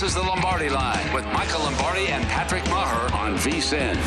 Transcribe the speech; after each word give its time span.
This 0.00 0.12
is 0.12 0.14
the 0.14 0.22
Lombardi 0.22 0.70
Line 0.70 1.12
with 1.12 1.26
Michael 1.26 1.60
Lombardi 1.60 2.06
and 2.06 2.24
Patrick 2.24 2.64
Maher 2.70 3.14
on 3.14 3.36
VSIN. 3.36 3.98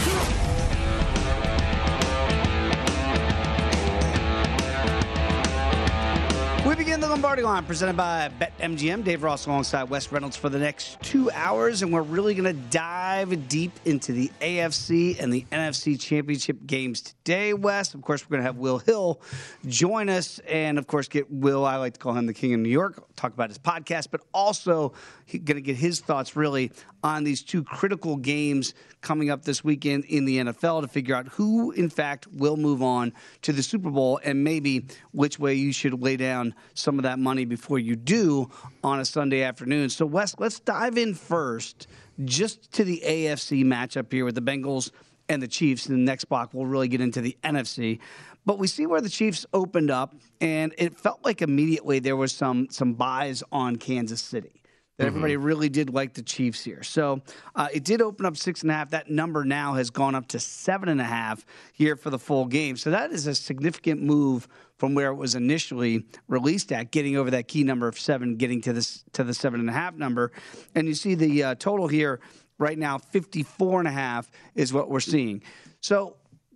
We 6.66 6.73
begin 6.73 7.00
the 7.00 7.08
Lombardi 7.08 7.44
line 7.44 7.63
presented 7.66 7.95
by 7.95 8.31
BetMGM. 8.39 9.03
Dave 9.03 9.22
Ross 9.22 9.45
alongside 9.45 9.83
Wes 9.83 10.11
Reynolds 10.11 10.35
for 10.35 10.50
the 10.50 10.58
next 10.58 11.00
two 11.03 11.30
hours, 11.30 11.83
and 11.83 11.94
we're 11.94 12.02
really 12.02 12.33
going 12.33 12.55
to 12.55 12.59
dive 12.72 13.47
deep 13.47 13.80
into 13.85 14.13
the 14.13 14.31
AFC 14.41 15.22
and 15.22 15.31
the 15.31 15.45
NFC 15.52 16.00
championship 16.00 16.66
games 16.66 17.13
today, 17.23 17.53
Wes. 17.53 17.93
Of 17.93 18.02
course, 18.02 18.25
we're 18.25 18.35
going 18.35 18.41
to 18.41 18.45
have 18.45 18.57
Will 18.57 18.79
Hill 18.79 19.21
join 19.66 20.09
us, 20.09 20.39
and 20.39 20.77
of 20.77 20.88
course, 20.88 21.07
get 21.07 21.31
Will, 21.31 21.66
I 21.66 21.77
like 21.77 21.93
to 21.93 21.99
call 21.99 22.13
him 22.13 22.25
the 22.25 22.33
King 22.33 22.53
of 22.53 22.59
New 22.59 22.69
York, 22.69 23.02
talk 23.16 23.33
about 23.33 23.49
his 23.49 23.57
podcast, 23.57 24.07
but 24.11 24.21
also 24.33 24.93
going 25.31 25.55
to 25.55 25.61
get 25.61 25.77
his 25.77 26.01
thoughts 26.01 26.35
really 26.35 26.71
on 27.01 27.23
these 27.23 27.41
two 27.41 27.63
critical 27.63 28.17
games 28.17 28.73
coming 28.99 29.29
up 29.29 29.44
this 29.44 29.63
weekend 29.63 30.03
in 30.05 30.25
the 30.25 30.39
NFL 30.39 30.81
to 30.81 30.88
figure 30.89 31.16
out 31.16 31.27
who, 31.29 31.71
in 31.71 31.89
fact, 31.89 32.27
will 32.27 32.57
move 32.57 32.83
on 32.83 33.13
to 33.44 33.53
the 33.53 33.63
Super 33.63 33.89
Bowl 33.89 34.19
and 34.25 34.44
maybe 34.44 34.85
which 35.11 35.39
way 35.39 35.53
you 35.53 35.71
should 35.71 36.01
lay 36.01 36.17
down 36.17 36.53
some 36.73 36.99
of 36.99 37.03
that 37.03 37.19
money 37.19 37.45
before 37.45 37.79
you 37.79 37.95
do 37.95 38.49
on 38.83 38.99
a 38.99 39.05
Sunday 39.05 39.44
afternoon. 39.44 39.89
So, 39.89 40.05
Wes, 40.05 40.35
let's 40.39 40.59
dive 40.59 40.97
in 40.97 41.13
first 41.13 41.88
just 42.25 42.73
to 42.73 42.83
the 42.83 43.01
AFC 43.05 43.63
matchup 43.63 44.11
here 44.11 44.25
with 44.25 44.35
the 44.35 44.41
Bengals 44.41 44.91
and 45.33 45.43
the 45.43 45.47
Chiefs. 45.47 45.87
In 45.87 45.93
the 45.93 46.01
next 46.01 46.25
block, 46.25 46.53
we'll 46.53 46.65
really 46.65 46.87
get 46.87 47.01
into 47.01 47.21
the 47.21 47.37
NFC. 47.43 47.99
But 48.45 48.59
we 48.59 48.67
see 48.67 48.85
where 48.85 49.01
the 49.01 49.09
Chiefs 49.09 49.45
opened 49.53 49.89
up, 49.89 50.15
and 50.41 50.73
it 50.77 50.97
felt 50.97 51.23
like 51.23 51.41
immediately 51.41 51.99
there 51.99 52.15
was 52.15 52.31
some 52.31 52.67
some 52.69 52.93
buys 52.93 53.43
on 53.51 53.77
Kansas 53.77 54.21
City 54.21 54.63
that 54.97 55.05
mm-hmm. 55.05 55.07
everybody 55.07 55.37
really 55.37 55.69
did 55.69 55.91
like 55.91 56.13
the 56.13 56.21
Chiefs 56.21 56.63
here. 56.63 56.83
So 56.83 57.21
uh, 57.55 57.67
it 57.73 57.83
did 57.83 58.01
open 58.01 58.25
up 58.25 58.37
six 58.37 58.61
and 58.61 58.69
a 58.69 58.75
half. 58.75 58.91
That 58.91 59.09
number 59.09 59.43
now 59.43 59.73
has 59.73 59.89
gone 59.89 60.13
up 60.13 60.27
to 60.29 60.39
seven 60.39 60.89
and 60.89 61.01
a 61.01 61.05
half 61.05 61.45
here 61.73 61.95
for 61.95 62.09
the 62.09 62.19
full 62.19 62.45
game. 62.45 62.77
So 62.77 62.91
that 62.91 63.11
is 63.11 63.25
a 63.25 63.33
significant 63.33 64.03
move 64.03 64.47
from 64.77 64.93
where 64.93 65.09
it 65.09 65.16
was 65.16 65.33
initially 65.33 66.05
released 66.27 66.72
at, 66.72 66.91
getting 66.91 67.17
over 67.17 67.31
that 67.31 67.47
key 67.47 67.63
number 67.63 67.88
of 67.88 67.97
seven, 67.97 68.35
getting 68.35 68.61
to 68.61 68.73
this 68.73 69.03
to 69.13 69.23
the 69.23 69.33
seven 69.33 69.59
and 69.59 69.69
a 69.69 69.73
half 69.73 69.95
number. 69.95 70.31
And 70.75 70.88
you 70.88 70.93
see 70.93 71.16
the 71.16 71.43
uh, 71.43 71.55
total 71.55 71.88
here 71.88 72.19
right 72.63 72.78
now, 72.78 72.97
54 72.97 73.79
and 73.79 73.88
a 73.88 73.91
half 73.91 74.31
is 74.56 74.74
what 74.74 74.90
we're 74.90 75.00
seeing. 75.01 75.44
So 75.81 76.16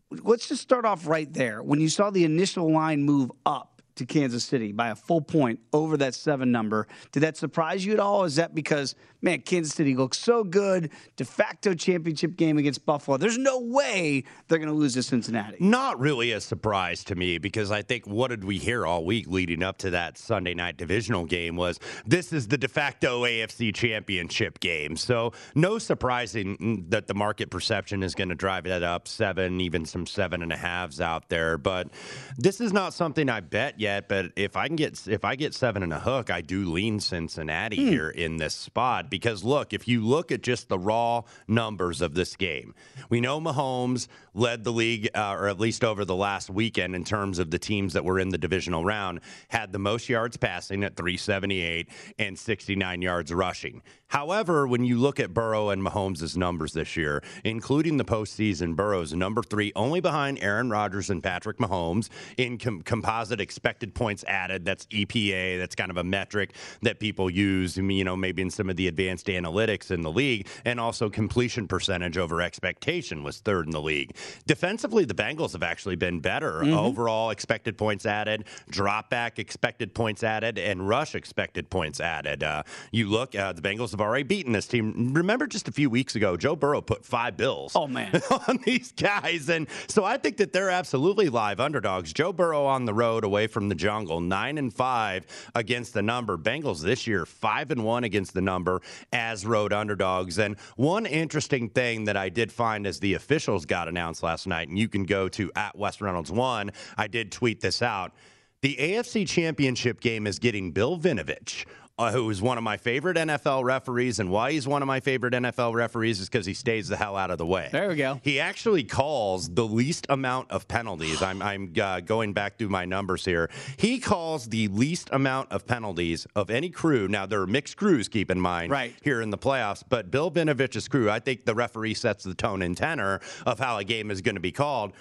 let's 0.09 0.47
just 0.47 0.61
start 0.61 0.85
off 0.85 1.05
right 1.05 1.31
there. 1.31 1.61
When 1.61 1.81
you 1.81 1.89
saw 1.89 2.09
the 2.09 2.23
initial 2.23 2.71
line 2.71 3.03
move 3.03 3.31
up, 3.45 3.76
to 3.97 4.05
Kansas 4.05 4.43
City 4.43 4.71
by 4.71 4.89
a 4.89 4.95
full 4.95 5.21
point 5.21 5.59
over 5.73 5.97
that 5.97 6.13
seven 6.13 6.51
number. 6.51 6.87
Did 7.11 7.21
that 7.21 7.37
surprise 7.37 7.85
you 7.85 7.93
at 7.93 7.99
all? 7.99 8.23
Is 8.23 8.35
that 8.35 8.55
because, 8.55 8.95
man, 9.21 9.41
Kansas 9.41 9.73
City 9.73 9.95
looks 9.95 10.17
so 10.17 10.43
good, 10.43 10.91
de 11.15 11.25
facto 11.25 11.73
championship 11.73 12.35
game 12.37 12.57
against 12.57 12.85
Buffalo? 12.85 13.17
There's 13.17 13.37
no 13.37 13.59
way 13.59 14.23
they're 14.47 14.59
going 14.59 14.69
to 14.69 14.75
lose 14.75 14.93
to 14.93 15.03
Cincinnati. 15.03 15.57
Not 15.59 15.99
really 15.99 16.31
a 16.31 16.41
surprise 16.41 17.03
to 17.05 17.15
me 17.15 17.37
because 17.37 17.71
I 17.71 17.81
think 17.81 18.05
what 18.07 18.29
did 18.29 18.43
we 18.43 18.57
hear 18.57 18.85
all 18.85 19.03
week 19.03 19.27
leading 19.27 19.63
up 19.63 19.77
to 19.79 19.89
that 19.91 20.17
Sunday 20.17 20.53
night 20.53 20.77
divisional 20.77 21.25
game 21.25 21.55
was 21.55 21.79
this 22.05 22.31
is 22.31 22.47
the 22.47 22.57
de 22.57 22.67
facto 22.67 23.23
AFC 23.23 23.73
championship 23.73 24.59
game. 24.59 24.95
So 24.95 25.33
no 25.55 25.77
surprising 25.79 26.85
that 26.89 27.07
the 27.07 27.13
market 27.13 27.49
perception 27.49 28.03
is 28.03 28.15
going 28.15 28.29
to 28.29 28.35
drive 28.35 28.65
that 28.65 28.83
up 28.83 29.07
seven, 29.07 29.59
even 29.61 29.85
some 29.85 30.05
seven 30.05 30.41
and 30.43 30.51
a 30.51 30.57
halves 30.57 31.01
out 31.01 31.29
there. 31.29 31.57
But 31.57 31.89
this 32.37 32.61
is 32.61 32.71
not 32.71 32.93
something 32.93 33.29
I 33.29 33.39
bet 33.39 33.79
yet 33.79 33.86
yet, 33.87 34.09
but 34.09 34.31
if 34.35 34.57
I 34.57 34.67
can 34.67 34.75
get 34.75 35.07
if 35.07 35.23
I 35.23 35.35
get 35.35 35.53
seven 35.53 35.81
and 35.81 35.93
a 35.93 35.99
hook, 35.99 36.29
I 36.29 36.41
do 36.41 36.71
lean 36.71 36.99
Cincinnati 36.99 37.77
hmm. 37.77 37.87
here 37.87 38.09
in 38.09 38.37
this 38.37 38.53
spot 38.53 39.09
because 39.09 39.43
look, 39.43 39.73
if 39.73 39.87
you 39.87 40.05
look 40.05 40.31
at 40.31 40.41
just 40.41 40.67
the 40.67 40.77
raw 40.77 41.23
numbers 41.47 42.01
of 42.01 42.13
this 42.13 42.35
game, 42.35 42.75
we 43.09 43.21
know 43.21 43.39
Mahomes 43.39 44.07
led 44.33 44.63
the 44.63 44.71
league, 44.71 45.09
uh, 45.15 45.35
or 45.37 45.47
at 45.47 45.59
least 45.59 45.83
over 45.83 46.05
the 46.05 46.15
last 46.15 46.49
weekend, 46.49 46.95
in 46.95 47.03
terms 47.03 47.39
of 47.39 47.49
the 47.49 47.57
teams 47.57 47.93
that 47.93 48.05
were 48.05 48.19
in 48.19 48.29
the 48.29 48.37
divisional 48.37 48.85
round, 48.85 49.21
had 49.47 49.71
the 49.71 49.79
most 49.79 50.09
yards 50.09 50.37
passing 50.37 50.83
at 50.83 50.95
378 50.95 51.89
and 52.19 52.37
69 52.37 53.01
yards 53.01 53.33
rushing. 53.33 53.81
However, 54.09 54.67
when 54.67 54.85
you 54.85 54.97
look 54.97 55.19
at 55.19 55.33
Burrow 55.33 55.69
and 55.69 55.81
Mahomes' 55.81 56.37
numbers 56.37 56.71
this 56.71 56.95
year, 56.95 57.21
including 57.43 57.97
the 57.97 58.05
postseason, 58.05 58.75
Burrow's 58.75 59.13
number 59.13 59.43
three, 59.43 59.73
only 59.75 59.99
behind 59.99 60.39
Aaron 60.39 60.69
Rodgers 60.69 61.09
and 61.09 61.21
Patrick 61.21 61.57
Mahomes 61.57 62.07
in 62.37 62.57
com- 62.57 62.81
composite 62.83 63.41
expected 63.41 63.76
points 63.93 64.23
added. 64.27 64.65
That's 64.65 64.85
EPA. 64.87 65.59
That's 65.59 65.75
kind 65.75 65.91
of 65.91 65.97
a 65.97 66.03
metric 66.03 66.53
that 66.81 66.99
people 66.99 67.29
use, 67.29 67.77
you 67.77 68.03
know, 68.03 68.15
maybe 68.15 68.41
in 68.41 68.49
some 68.49 68.69
of 68.69 68.75
the 68.75 68.87
advanced 68.87 69.27
analytics 69.27 69.91
in 69.91 70.01
the 70.01 70.11
league. 70.11 70.47
And 70.65 70.79
also 70.79 71.09
completion 71.09 71.67
percentage 71.67 72.17
over 72.17 72.41
expectation 72.41 73.23
was 73.23 73.39
third 73.39 73.65
in 73.65 73.71
the 73.71 73.81
league. 73.81 74.15
Defensively, 74.45 75.05
the 75.05 75.13
Bengals 75.13 75.53
have 75.53 75.63
actually 75.63 75.95
been 75.95 76.19
better. 76.19 76.61
Mm-hmm. 76.61 76.73
Overall 76.73 77.29
expected 77.29 77.77
points 77.77 78.05
added, 78.05 78.45
drop 78.69 79.09
back 79.09 79.39
expected 79.39 79.93
points 79.93 80.23
added, 80.23 80.57
and 80.57 80.87
rush 80.87 81.15
expected 81.15 81.69
points 81.69 81.99
added. 81.99 82.43
Uh, 82.43 82.63
you 82.91 83.09
look, 83.09 83.35
uh, 83.35 83.53
the 83.53 83.61
Bengals 83.61 83.91
have 83.91 84.01
already 84.01 84.23
beaten 84.23 84.53
this 84.53 84.67
team. 84.67 85.13
Remember 85.13 85.47
just 85.47 85.67
a 85.67 85.71
few 85.71 85.89
weeks 85.89 86.15
ago, 86.15 86.37
Joe 86.37 86.55
Burrow 86.55 86.81
put 86.81 87.05
five 87.05 87.37
bills 87.37 87.73
oh, 87.75 87.87
man. 87.87 88.21
on 88.47 88.59
these 88.65 88.91
guys. 88.91 89.49
And 89.49 89.67
so 89.87 90.03
I 90.03 90.17
think 90.17 90.37
that 90.37 90.53
they're 90.53 90.69
absolutely 90.69 91.29
live 91.29 91.59
underdogs. 91.59 92.13
Joe 92.13 92.33
Burrow 92.33 92.65
on 92.65 92.85
the 92.85 92.93
road 92.93 93.23
away 93.23 93.47
from 93.47 93.66
the 93.69 93.75
jungle, 93.75 94.19
nine 94.19 94.57
and 94.57 94.73
five 94.73 95.25
against 95.55 95.93
the 95.93 96.01
number. 96.01 96.37
Bengals 96.37 96.81
this 96.81 97.07
year, 97.07 97.25
five 97.25 97.71
and 97.71 97.83
one 97.83 98.03
against 98.03 98.33
the 98.33 98.41
number 98.41 98.81
as 99.13 99.45
road 99.45 99.73
underdogs. 99.73 100.39
And 100.39 100.57
one 100.75 101.05
interesting 101.05 101.69
thing 101.69 102.05
that 102.05 102.17
I 102.17 102.29
did 102.29 102.51
find 102.51 102.85
as 102.87 102.99
the 102.99 103.13
officials 103.13 103.65
got 103.65 103.87
announced 103.87 104.23
last 104.23 104.47
night, 104.47 104.69
and 104.69 104.77
you 104.77 104.87
can 104.87 105.03
go 105.03 105.29
to 105.29 105.51
at 105.55 105.77
Wes 105.77 106.01
Reynolds 106.01 106.31
one. 106.31 106.71
I 106.97 107.07
did 107.07 107.31
tweet 107.31 107.61
this 107.61 107.81
out. 107.81 108.13
The 108.61 108.75
AFC 108.79 109.27
Championship 109.27 110.01
game 110.01 110.25
is 110.25 110.39
getting 110.39 110.71
Bill 110.71 110.97
Vinovich 110.97 111.65
uh, 111.97 112.11
who 112.11 112.29
is 112.29 112.41
one 112.41 112.57
of 112.57 112.63
my 112.63 112.77
favorite 112.77 113.17
NFL 113.17 113.63
referees, 113.63 114.19
and 114.19 114.29
why 114.29 114.51
he's 114.51 114.67
one 114.67 114.81
of 114.81 114.87
my 114.87 114.99
favorite 114.99 115.33
NFL 115.33 115.73
referees 115.73 116.19
is 116.19 116.29
because 116.29 116.45
he 116.45 116.53
stays 116.53 116.87
the 116.87 116.95
hell 116.95 117.15
out 117.15 117.31
of 117.31 117.39
the 117.39 117.45
way. 117.45 117.69
There 117.71 117.89
we 117.89 117.95
go. 117.95 118.21
He 118.23 118.39
actually 118.39 118.83
calls 118.83 119.49
the 119.49 119.65
least 119.65 120.05
amount 120.09 120.51
of 120.51 120.67
penalties. 120.67 121.21
I'm, 121.23 121.41
I'm 121.41 121.73
uh, 121.81 122.01
going 122.01 122.33
back 122.33 122.57
through 122.57 122.69
my 122.69 122.85
numbers 122.85 123.25
here. 123.25 123.49
He 123.77 123.99
calls 123.99 124.47
the 124.49 124.67
least 124.67 125.09
amount 125.11 125.51
of 125.51 125.65
penalties 125.65 126.27
of 126.35 126.51
any 126.51 126.69
crew. 126.69 127.07
Now 127.07 127.25
there 127.25 127.41
are 127.41 127.47
mixed 127.47 127.77
crews, 127.77 128.07
keep 128.07 128.29
in 128.29 128.39
mind, 128.39 128.71
right. 128.71 128.93
here 129.01 129.21
in 129.21 129.31
the 129.31 129.37
playoffs. 129.37 129.83
But 129.87 130.11
Bill 130.11 130.29
Vinovich's 130.29 130.87
crew, 130.87 131.09
I 131.09 131.19
think 131.19 131.45
the 131.45 131.55
referee 131.55 131.95
sets 131.95 132.23
the 132.23 132.35
tone 132.35 132.61
and 132.61 132.77
tenor 132.77 133.21
of 133.45 133.57
how 133.59 133.77
a 133.77 133.83
game 133.83 134.11
is 134.11 134.21
going 134.21 134.35
to 134.35 134.41
be 134.41 134.51
called. 134.51 134.91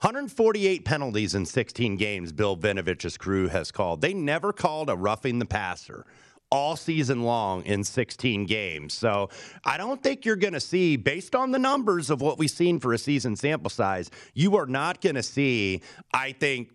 148 0.00 0.84
penalties 0.84 1.34
in 1.34 1.46
16 1.46 1.96
games 1.96 2.30
Bill 2.30 2.56
Vinovich's 2.56 3.16
crew 3.16 3.48
has 3.48 3.70
called. 3.70 4.02
They 4.02 4.12
never 4.12 4.52
called 4.52 4.90
a 4.90 4.96
roughing 4.96 5.38
the 5.38 5.46
passer 5.46 6.06
all 6.50 6.76
season 6.76 7.22
long 7.22 7.64
in 7.64 7.82
16 7.82 8.46
games. 8.46 8.94
So 8.94 9.30
I 9.64 9.76
don't 9.76 10.02
think 10.02 10.24
you're 10.24 10.36
going 10.36 10.52
to 10.54 10.60
see, 10.60 10.96
based 10.96 11.34
on 11.34 11.50
the 11.50 11.58
numbers 11.58 12.10
of 12.10 12.20
what 12.20 12.38
we've 12.38 12.50
seen 12.50 12.78
for 12.78 12.92
a 12.92 12.98
season 12.98 13.36
sample 13.36 13.70
size, 13.70 14.10
you 14.34 14.56
are 14.56 14.66
not 14.66 15.00
going 15.00 15.16
to 15.16 15.22
see, 15.22 15.82
I 16.14 16.32
think, 16.32 16.70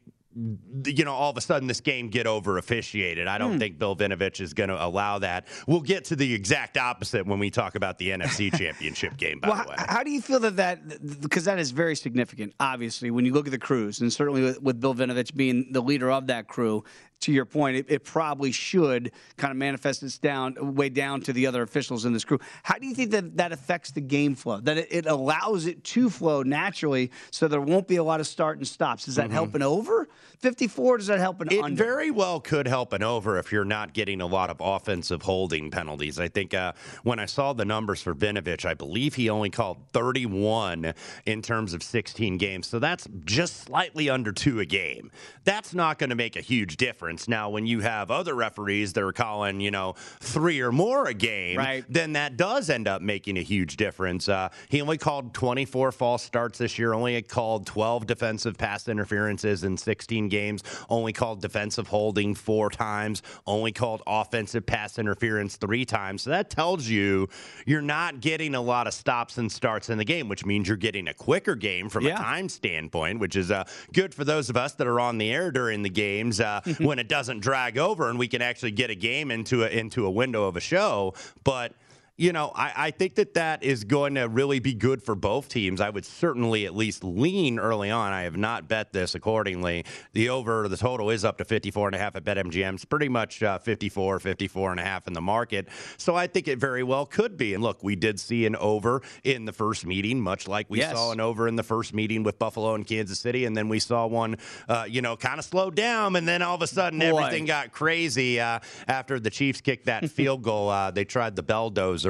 you 0.85 1.03
know, 1.03 1.13
all 1.13 1.29
of 1.29 1.35
a 1.35 1.41
sudden 1.41 1.67
this 1.67 1.81
game 1.81 2.07
get 2.07 2.25
over 2.25 2.57
officiated. 2.57 3.27
I 3.27 3.37
don't 3.37 3.53
hmm. 3.53 3.59
think 3.59 3.79
Bill 3.79 3.95
Vinovich 3.95 4.39
is 4.39 4.53
going 4.53 4.69
to 4.69 4.83
allow 4.83 5.19
that. 5.19 5.47
We'll 5.67 5.81
get 5.81 6.05
to 6.05 6.15
the 6.15 6.33
exact 6.33 6.77
opposite 6.77 7.25
when 7.25 7.37
we 7.37 7.49
talk 7.49 7.75
about 7.75 7.97
the 7.97 8.11
NFC 8.11 8.53
Championship 8.57 9.17
game. 9.17 9.39
By 9.39 9.49
well, 9.49 9.63
the 9.63 9.69
way, 9.71 9.75
how 9.77 10.03
do 10.03 10.11
you 10.11 10.21
feel 10.21 10.39
that 10.39 10.55
that 10.55 11.21
because 11.21 11.45
that 11.45 11.59
is 11.59 11.71
very 11.71 11.95
significant, 11.97 12.53
obviously, 12.61 13.11
when 13.11 13.25
you 13.25 13.33
look 13.33 13.45
at 13.45 13.51
the 13.51 13.57
crews, 13.57 13.99
and 13.99 14.11
certainly 14.11 14.41
with, 14.41 14.61
with 14.61 14.79
Bill 14.79 14.95
Vinovich 14.95 15.35
being 15.35 15.67
the 15.71 15.81
leader 15.81 16.09
of 16.09 16.27
that 16.27 16.47
crew, 16.47 16.85
to 17.21 17.31
your 17.31 17.45
point, 17.45 17.77
it, 17.77 17.85
it, 17.87 18.03
probably 18.03 18.51
should 18.51 19.11
kind 19.37 19.51
of 19.51 19.57
manifest 19.57 20.03
its 20.03 20.17
down 20.17 20.75
way 20.75 20.89
down 20.89 21.21
to 21.21 21.33
the 21.33 21.47
other 21.47 21.61
officials 21.61 22.05
in 22.05 22.13
this 22.13 22.25
crew. 22.25 22.39
How 22.63 22.77
do 22.77 22.87
you 22.87 22.93
think 22.93 23.11
that 23.11 23.37
that 23.37 23.51
affects 23.51 23.91
the 23.91 24.01
game 24.01 24.35
flow? 24.35 24.59
That 24.59 24.77
it, 24.77 24.87
it 24.91 25.05
allows 25.05 25.65
it 25.65 25.83
to 25.85 26.09
flow 26.09 26.43
naturally, 26.43 27.11
so 27.29 27.47
there 27.47 27.61
won't 27.61 27.87
be 27.87 27.97
a 27.97 28.03
lot 28.03 28.19
of 28.19 28.27
start 28.27 28.57
and 28.57 28.67
stops. 28.67 29.07
Is 29.07 29.15
that 29.15 29.25
mm-hmm. 29.25 29.33
help 29.33 29.55
an 29.55 29.61
over 29.61 30.09
54? 30.39 30.97
Does 30.97 31.07
that 31.07 31.19
help 31.19 31.41
an 31.41 31.49
over 31.49 31.55
it 31.55 31.63
under? 31.63 31.83
very 31.83 32.11
well 32.11 32.39
could 32.39 32.67
help 32.67 32.91
an 32.93 33.03
over 33.03 33.37
if 33.37 33.51
you're 33.51 33.63
not 33.63 33.93
getting 33.93 34.19
a 34.21 34.25
lot 34.25 34.49
of 34.49 34.57
offensive 34.59 35.21
holding 35.21 35.69
penalties. 35.71 36.19
I 36.19 36.27
think 36.27 36.53
uh, 36.53 36.73
when 37.03 37.19
I 37.19 37.25
saw 37.25 37.53
the 37.53 37.65
numbers 37.65 38.01
for 38.01 38.15
Vinovich, 38.15 38.65
I 38.65 38.73
believe 38.73 39.15
he 39.15 39.29
only 39.29 39.49
called 39.49 39.77
31 39.93 40.93
in 41.25 41.41
terms 41.41 41.73
of 41.73 41.83
16 41.83 42.37
games, 42.37 42.67
so 42.67 42.79
that's 42.79 43.07
just 43.25 43.57
slightly 43.57 44.09
under 44.09 44.31
two 44.31 44.59
a 44.59 44.65
game. 44.65 45.11
That's 45.43 45.73
not 45.73 45.99
going 45.99 46.09
to 46.09 46.15
make 46.15 46.35
a 46.35 46.41
huge 46.41 46.77
difference 46.77 47.10
difference. 47.11 47.27
Now, 47.27 47.49
when 47.49 47.65
you 47.65 47.81
have 47.81 48.09
other 48.11 48.33
referees 48.33 48.93
that 48.93 49.03
are 49.03 49.11
calling, 49.11 49.59
you 49.59 49.71
know, 49.71 49.95
three 50.19 50.61
or 50.61 50.71
more 50.71 51.07
a 51.07 51.13
game, 51.13 51.57
right. 51.57 51.83
then 51.89 52.13
that 52.13 52.37
does 52.37 52.69
end 52.69 52.87
up 52.87 53.01
making 53.01 53.37
a 53.37 53.41
huge 53.41 53.77
difference. 53.77 54.29
Uh, 54.29 54.49
he 54.69 54.81
only 54.81 54.97
called 54.97 55.33
24 55.33 55.91
false 55.91 56.23
starts 56.23 56.59
this 56.59 56.79
year, 56.79 56.93
only 56.93 57.21
called 57.21 57.65
12 57.65 58.07
defensive 58.07 58.57
pass 58.57 58.87
interferences 58.87 59.63
in 59.63 59.77
16 59.77 60.29
games, 60.29 60.63
only 60.89 61.11
called 61.11 61.41
defensive 61.41 61.87
holding 61.87 62.33
four 62.33 62.69
times, 62.69 63.21
only 63.45 63.71
called 63.71 64.01
offensive 64.07 64.65
pass 64.65 64.97
interference 64.97 65.57
three 65.57 65.85
times. 65.85 66.21
So 66.21 66.29
that 66.29 66.49
tells 66.49 66.87
you 66.87 67.27
you're 67.65 67.81
not 67.81 68.21
getting 68.21 68.55
a 68.55 68.61
lot 68.61 68.87
of 68.87 68.93
stops 68.93 69.37
and 69.37 69.51
starts 69.51 69.89
in 69.89 69.97
the 69.97 70.05
game, 70.05 70.29
which 70.29 70.45
means 70.45 70.67
you're 70.67 70.77
getting 70.77 71.07
a 71.09 71.13
quicker 71.13 71.55
game 71.55 71.89
from 71.89 72.05
yeah. 72.05 72.13
a 72.13 72.17
time 72.17 72.47
standpoint, 72.47 73.19
which 73.19 73.35
is 73.35 73.51
uh, 73.51 73.65
good 73.93 74.13
for 74.13 74.23
those 74.23 74.49
of 74.49 74.55
us 74.55 74.73
that 74.73 74.87
are 74.87 74.99
on 74.99 75.17
the 75.17 75.31
air 75.31 75.51
during 75.51 75.81
the 75.81 75.89
games 75.89 76.39
uh, 76.39 76.61
when 76.79 76.99
it 77.01 77.07
doesn't 77.07 77.39
drag 77.39 77.79
over 77.79 78.09
and 78.09 78.19
we 78.19 78.27
can 78.27 78.43
actually 78.43 78.69
get 78.69 78.91
a 78.91 78.95
game 78.95 79.31
into 79.31 79.63
a 79.63 79.67
into 79.67 80.05
a 80.05 80.11
window 80.11 80.47
of 80.47 80.55
a 80.55 80.59
show. 80.59 81.15
But 81.43 81.73
you 82.21 82.31
know, 82.33 82.51
I, 82.53 82.73
I, 82.75 82.91
think 82.91 83.15
that 83.15 83.33
that 83.33 83.63
is 83.63 83.83
going 83.83 84.13
to 84.13 84.29
really 84.29 84.59
be 84.59 84.75
good 84.75 85.01
for 85.01 85.15
both 85.15 85.49
teams. 85.49 85.81
I 85.81 85.89
would 85.89 86.05
certainly 86.05 86.67
at 86.67 86.75
least 86.75 87.03
lean 87.03 87.57
early 87.57 87.89
on. 87.89 88.13
I 88.13 88.21
have 88.21 88.37
not 88.37 88.67
bet 88.67 88.93
this 88.93 89.15
accordingly. 89.15 89.85
The 90.13 90.29
over, 90.29 90.67
the 90.67 90.77
total 90.77 91.09
is 91.09 91.25
up 91.25 91.39
to 91.39 91.45
54 91.45 91.87
and 91.87 91.95
a 91.95 91.97
half 91.97 92.15
at 92.15 92.23
BetMGM. 92.23 92.75
It's 92.75 92.85
pretty 92.85 93.09
much 93.09 93.41
uh, 93.41 93.57
54, 93.57 94.19
54 94.19 94.69
and 94.69 94.79
a 94.79 94.83
half 94.83 95.07
in 95.07 95.13
the 95.13 95.21
market. 95.21 95.67
So 95.97 96.15
I 96.15 96.27
think 96.27 96.47
it 96.47 96.59
very 96.59 96.83
well 96.83 97.07
could 97.07 97.37
be. 97.37 97.55
And 97.55 97.63
look, 97.63 97.81
we 97.81 97.95
did 97.95 98.19
see 98.19 98.45
an 98.45 98.55
over 98.57 99.01
in 99.23 99.45
the 99.45 99.53
first 99.53 99.87
meeting, 99.87 100.21
much 100.21 100.47
like 100.47 100.69
we 100.69 100.77
yes. 100.77 100.93
saw 100.93 101.11
an 101.11 101.19
over 101.19 101.47
in 101.47 101.55
the 101.55 101.63
first 101.63 101.91
meeting 101.91 102.21
with 102.21 102.37
Buffalo 102.37 102.75
and 102.75 102.85
Kansas 102.85 103.17
City. 103.17 103.45
And 103.45 103.57
then 103.57 103.67
we 103.67 103.79
saw 103.79 104.05
one, 104.05 104.37
uh, 104.69 104.85
you 104.87 105.01
know, 105.01 105.17
kind 105.17 105.39
of 105.39 105.45
slow 105.45 105.71
down. 105.71 106.15
And 106.15 106.27
then 106.27 106.43
all 106.43 106.53
of 106.53 106.61
a 106.61 106.67
sudden 106.67 106.99
Boy. 106.99 107.17
everything 107.17 107.45
got 107.45 107.71
crazy 107.71 108.39
uh, 108.39 108.59
after 108.87 109.19
the 109.19 109.31
Chiefs 109.31 109.59
kicked 109.59 109.87
that 109.87 110.07
field 110.11 110.43
goal. 110.43 110.69
Uh, 110.69 110.91
they 110.91 111.03
tried 111.03 111.35
the 111.35 111.41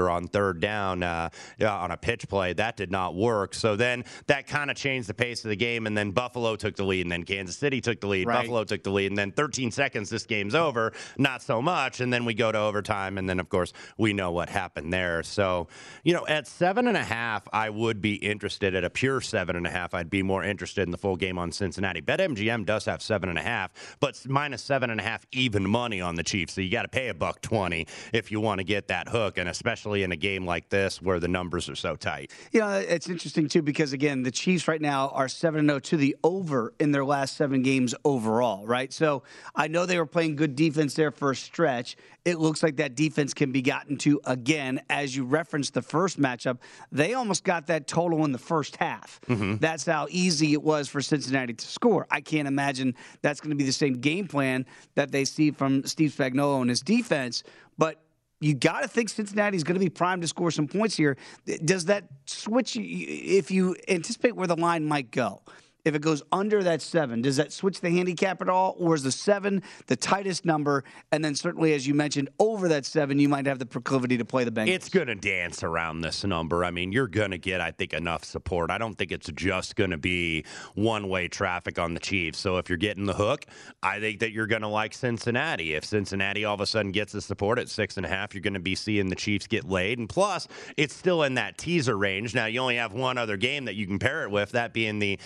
belldozer 0.01 0.11
on 0.11 0.27
third 0.27 0.59
down 0.59 1.03
uh, 1.03 1.29
on 1.61 1.91
a 1.91 1.97
pitch 1.97 2.27
play. 2.27 2.53
That 2.53 2.77
did 2.77 2.91
not 2.91 3.15
work. 3.15 3.53
So 3.53 3.75
then 3.75 4.05
that 4.27 4.47
kind 4.47 4.69
of 4.69 4.77
changed 4.77 5.09
the 5.09 5.13
pace 5.13 5.43
of 5.43 5.49
the 5.49 5.55
game. 5.55 5.87
And 5.87 5.97
then 5.97 6.11
Buffalo 6.11 6.55
took 6.55 6.75
the 6.75 6.83
lead, 6.83 7.01
and 7.01 7.11
then 7.11 7.23
Kansas 7.23 7.57
City 7.57 7.81
took 7.81 8.01
the 8.01 8.07
lead. 8.07 8.27
Right. 8.27 8.41
Buffalo 8.41 8.63
took 8.63 8.83
the 8.83 8.91
lead, 8.91 9.11
and 9.11 9.17
then 9.17 9.31
13 9.31 9.71
seconds, 9.71 10.09
this 10.09 10.25
game's 10.25 10.55
over. 10.55 10.93
Not 11.17 11.41
so 11.41 11.61
much. 11.61 12.01
And 12.01 12.11
then 12.11 12.25
we 12.25 12.33
go 12.33 12.51
to 12.51 12.57
overtime, 12.57 13.17
and 13.17 13.29
then 13.29 13.39
of 13.39 13.49
course 13.49 13.73
we 13.97 14.13
know 14.13 14.31
what 14.31 14.49
happened 14.49 14.93
there. 14.93 15.23
So 15.23 15.67
you 16.03 16.13
know, 16.13 16.25
at 16.27 16.47
seven 16.47 16.87
and 16.87 16.97
a 16.97 17.03
half, 17.03 17.47
I 17.53 17.69
would 17.69 18.01
be 18.01 18.15
interested. 18.15 18.75
At 18.75 18.83
a 18.83 18.89
pure 18.89 19.21
seven 19.21 19.55
and 19.55 19.67
a 19.67 19.69
half, 19.69 19.93
I'd 19.93 20.09
be 20.09 20.23
more 20.23 20.43
interested 20.43 20.83
in 20.83 20.91
the 20.91 20.97
full 20.97 21.15
game 21.15 21.37
on 21.37 21.51
Cincinnati. 21.51 22.01
BetMGM 22.01 22.65
does 22.65 22.85
have 22.85 23.01
seven 23.01 23.29
and 23.29 23.37
a 23.37 23.41
half, 23.41 23.97
but 23.99 24.17
minus 24.27 24.61
seven 24.61 24.89
and 24.89 24.99
a 24.99 25.03
half 25.03 25.25
even 25.31 25.67
money 25.67 26.01
on 26.01 26.15
the 26.15 26.23
Chiefs. 26.23 26.53
So 26.53 26.61
you 26.61 26.71
got 26.71 26.83
to 26.83 26.87
pay 26.87 27.09
a 27.09 27.13
buck 27.13 27.41
twenty 27.41 27.87
if 28.13 28.31
you 28.31 28.39
want 28.39 28.59
to 28.59 28.63
get 28.63 28.87
that 28.87 29.07
hook, 29.07 29.37
and 29.37 29.49
especially 29.49 29.80
especially 29.81 30.03
in 30.03 30.11
a 30.11 30.15
game 30.15 30.45
like 30.45 30.69
this 30.69 31.01
where 31.01 31.19
the 31.19 31.27
numbers 31.27 31.67
are 31.67 31.75
so 31.75 31.95
tight. 31.95 32.31
You 32.51 32.59
know, 32.59 32.69
it's 32.69 33.09
interesting 33.09 33.47
too 33.47 33.63
because 33.63 33.93
again, 33.93 34.21
the 34.21 34.29
Chiefs 34.29 34.67
right 34.67 34.81
now 34.81 35.09
are 35.09 35.27
7 35.27 35.65
0 35.65 35.79
to 35.79 35.97
the 35.97 36.15
over 36.23 36.73
in 36.79 36.91
their 36.91 37.03
last 37.03 37.35
seven 37.35 37.63
games 37.63 37.95
overall, 38.05 38.65
right? 38.67 38.93
So 38.93 39.23
I 39.55 39.67
know 39.67 39.87
they 39.87 39.97
were 39.97 40.05
playing 40.05 40.35
good 40.35 40.55
defense 40.55 40.93
there 40.93 41.09
for 41.09 41.31
a 41.31 41.35
stretch. 41.35 41.95
It 42.25 42.37
looks 42.37 42.61
like 42.61 42.75
that 42.75 42.95
defense 42.95 43.33
can 43.33 43.51
be 43.51 43.63
gotten 43.63 43.97
to 43.99 44.21
again. 44.25 44.81
As 44.87 45.15
you 45.15 45.23
referenced 45.23 45.73
the 45.73 45.81
first 45.81 46.21
matchup, 46.21 46.59
they 46.91 47.15
almost 47.15 47.43
got 47.43 47.65
that 47.67 47.87
total 47.87 48.23
in 48.25 48.31
the 48.31 48.37
first 48.37 48.75
half. 48.75 49.19
Mm-hmm. 49.27 49.57
That's 49.57 49.85
how 49.87 50.05
easy 50.11 50.53
it 50.53 50.61
was 50.61 50.87
for 50.87 51.01
Cincinnati 51.01 51.53
to 51.53 51.67
score. 51.67 52.05
I 52.11 52.21
can't 52.21 52.47
imagine 52.47 52.93
that's 53.23 53.41
going 53.41 53.49
to 53.49 53.55
be 53.55 53.63
the 53.63 53.71
same 53.71 53.93
game 53.93 54.27
plan 54.27 54.67
that 54.93 55.11
they 55.11 55.25
see 55.25 55.49
from 55.49 55.83
Steve 55.85 56.13
Spagnuolo 56.15 56.61
and 56.61 56.69
his 56.69 56.81
defense. 56.81 57.41
But 57.79 57.99
you 58.41 58.55
got 58.55 58.81
to 58.81 58.87
think 58.87 59.07
Cincinnati's 59.09 59.63
going 59.63 59.75
to 59.75 59.79
be 59.79 59.89
primed 59.89 60.23
to 60.23 60.27
score 60.27 60.51
some 60.51 60.67
points 60.67 60.97
here. 60.97 61.15
Does 61.63 61.85
that 61.85 62.05
switch 62.25 62.75
if 62.75 63.51
you 63.51 63.75
anticipate 63.87 64.35
where 64.35 64.47
the 64.47 64.57
line 64.57 64.83
might 64.83 65.11
go? 65.11 65.41
If 65.85 65.95
it 65.95 66.01
goes 66.01 66.21
under 66.31 66.63
that 66.63 66.81
seven, 66.81 67.21
does 67.21 67.37
that 67.37 67.51
switch 67.51 67.81
the 67.81 67.89
handicap 67.89 68.41
at 68.41 68.49
all? 68.49 68.75
Or 68.79 68.95
is 68.95 69.03
the 69.03 69.11
seven 69.11 69.63
the 69.87 69.95
tightest 69.95 70.45
number? 70.45 70.83
And 71.11 71.23
then 71.23 71.35
certainly, 71.35 71.73
as 71.73 71.87
you 71.87 71.93
mentioned, 71.93 72.29
over 72.39 72.67
that 72.69 72.85
seven, 72.85 73.19
you 73.19 73.29
might 73.29 73.45
have 73.45 73.59
the 73.59 73.65
proclivity 73.65 74.17
to 74.17 74.25
play 74.25 74.43
the 74.43 74.51
Bengals. 74.51 74.69
It's 74.69 74.89
going 74.89 75.07
to 75.07 75.15
dance 75.15 75.63
around 75.63 76.01
this 76.01 76.23
number. 76.23 76.63
I 76.63 76.71
mean, 76.71 76.91
you're 76.91 77.07
going 77.07 77.31
to 77.31 77.37
get, 77.37 77.61
I 77.61 77.71
think, 77.71 77.93
enough 77.93 78.23
support. 78.23 78.71
I 78.71 78.77
don't 78.77 78.95
think 78.95 79.11
it's 79.11 79.29
just 79.33 79.75
going 79.75 79.91
to 79.91 79.97
be 79.97 80.45
one 80.75 81.09
way 81.09 81.27
traffic 81.27 81.79
on 81.79 81.93
the 81.93 81.99
Chiefs. 81.99 82.39
So 82.39 82.57
if 82.57 82.69
you're 82.69 82.77
getting 82.77 83.05
the 83.05 83.13
hook, 83.13 83.45
I 83.81 83.99
think 83.99 84.19
that 84.19 84.31
you're 84.31 84.47
going 84.47 84.61
to 84.61 84.67
like 84.67 84.93
Cincinnati. 84.93 85.73
If 85.73 85.85
Cincinnati 85.85 86.45
all 86.45 86.55
of 86.55 86.61
a 86.61 86.65
sudden 86.65 86.91
gets 86.91 87.13
the 87.13 87.21
support 87.21 87.59
at 87.59 87.69
six 87.69 87.97
and 87.97 88.05
a 88.05 88.09
half, 88.09 88.33
you're 88.33 88.41
going 88.41 88.53
to 88.53 88.59
be 88.59 88.75
seeing 88.75 89.09
the 89.09 89.15
Chiefs 89.15 89.47
get 89.47 89.67
laid. 89.67 89.99
And 89.99 90.07
plus, 90.07 90.47
it's 90.77 90.95
still 90.95 91.23
in 91.23 91.35
that 91.35 91.57
teaser 91.57 91.97
range. 91.97 92.35
Now, 92.35 92.45
you 92.45 92.59
only 92.59 92.77
have 92.77 92.93
one 92.93 93.17
other 93.17 93.37
game 93.37 93.65
that 93.65 93.75
you 93.75 93.87
can 93.87 93.99
pair 93.99 94.23
it 94.23 94.31
with, 94.31 94.51
that 94.51 94.73
being 94.73 94.99
the 94.99 95.19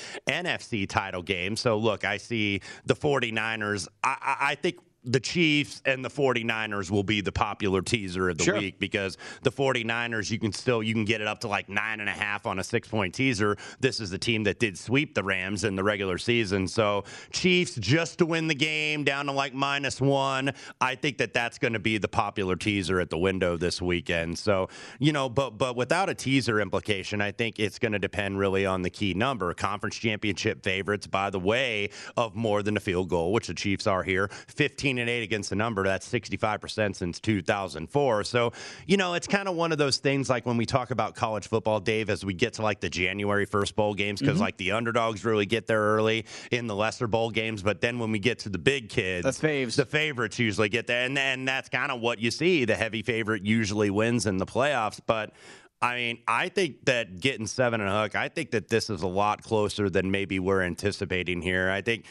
NFC 0.45 0.87
title 0.87 1.21
game. 1.21 1.55
So, 1.55 1.77
look, 1.77 2.05
I 2.05 2.17
see 2.17 2.61
the 2.85 2.95
49ers. 2.95 3.87
I, 4.03 4.17
I, 4.21 4.37
I 4.51 4.55
think 4.55 4.77
the 5.05 5.19
Chiefs 5.19 5.81
and 5.85 6.03
the 6.03 6.09
49ers 6.09 6.89
will 6.89 7.03
be 7.03 7.21
the 7.21 7.31
popular 7.31 7.81
teaser 7.81 8.29
of 8.29 8.37
the 8.37 8.43
sure. 8.43 8.57
week 8.57 8.79
because 8.79 9.17
the 9.43 9.51
49ers, 9.51 10.31
you 10.31 10.39
can 10.39 10.51
still 10.51 10.81
you 10.81 10.93
can 10.93 11.05
get 11.05 11.21
it 11.21 11.27
up 11.27 11.39
to 11.41 11.47
like 11.47 11.69
nine 11.69 11.99
and 11.99 12.09
a 12.09 12.13
half 12.13 12.45
on 12.45 12.59
a 12.59 12.63
six 12.63 12.87
point 12.87 13.13
teaser. 13.13 13.57
This 13.79 13.99
is 13.99 14.09
the 14.09 14.17
team 14.17 14.43
that 14.45 14.59
did 14.59 14.77
sweep 14.77 15.13
the 15.13 15.23
Rams 15.23 15.63
in 15.63 15.75
the 15.75 15.83
regular 15.83 16.17
season. 16.17 16.67
So 16.67 17.03
Chiefs 17.31 17.75
just 17.75 18.17
to 18.19 18.25
win 18.25 18.47
the 18.47 18.55
game 18.55 19.03
down 19.03 19.27
to 19.27 19.31
like 19.31 19.53
minus 19.53 20.01
one. 20.01 20.53
I 20.81 20.95
think 20.95 21.19
that 21.19 21.33
that's 21.33 21.57
going 21.57 21.73
to 21.73 21.79
be 21.79 21.97
the 21.97 22.07
popular 22.07 22.55
teaser 22.55 22.99
at 22.99 23.09
the 23.09 23.17
window 23.17 23.57
this 23.57 23.81
weekend. 23.81 24.39
So 24.39 24.69
you 24.99 25.11
know, 25.11 25.29
but 25.29 25.51
but 25.57 25.75
without 25.75 26.09
a 26.09 26.15
teaser 26.15 26.59
implication, 26.59 27.21
I 27.21 27.31
think 27.31 27.59
it's 27.59 27.77
going 27.79 27.91
to 27.91 27.99
depend 27.99 28.39
really 28.39 28.65
on 28.65 28.81
the 28.81 28.89
key 28.89 29.13
number. 29.13 29.53
Conference 29.53 29.95
championship 29.95 30.63
favorites, 30.63 31.05
by 31.05 31.29
the 31.29 31.39
way, 31.39 31.89
of 32.17 32.35
more 32.35 32.63
than 32.63 32.75
a 32.75 32.79
field 32.79 33.09
goal, 33.09 33.31
which 33.31 33.47
the 33.47 33.53
Chiefs 33.53 33.85
are 33.85 34.03
here. 34.03 34.29
15 34.47 34.94
and 34.99 35.09
8 35.09 35.23
against 35.23 35.49
the 35.49 35.55
number. 35.55 35.83
That's 35.83 36.07
65% 36.11 36.95
since 36.95 37.19
2004. 37.19 38.23
So, 38.23 38.53
you 38.87 38.97
know, 38.97 39.13
it's 39.13 39.27
kind 39.27 39.47
of 39.47 39.55
one 39.55 39.71
of 39.71 39.77
those 39.77 39.97
things 39.97 40.29
like 40.29 40.45
when 40.45 40.57
we 40.57 40.65
talk 40.65 40.91
about 40.91 41.15
college 41.15 41.47
football, 41.47 41.79
Dave, 41.79 42.09
as 42.09 42.25
we 42.25 42.33
get 42.33 42.53
to 42.53 42.61
like 42.61 42.79
the 42.79 42.89
January 42.89 43.45
1st 43.45 43.75
bowl 43.75 43.93
games, 43.93 44.19
because 44.19 44.35
mm-hmm. 44.35 44.43
like 44.43 44.57
the 44.57 44.71
underdogs 44.71 45.25
really 45.25 45.45
get 45.45 45.67
there 45.67 45.81
early 45.81 46.25
in 46.51 46.67
the 46.67 46.75
lesser 46.75 47.07
bowl 47.07 47.31
games. 47.31 47.61
But 47.61 47.81
then 47.81 47.99
when 47.99 48.11
we 48.11 48.19
get 48.19 48.39
to 48.39 48.49
the 48.49 48.57
big 48.57 48.89
kids, 48.89 49.23
the 49.39 49.47
faves, 49.47 49.75
the 49.75 49.85
favorites 49.85 50.39
usually 50.39 50.69
get 50.69 50.87
there. 50.87 51.05
And 51.05 51.15
then 51.15 51.45
that's 51.45 51.69
kind 51.69 51.91
of 51.91 52.01
what 52.01 52.19
you 52.19 52.31
see. 52.31 52.65
The 52.65 52.75
heavy 52.75 53.01
favorite 53.01 53.45
usually 53.45 53.89
wins 53.89 54.25
in 54.25 54.37
the 54.37 54.45
playoffs. 54.45 54.99
But 55.05 55.33
I 55.81 55.95
mean, 55.95 56.19
I 56.27 56.49
think 56.49 56.85
that 56.85 57.19
getting 57.19 57.45
seven 57.45 57.81
and 57.81 57.89
a 57.89 58.01
hook, 58.01 58.15
I 58.15 58.29
think 58.29 58.51
that 58.51 58.69
this 58.69 58.89
is 58.89 59.01
a 59.01 59.07
lot 59.07 59.43
closer 59.43 59.89
than 59.89 60.09
maybe 60.09 60.39
we're 60.39 60.61
anticipating 60.61 61.41
here. 61.41 61.69
I 61.69 61.81
think, 61.81 62.05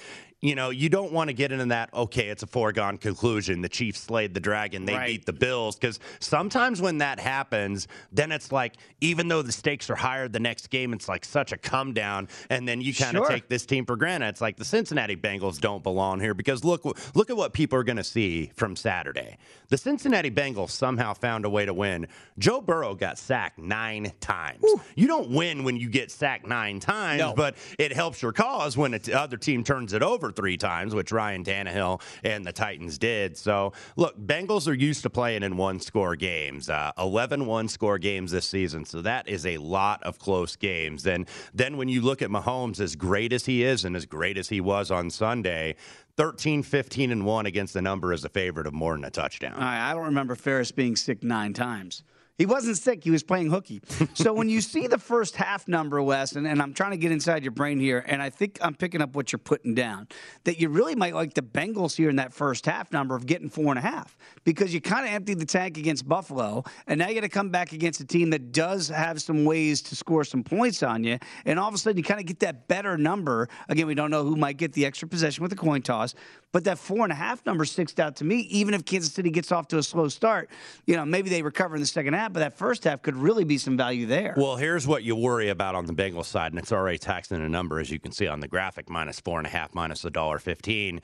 you 0.45 0.55
know, 0.55 0.69
you 0.69 0.91
don't 0.91 1.11
want 1.11 1.29
to 1.29 1.33
get 1.33 1.53
into 1.53 1.65
that, 1.65 1.89
okay, 1.95 2.29
it's 2.29 2.43
a 2.43 2.47
foregone 2.47 2.99
conclusion. 2.99 3.63
The 3.63 3.69
Chiefs 3.69 4.01
slayed 4.01 4.35
the 4.35 4.41
dragon, 4.41 4.85
they 4.85 4.93
right. 4.93 5.07
beat 5.07 5.25
the 5.25 5.33
Bills. 5.33 5.75
Because 5.75 5.99
sometimes 6.21 6.83
when 6.83 6.99
that 6.99 7.19
happens, 7.19 7.89
then 8.13 8.31
it's 8.31 8.53
like, 8.53 8.75
even 9.01 9.29
though 9.29 9.41
the 9.41 9.53
stakes 9.53 9.89
are 9.89 9.95
higher 9.95 10.29
the 10.29 10.39
next 10.39 10.69
game, 10.69 10.93
it's 10.93 11.09
like 11.09 11.25
such 11.25 11.53
a 11.53 11.57
come 11.57 11.95
down. 11.95 12.29
And 12.51 12.69
then 12.69 12.83
you 12.83 12.93
kind 12.93 13.17
of 13.17 13.23
sure. 13.23 13.31
take 13.31 13.49
this 13.49 13.65
team 13.65 13.87
for 13.87 13.97
granted. 13.97 14.29
It's 14.29 14.43
like 14.43 14.59
the 14.59 14.67
Cincinnati 14.67 15.17
Bengals 15.17 15.59
don't 15.59 15.83
belong 15.83 16.21
here 16.21 16.35
because 16.35 16.63
look, 16.63 16.85
look 17.15 17.31
at 17.31 17.37
what 17.39 17.55
people 17.55 17.79
are 17.79 17.85
going 17.85 17.97
to 17.97 18.05
see 18.05 18.51
from 18.55 18.77
Saturday. 18.77 19.39
The 19.71 19.79
Cincinnati 19.79 20.31
Bengals 20.31 20.71
somehow 20.71 21.15
found 21.15 21.47
a 21.47 21.51
way 21.51 21.65
to 21.65 21.73
win. 21.73 22.07
Joe 22.39 22.61
Burrow 22.61 22.95
got 22.95 23.17
sacked 23.17 23.59
nine 23.59 24.13
times. 24.21 24.63
You 24.95 25.07
don't 25.07 25.31
win 25.31 25.65
when 25.65 25.79
you 25.79 25.89
get 25.89 26.11
sacked 26.11 26.47
nine 26.47 26.81
times, 26.81 27.21
no. 27.21 27.33
but 27.33 27.57
it 27.79 27.95
helps 27.95 28.21
your 28.21 28.33
cause 28.33 28.77
when 28.77 28.91
the 28.91 29.19
other 29.19 29.39
team 29.39 29.65
turns 29.65 29.95
it 29.95 30.03
over 30.03 30.34
three 30.35 30.57
times, 30.57 30.95
which 30.95 31.13
Ryan 31.13 31.45
Tannehill 31.45 32.01
and 32.23 32.45
the 32.45 32.53
Titans 32.53 32.99
did. 32.99 33.37
So, 33.37 33.73
look, 33.97 34.19
Bengals 34.19 34.69
are 34.69 34.75
used 34.75 35.03
to 35.03 35.11
playing 35.11 35.43
in 35.43 35.57
one 35.57 35.81
score 35.81 36.17
games, 36.17 36.69
uh, 36.69 36.93
11 36.99 37.47
one 37.47 37.69
score 37.69 37.99
games 37.99 38.33
this 38.33 38.49
season. 38.49 38.85
So, 38.85 39.01
that 39.03 39.29
is 39.29 39.47
a 39.47 39.59
lot 39.59 40.03
of 40.03 40.19
close 40.19 40.57
games. 40.57 41.07
And 41.07 41.29
then 41.53 41.77
when 41.77 41.89
you 41.89 42.01
look 42.01 42.23
at 42.23 42.31
Mahomes, 42.31 42.81
as 42.81 42.97
great 42.97 43.33
as 43.33 43.47
he 43.47 43.63
is 43.63 43.85
and 43.85 43.97
as 43.97 44.07
great 44.07 44.39
as 44.39 44.49
he 44.49 44.61
was 44.61 44.91
on 44.91 45.11
Sunday, 45.11 45.77
13, 46.17 46.63
15, 46.63 47.11
and 47.11 47.27
1 47.27 47.47
against 47.47 47.75
the 47.75 47.83
number 47.83 48.13
as 48.13 48.25
a 48.25 48.29
favorite 48.29 48.67
of 48.67 48.75
more 48.75 48.95
than 48.95 49.05
a 49.05 49.11
touchdown. 49.11 49.55
I 49.55 49.93
don't 49.93 50.05
remember 50.05 50.35
Ferris 50.37 50.71
being 50.71 50.97
sick 50.97 51.23
nine 51.23 51.53
times. 51.53 52.05
He 52.37 52.47
wasn't 52.47 52.77
sick. 52.77 53.05
He 53.05 53.13
was 53.13 53.23
playing 53.23 53.51
hooky. 53.51 53.81
so 54.15 54.33
when 54.33 54.49
you 54.49 54.61
see 54.61 54.89
the 54.89 54.99
first 54.99 55.37
half 55.37 55.69
number, 55.69 56.03
Wes, 56.03 56.33
and, 56.33 56.49
and, 56.49 56.61
I'm 56.61 56.75
trying 56.75 56.91
to 56.91 56.97
get 56.97 57.13
inside 57.13 57.45
your 57.45 57.53
brain 57.53 57.79
here, 57.79 58.05
and 58.09 58.21
I 58.21 58.29
think 58.29 58.59
I'm 58.61 58.75
picking 58.75 59.01
up 59.01 59.15
what 59.15 59.31
you're 59.31 59.39
putting 59.39 59.73
down, 59.73 60.09
that 60.43 60.59
you 60.59 60.69
really 60.69 60.97
might 60.97 61.15
like 61.15 61.35
the 61.35 61.43
Bengals 61.43 61.95
here 61.95 62.11
in 62.11 62.17
that 62.17 62.35
first 62.35 62.67
half 62.67 62.91
number 62.91 63.15
of 63.15 63.27
getting 63.27 63.49
four 63.49 63.67
and 63.67 63.79
a 63.79 63.83
half 63.83 64.17
because 64.43 64.75
you 64.75 64.81
kind 64.81 65.07
of 65.07 65.13
emptied 65.13 65.39
the 65.39 65.47
tank 65.47 65.79
against 65.79 66.09
Buffalo, 66.09 66.65
and 66.89 66.99
now 66.99 67.09
you 67.09 67.15
got 67.15 67.21
to 67.21 67.29
come 67.29 67.51
back 67.51 67.73
against 67.73 68.01
a 68.01 68.05
team 68.05 68.31
that 68.31 68.51
does 68.51 68.89
have 68.89 69.23
some 69.23 69.45
ways 69.45 69.81
to 69.83 69.95
score 69.95 70.25
some 70.25 70.43
points 70.43 70.83
on 70.83 71.05
you, 71.05 71.19
and 71.45 71.61
all 71.61 71.69
of 71.69 71.75
a 71.75 71.79
sudden 71.79 71.97
you 71.99 72.03
kind 72.03 72.19
of 72.19 72.27
get 72.27 72.41
that 72.41 72.67
better 72.67 72.99
number. 72.99 73.49
Again, 73.69 73.87
we 73.87 73.95
don't 73.95 74.11
know 74.11 74.25
who 74.25 74.35
might 74.35 74.57
get 74.57 74.73
the 74.73 74.85
extra 74.87 75.07
possession 75.07 75.43
with 75.43 75.51
the 75.51 75.57
coin 75.57 75.83
toss, 75.83 76.17
but 76.51 76.65
that 76.65 76.79
four 76.79 77.05
and 77.05 77.13
a 77.13 77.17
half 77.17 77.47
number 77.47 77.65
sticks 77.65 77.97
out 78.01 78.17
to 78.17 78.25
me. 78.25 78.41
Even 78.51 78.75
if 78.75 78.85
Kansas 78.85 79.13
City 79.13 79.31
gets 79.31 79.53
off 79.53 79.69
to 79.69 79.79
a 79.79 79.83
slow 79.85 80.09
start, 80.09 80.51
you 80.85 80.97
know 80.97 81.05
maybe 81.05 81.31
they 81.31 81.41
recover 81.41 81.77
in 81.77 81.81
the 81.81 81.87
second 81.87 82.15
half 82.15 82.24
half, 82.25 82.33
but 82.33 82.41
that 82.41 82.57
first 82.57 82.85
half 82.85 83.03
could 83.03 83.17
really 83.17 83.45
be 83.45 83.59
some 83.59 83.77
value 83.77 84.07
there. 84.07 84.35
Well, 84.37 84.57
here's 84.57 84.87
what 84.87 85.03
you 85.03 85.15
worry 85.15 85.49
about 85.49 85.75
on 85.75 85.87
the 85.87 85.93
Bengals 85.93 86.25
side, 86.27 86.53
and 86.53 86.59
it's 86.59 86.73
already 86.73 86.99
taxing 86.99 87.37
in 87.37 87.43
a 87.43 87.49
number, 87.49 87.79
as 87.79 87.91
you 87.91 87.99
can 87.99 88.13
see 88.13 88.27
on 88.27 88.41
the 88.41 88.49
graphic, 88.49 88.89
minus 88.89 89.21
four 89.21 89.39
and 89.39 89.47
a 89.47 89.51
half, 89.51 89.75
minus 89.75 90.05
a 90.05 90.11
dollar 90.11 90.39
fifteen. 90.39 91.01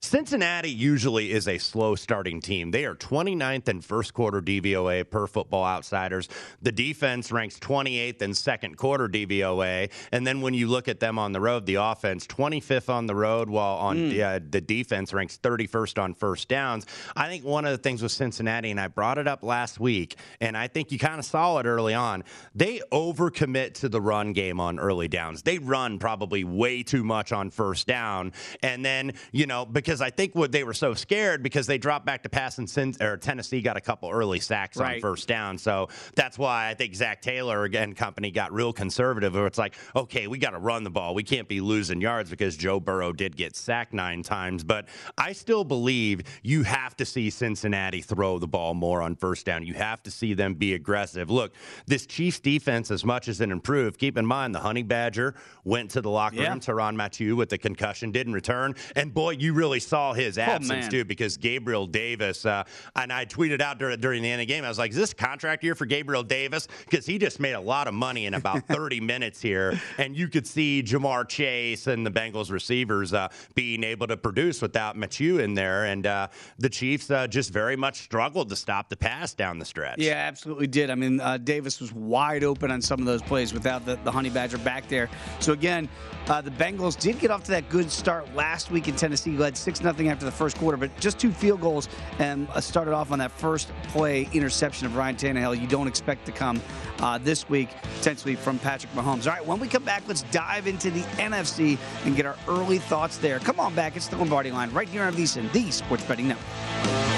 Cincinnati 0.00 0.70
usually 0.70 1.32
is 1.32 1.48
a 1.48 1.58
slow 1.58 1.96
starting 1.96 2.40
team. 2.40 2.70
They 2.70 2.84
are 2.84 2.94
29th 2.94 3.68
in 3.68 3.80
first 3.80 4.14
quarter 4.14 4.40
DVOA 4.40 5.10
per 5.10 5.26
football 5.26 5.64
outsiders. 5.64 6.28
The 6.62 6.70
defense 6.70 7.32
ranks 7.32 7.58
28th 7.58 8.22
in 8.22 8.32
second 8.32 8.76
quarter 8.76 9.08
DVOA. 9.08 9.90
And 10.12 10.24
then 10.24 10.40
when 10.40 10.54
you 10.54 10.68
look 10.68 10.86
at 10.86 11.00
them 11.00 11.18
on 11.18 11.32
the 11.32 11.40
road, 11.40 11.66
the 11.66 11.74
offense 11.76 12.28
25th 12.28 12.88
on 12.88 13.06
the 13.06 13.14
road, 13.16 13.50
while 13.50 13.74
on 13.78 13.96
mm. 13.96 14.22
uh, 14.22 14.38
the 14.48 14.60
defense 14.60 15.12
ranks 15.12 15.36
31st 15.42 16.00
on 16.00 16.14
first 16.14 16.46
downs. 16.46 16.86
I 17.16 17.26
think 17.26 17.44
one 17.44 17.64
of 17.64 17.72
the 17.72 17.78
things 17.78 18.00
with 18.00 18.12
Cincinnati, 18.12 18.70
and 18.70 18.80
I 18.80 18.86
brought 18.86 19.18
it 19.18 19.26
up 19.26 19.42
last 19.42 19.80
week, 19.80 20.16
and 20.40 20.56
I 20.56 20.68
think 20.68 20.92
you 20.92 21.00
kind 21.00 21.18
of 21.18 21.24
saw 21.24 21.58
it 21.58 21.66
early 21.66 21.94
on, 21.94 22.22
they 22.54 22.80
overcommit 22.92 23.74
to 23.74 23.88
the 23.88 24.00
run 24.00 24.32
game 24.32 24.60
on 24.60 24.78
early 24.78 25.08
downs. 25.08 25.42
They 25.42 25.58
run 25.58 25.98
probably 25.98 26.44
way 26.44 26.84
too 26.84 27.02
much 27.02 27.32
on 27.32 27.50
first 27.50 27.88
down. 27.88 28.32
And 28.62 28.84
then, 28.84 29.14
you 29.32 29.46
know, 29.46 29.66
because 29.66 29.87
because 29.88 30.02
I 30.02 30.10
think 30.10 30.34
what 30.34 30.52
they 30.52 30.64
were 30.64 30.74
so 30.74 30.92
scared 30.92 31.42
because 31.42 31.66
they 31.66 31.78
dropped 31.78 32.04
back 32.04 32.22
to 32.24 32.28
pass 32.28 32.58
and 32.58 32.68
sin, 32.68 32.94
or 33.00 33.16
Tennessee 33.16 33.62
got 33.62 33.78
a 33.78 33.80
couple 33.80 34.10
early 34.10 34.38
sacks 34.38 34.76
right. 34.76 34.96
on 34.96 35.00
first 35.00 35.26
down. 35.26 35.56
So 35.56 35.88
that's 36.14 36.36
why 36.36 36.68
I 36.68 36.74
think 36.74 36.94
Zac 36.94 37.22
Taylor 37.22 37.64
and 37.64 37.96
company 37.96 38.30
got 38.30 38.52
real 38.52 38.70
conservative. 38.70 39.32
Where 39.32 39.46
it's 39.46 39.56
like, 39.56 39.76
okay, 39.96 40.26
we 40.26 40.36
got 40.36 40.50
to 40.50 40.58
run 40.58 40.84
the 40.84 40.90
ball. 40.90 41.14
We 41.14 41.22
can't 41.22 41.48
be 41.48 41.62
losing 41.62 42.02
yards 42.02 42.28
because 42.28 42.54
Joe 42.54 42.78
Burrow 42.78 43.14
did 43.14 43.34
get 43.34 43.56
sacked 43.56 43.94
nine 43.94 44.22
times. 44.22 44.62
But 44.62 44.88
I 45.16 45.32
still 45.32 45.64
believe 45.64 46.20
you 46.42 46.64
have 46.64 46.94
to 46.98 47.06
see 47.06 47.30
Cincinnati 47.30 48.02
throw 48.02 48.38
the 48.38 48.46
ball 48.46 48.74
more 48.74 49.00
on 49.00 49.16
first 49.16 49.46
down. 49.46 49.64
You 49.64 49.72
have 49.72 50.02
to 50.02 50.10
see 50.10 50.34
them 50.34 50.52
be 50.52 50.74
aggressive. 50.74 51.30
Look, 51.30 51.54
this 51.86 52.04
Chiefs 52.04 52.40
defense, 52.40 52.90
as 52.90 53.06
much 53.06 53.26
as 53.26 53.40
it 53.40 53.50
improved, 53.50 53.98
keep 53.98 54.18
in 54.18 54.26
mind 54.26 54.54
the 54.54 54.60
Honey 54.60 54.82
Badger 54.82 55.34
went 55.64 55.92
to 55.92 56.02
the 56.02 56.10
locker 56.10 56.36
yeah. 56.36 56.50
room. 56.50 56.60
Tyrann 56.60 56.94
Mathieu 56.94 57.36
with 57.36 57.48
the 57.48 57.56
concussion 57.56 58.12
didn't 58.12 58.34
return, 58.34 58.74
and 58.94 59.14
boy, 59.14 59.30
you 59.30 59.54
really 59.54 59.77
really 59.78 59.88
saw 59.88 60.12
his 60.12 60.38
oh, 60.38 60.42
absence 60.42 60.86
oh, 60.86 60.90
too 60.90 61.04
because 61.04 61.36
Gabriel 61.36 61.86
Davis, 61.86 62.44
uh, 62.44 62.64
and 62.96 63.12
I 63.12 63.24
tweeted 63.26 63.60
out 63.60 63.78
during, 63.78 64.00
during 64.00 64.22
the 64.22 64.30
end 64.30 64.40
of 64.40 64.46
the 64.48 64.52
game, 64.52 64.64
I 64.64 64.68
was 64.68 64.78
like, 64.78 64.90
is 64.90 64.96
this 64.96 65.14
contract 65.14 65.62
year 65.62 65.74
for 65.74 65.86
Gabriel 65.86 66.22
Davis? 66.22 66.68
Because 66.84 67.06
he 67.06 67.18
just 67.18 67.40
made 67.40 67.52
a 67.52 67.60
lot 67.60 67.86
of 67.86 67.94
money 67.94 68.26
in 68.26 68.34
about 68.34 68.66
30 68.68 69.00
minutes 69.00 69.40
here. 69.40 69.80
And 69.98 70.16
you 70.16 70.28
could 70.28 70.46
see 70.46 70.82
Ja'Marr 70.82 71.28
Chase 71.28 71.86
and 71.86 72.04
the 72.04 72.10
Bengals 72.10 72.50
receivers 72.50 73.12
uh, 73.12 73.28
being 73.54 73.84
able 73.84 74.06
to 74.06 74.16
produce 74.16 74.60
without 74.60 74.96
Mathieu 74.96 75.38
in 75.38 75.54
there. 75.54 75.86
And 75.86 76.06
uh, 76.06 76.28
the 76.58 76.68
Chiefs 76.68 77.10
uh, 77.10 77.26
just 77.26 77.52
very 77.52 77.76
much 77.76 78.02
struggled 78.02 78.48
to 78.48 78.56
stop 78.56 78.88
the 78.88 78.96
pass 78.96 79.34
down 79.34 79.58
the 79.58 79.64
stretch. 79.64 79.98
Yeah, 79.98 80.14
absolutely 80.14 80.66
did. 80.66 80.90
I 80.90 80.94
mean, 80.94 81.20
uh, 81.20 81.38
Davis 81.38 81.80
was 81.80 81.92
wide 81.92 82.44
open 82.44 82.70
on 82.70 82.82
some 82.82 83.00
of 83.00 83.06
those 83.06 83.22
plays 83.22 83.52
without 83.54 83.84
the, 83.84 83.98
the 84.04 84.10
Honey 84.10 84.30
Badger 84.30 84.58
back 84.58 84.88
there. 84.88 85.08
So 85.40 85.52
again, 85.52 85.88
uh, 86.26 86.40
the 86.40 86.50
Bengals 86.50 86.98
did 86.98 87.18
get 87.18 87.30
off 87.30 87.44
to 87.44 87.50
that 87.52 87.68
good 87.68 87.90
start 87.90 88.34
last 88.34 88.70
week 88.70 88.88
in 88.88 88.96
Tennessee, 88.96 89.36
led 89.36 89.56
6 89.76 89.80
0 89.80 90.10
after 90.10 90.24
the 90.24 90.32
first 90.32 90.56
quarter, 90.56 90.78
but 90.78 90.98
just 90.98 91.18
two 91.18 91.30
field 91.30 91.60
goals 91.60 91.90
and 92.18 92.48
uh, 92.54 92.60
started 92.60 92.94
off 92.94 93.12
on 93.12 93.18
that 93.18 93.30
first 93.30 93.70
play 93.88 94.26
interception 94.32 94.86
of 94.86 94.96
Ryan 94.96 95.16
Tannehill. 95.16 95.60
You 95.60 95.66
don't 95.66 95.86
expect 95.86 96.24
to 96.24 96.32
come 96.32 96.58
uh, 97.00 97.18
this 97.18 97.50
week, 97.50 97.68
potentially 97.98 98.34
from 98.34 98.58
Patrick 98.58 98.90
Mahomes. 98.94 99.26
All 99.26 99.34
right, 99.34 99.44
when 99.44 99.60
we 99.60 99.68
come 99.68 99.84
back, 99.84 100.04
let's 100.06 100.22
dive 100.22 100.66
into 100.66 100.90
the 100.90 101.02
NFC 101.18 101.76
and 102.06 102.16
get 102.16 102.24
our 102.24 102.36
early 102.48 102.78
thoughts 102.78 103.18
there. 103.18 103.40
Come 103.40 103.60
on 103.60 103.74
back. 103.74 103.94
It's 103.94 104.08
the 104.08 104.16
Lombardi 104.16 104.50
line 104.50 104.70
right 104.70 104.88
here 104.88 105.02
on 105.02 105.12
VSIN, 105.12 105.52
the 105.52 105.70
Sports 105.70 106.04
Betting 106.04 106.28
Network. 106.28 107.17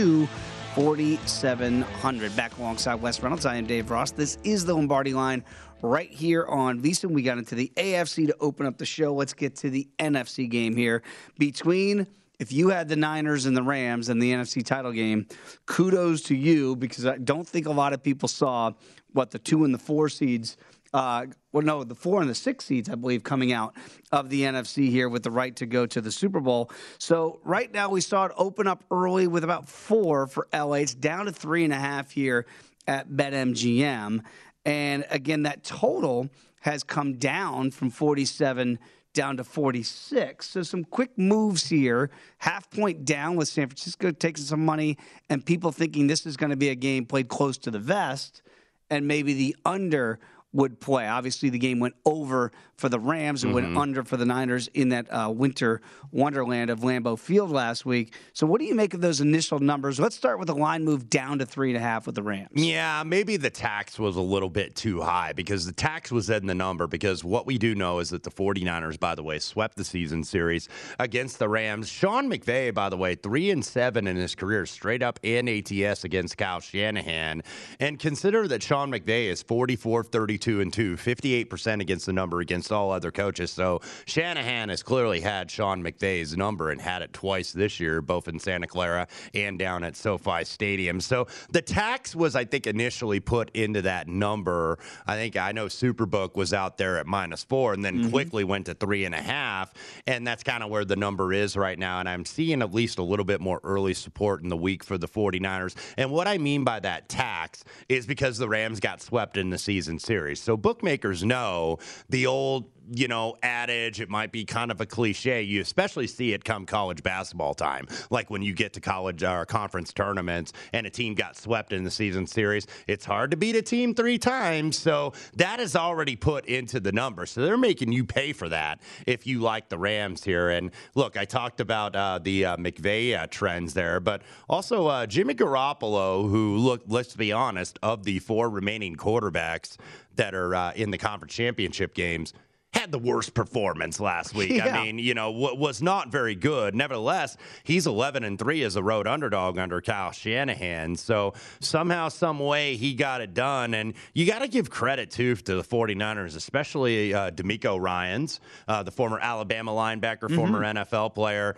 522 0.01 0.27
4700. 0.73 2.35
Back 2.35 2.57
alongside 2.57 2.95
Wes 2.95 3.21
Reynolds, 3.21 3.45
I 3.45 3.57
am 3.57 3.65
Dave 3.67 3.91
Ross. 3.91 4.11
This 4.11 4.37
is 4.43 4.65
the 4.65 4.73
Lombardi 4.73 5.13
line 5.13 5.43
right 5.81 6.09
here 6.09 6.45
on 6.47 6.81
VSIN. 6.81 7.11
We 7.11 7.21
got 7.21 7.37
into 7.37 7.55
the 7.55 7.71
AFC 7.75 8.25
to 8.27 8.35
open 8.39 8.65
up 8.65 8.77
the 8.77 8.85
show. 8.85 9.13
Let's 9.13 9.33
get 9.33 9.55
to 9.57 9.69
the 9.69 9.87
NFC 9.99 10.49
game 10.49 10.75
here 10.75 11.03
between 11.37 12.07
if 12.39 12.51
you 12.51 12.69
had 12.69 12.87
the 12.87 12.95
Niners 12.95 13.45
and 13.45 13.55
the 13.55 13.61
Rams 13.61 14.09
in 14.09 14.17
the 14.17 14.31
NFC 14.31 14.65
title 14.65 14.91
game, 14.91 15.27
kudos 15.67 16.23
to 16.23 16.35
you 16.35 16.75
because 16.75 17.05
I 17.05 17.17
don't 17.17 17.47
think 17.47 17.67
a 17.67 17.71
lot 17.71 17.93
of 17.93 18.01
people 18.01 18.27
saw 18.27 18.71
what 19.13 19.29
the 19.29 19.39
two 19.39 19.65
and 19.65 19.73
the 19.73 19.77
four 19.77 20.09
seeds 20.09 20.57
uh, 20.93 21.25
well, 21.51 21.63
no, 21.63 21.83
the 21.83 21.95
four 21.95 22.21
and 22.21 22.29
the 22.29 22.35
six 22.35 22.65
seeds, 22.65 22.89
I 22.89 22.95
believe, 22.95 23.23
coming 23.23 23.53
out 23.53 23.75
of 24.11 24.29
the 24.29 24.41
NFC 24.41 24.89
here 24.89 25.07
with 25.07 25.23
the 25.23 25.31
right 25.31 25.55
to 25.57 25.65
go 25.65 25.85
to 25.85 26.01
the 26.01 26.11
Super 26.11 26.39
Bowl. 26.39 26.69
So 26.97 27.39
right 27.43 27.71
now 27.71 27.89
we 27.89 28.01
saw 28.01 28.25
it 28.25 28.31
open 28.35 28.67
up 28.67 28.83
early 28.91 29.27
with 29.27 29.43
about 29.43 29.69
four 29.69 30.27
for 30.27 30.47
LA. 30.53 30.75
It's 30.75 30.93
down 30.93 31.25
to 31.25 31.31
three 31.31 31.63
and 31.63 31.73
a 31.73 31.77
half 31.77 32.11
here 32.11 32.45
at 32.87 33.09
BetMGM. 33.09 34.21
And 34.65 35.05
again, 35.09 35.43
that 35.43 35.63
total 35.63 36.29
has 36.61 36.83
come 36.83 37.13
down 37.13 37.71
from 37.71 37.89
47 37.89 38.77
down 39.13 39.37
to 39.37 39.43
46. 39.43 40.47
So 40.47 40.63
some 40.63 40.83
quick 40.83 41.17
moves 41.17 41.67
here. 41.67 42.11
Half 42.37 42.69
point 42.69 43.03
down 43.03 43.35
with 43.35 43.47
San 43.47 43.67
Francisco 43.67 44.11
taking 44.11 44.43
some 44.43 44.63
money 44.63 44.97
and 45.29 45.45
people 45.45 45.71
thinking 45.71 46.07
this 46.07 46.25
is 46.25 46.37
going 46.37 46.51
to 46.51 46.55
be 46.55 46.69
a 46.69 46.75
game 46.75 47.05
played 47.05 47.27
close 47.27 47.57
to 47.59 47.71
the 47.71 47.79
vest 47.79 48.41
and 48.89 49.07
maybe 49.07 49.33
the 49.33 49.55
under 49.65 50.19
would 50.53 50.79
play. 50.79 51.07
Obviously, 51.07 51.49
the 51.49 51.59
game 51.59 51.79
went 51.79 51.95
over 52.05 52.51
for 52.81 52.89
the 52.89 52.99
Rams 52.99 53.43
and 53.43 53.53
mm-hmm. 53.53 53.63
went 53.63 53.77
under 53.77 54.03
for 54.03 54.17
the 54.17 54.25
Niners 54.25 54.67
in 54.73 54.89
that 54.89 55.07
uh, 55.13 55.29
winter 55.29 55.81
wonderland 56.11 56.71
of 56.71 56.79
Lambeau 56.79 57.17
Field 57.17 57.51
last 57.51 57.85
week. 57.85 58.15
So, 58.33 58.47
what 58.47 58.59
do 58.59 58.65
you 58.65 58.73
make 58.73 58.95
of 58.95 59.01
those 59.01 59.21
initial 59.21 59.59
numbers? 59.59 59.99
Let's 59.99 60.15
start 60.15 60.39
with 60.39 60.47
the 60.47 60.55
line 60.55 60.83
move 60.83 61.09
down 61.09 61.37
to 61.39 61.45
three 61.45 61.69
and 61.69 61.77
a 61.77 61.79
half 61.79 62.07
with 62.07 62.15
the 62.15 62.23
Rams. 62.23 62.49
Yeah, 62.53 63.03
maybe 63.05 63.37
the 63.37 63.51
tax 63.51 63.99
was 63.99 64.17
a 64.17 64.21
little 64.21 64.49
bit 64.49 64.75
too 64.75 64.99
high 64.99 65.31
because 65.31 65.65
the 65.65 65.71
tax 65.71 66.11
was 66.11 66.29
in 66.29 66.47
the 66.47 66.55
number. 66.55 66.87
Because 66.87 67.23
what 67.23 67.45
we 67.45 67.59
do 67.59 67.75
know 67.75 67.99
is 67.99 68.09
that 68.09 68.23
the 68.23 68.31
49ers, 68.31 68.99
by 68.99 69.13
the 69.13 69.23
way, 69.23 69.37
swept 69.37 69.77
the 69.77 69.85
season 69.85 70.23
series 70.23 70.67
against 70.99 71.37
the 71.37 71.47
Rams. 71.47 71.87
Sean 71.87 72.29
McVay, 72.29 72.73
by 72.73 72.89
the 72.89 72.97
way, 72.97 73.13
three 73.13 73.51
and 73.51 73.63
seven 73.63 74.07
in 74.07 74.15
his 74.15 74.33
career, 74.33 74.65
straight 74.65 75.03
up 75.03 75.19
in 75.21 75.47
ATS 75.47 76.03
against 76.03 76.37
Kyle 76.37 76.59
Shanahan. 76.59 77.43
And 77.79 77.99
consider 77.99 78.47
that 78.47 78.63
Sean 78.63 78.91
McVay 78.91 79.27
is 79.27 79.43
44 79.43 80.03
32 80.05 80.61
and 80.61 80.73
2, 80.73 80.95
58% 80.95 81.81
against 81.81 82.07
the 82.07 82.13
number 82.13 82.39
against 82.39 82.70
all 82.71 82.91
other 82.91 83.11
coaches. 83.11 83.51
So 83.51 83.81
Shanahan 84.05 84.69
has 84.69 84.83
clearly 84.83 85.21
had 85.21 85.49
Sean 85.49 85.83
McVay's 85.83 86.35
number 86.35 86.69
and 86.69 86.81
had 86.81 87.01
it 87.01 87.13
twice 87.13 87.51
this 87.51 87.79
year, 87.79 88.01
both 88.01 88.27
in 88.27 88.39
Santa 88.39 88.67
Clara 88.67 89.07
and 89.33 89.57
down 89.57 89.83
at 89.83 89.95
SoFi 89.95 90.43
Stadium. 90.43 90.99
So 91.01 91.27
the 91.49 91.61
tax 91.61 92.15
was, 92.15 92.35
I 92.35 92.45
think, 92.45 92.67
initially 92.67 93.19
put 93.19 93.49
into 93.55 93.81
that 93.83 94.07
number. 94.07 94.77
I 95.07 95.15
think 95.15 95.37
I 95.37 95.51
know 95.51 95.65
Superbook 95.65 96.35
was 96.35 96.53
out 96.53 96.77
there 96.77 96.97
at 96.97 97.07
minus 97.07 97.43
four 97.43 97.73
and 97.73 97.83
then 97.83 97.99
mm-hmm. 97.99 98.09
quickly 98.09 98.43
went 98.43 98.65
to 98.67 98.73
three 98.73 99.05
and 99.05 99.15
a 99.15 99.21
half. 99.21 99.73
And 100.07 100.25
that's 100.25 100.43
kind 100.43 100.63
of 100.63 100.69
where 100.69 100.85
the 100.85 100.95
number 100.95 101.33
is 101.33 101.55
right 101.57 101.77
now. 101.77 101.99
And 101.99 102.07
I'm 102.07 102.25
seeing 102.25 102.61
at 102.61 102.73
least 102.73 102.99
a 102.99 103.03
little 103.03 103.25
bit 103.25 103.41
more 103.41 103.59
early 103.63 103.93
support 103.93 104.41
in 104.43 104.49
the 104.49 104.57
week 104.57 104.83
for 104.83 104.97
the 104.97 105.07
49ers. 105.07 105.75
And 105.97 106.11
what 106.11 106.27
I 106.27 106.37
mean 106.37 106.63
by 106.63 106.79
that 106.79 107.09
tax 107.09 107.63
is 107.89 108.05
because 108.05 108.37
the 108.37 108.47
Rams 108.47 108.79
got 108.79 109.01
swept 109.01 109.37
in 109.37 109.49
the 109.49 109.57
season 109.57 109.99
series. 109.99 110.41
So 110.41 110.57
bookmakers 110.57 111.23
know 111.23 111.79
the 112.09 112.27
old 112.27 112.60
you 112.93 113.07
know, 113.07 113.35
adage. 113.41 114.01
It 114.01 114.09
might 114.09 114.31
be 114.31 114.43
kind 114.43 114.69
of 114.69 114.81
a 114.81 114.85
cliche. 114.85 115.41
You 115.41 115.61
especially 115.61 116.07
see 116.07 116.33
it 116.33 116.43
come 116.43 116.65
college 116.65 117.03
basketball 117.03 117.53
time, 117.53 117.87
like 118.09 118.29
when 118.29 118.41
you 118.41 118.53
get 118.53 118.73
to 118.73 118.81
college 118.81 119.23
or 119.23 119.41
uh, 119.41 119.45
conference 119.45 119.93
tournaments 119.93 120.51
and 120.73 120.85
a 120.85 120.89
team 120.89 121.15
got 121.15 121.37
swept 121.37 121.73
in 121.73 121.83
the 121.83 121.91
season 121.91 122.27
series. 122.27 122.67
It's 122.87 123.05
hard 123.05 123.31
to 123.31 123.37
beat 123.37 123.55
a 123.55 123.61
team 123.61 123.95
three 123.95 124.17
times, 124.17 124.77
so 124.77 125.13
that 125.35 125.59
is 125.59 125.75
already 125.75 126.15
put 126.15 126.45
into 126.45 126.79
the 126.79 126.91
number. 126.91 127.25
So 127.25 127.41
they're 127.41 127.57
making 127.57 127.91
you 127.91 128.03
pay 128.03 128.33
for 128.33 128.49
that 128.49 128.81
if 129.07 129.25
you 129.25 129.39
like 129.39 129.69
the 129.69 129.77
Rams 129.77 130.23
here. 130.23 130.49
And 130.49 130.71
look, 130.95 131.17
I 131.17 131.25
talked 131.25 131.61
about 131.61 131.95
uh, 131.95 132.19
the 132.21 132.45
uh, 132.45 132.57
uh, 132.57 133.27
trends 133.27 133.73
there, 133.73 133.99
but 133.99 134.21
also 134.49 134.87
uh, 134.87 135.05
Jimmy 135.05 135.33
Garoppolo, 135.33 136.29
who 136.29 136.57
look, 136.57 136.81
let's 136.87 137.15
be 137.15 137.31
honest, 137.31 137.79
of 137.81 138.03
the 138.03 138.19
four 138.19 138.49
remaining 138.49 138.95
quarterbacks 138.95 139.77
that 140.15 140.35
are 140.35 140.53
uh, 140.53 140.73
in 140.73 140.91
the 140.91 140.97
conference 140.97 141.33
championship 141.33 141.93
games 141.93 142.33
had 142.73 142.91
the 142.91 142.99
worst 142.99 143.33
performance 143.33 143.99
last 143.99 144.33
week. 144.33 144.51
Yeah. 144.51 144.67
I 144.67 144.83
mean, 144.83 144.97
you 144.97 145.13
know, 145.13 145.31
w- 145.31 145.55
was 145.55 145.81
not 145.81 146.09
very 146.09 146.35
good. 146.35 146.73
Nevertheless, 146.73 147.35
he's 147.63 147.85
11 147.85 148.23
and 148.23 148.39
3 148.39 148.63
as 148.63 148.77
a 148.77 148.83
road 148.83 149.07
underdog 149.07 149.57
under 149.57 149.81
Kyle 149.81 150.11
Shanahan. 150.11 150.95
So 150.95 151.33
somehow, 151.59 152.07
some 152.07 152.39
way, 152.39 152.77
he 152.77 152.93
got 152.93 153.19
it 153.19 153.33
done. 153.33 153.73
And 153.73 153.93
you 154.13 154.25
got 154.25 154.39
to 154.39 154.47
give 154.47 154.69
credit, 154.69 155.11
too, 155.11 155.35
to 155.35 155.55
the 155.55 155.63
49ers, 155.63 156.37
especially 156.37 157.13
uh, 157.13 157.31
DeMeco 157.31 157.79
Ryans, 157.79 158.39
uh, 158.67 158.83
the 158.83 158.91
former 158.91 159.19
Alabama 159.19 159.71
linebacker, 159.71 160.21
mm-hmm. 160.21 160.35
former 160.35 160.61
NFL 160.61 161.13
player 161.13 161.57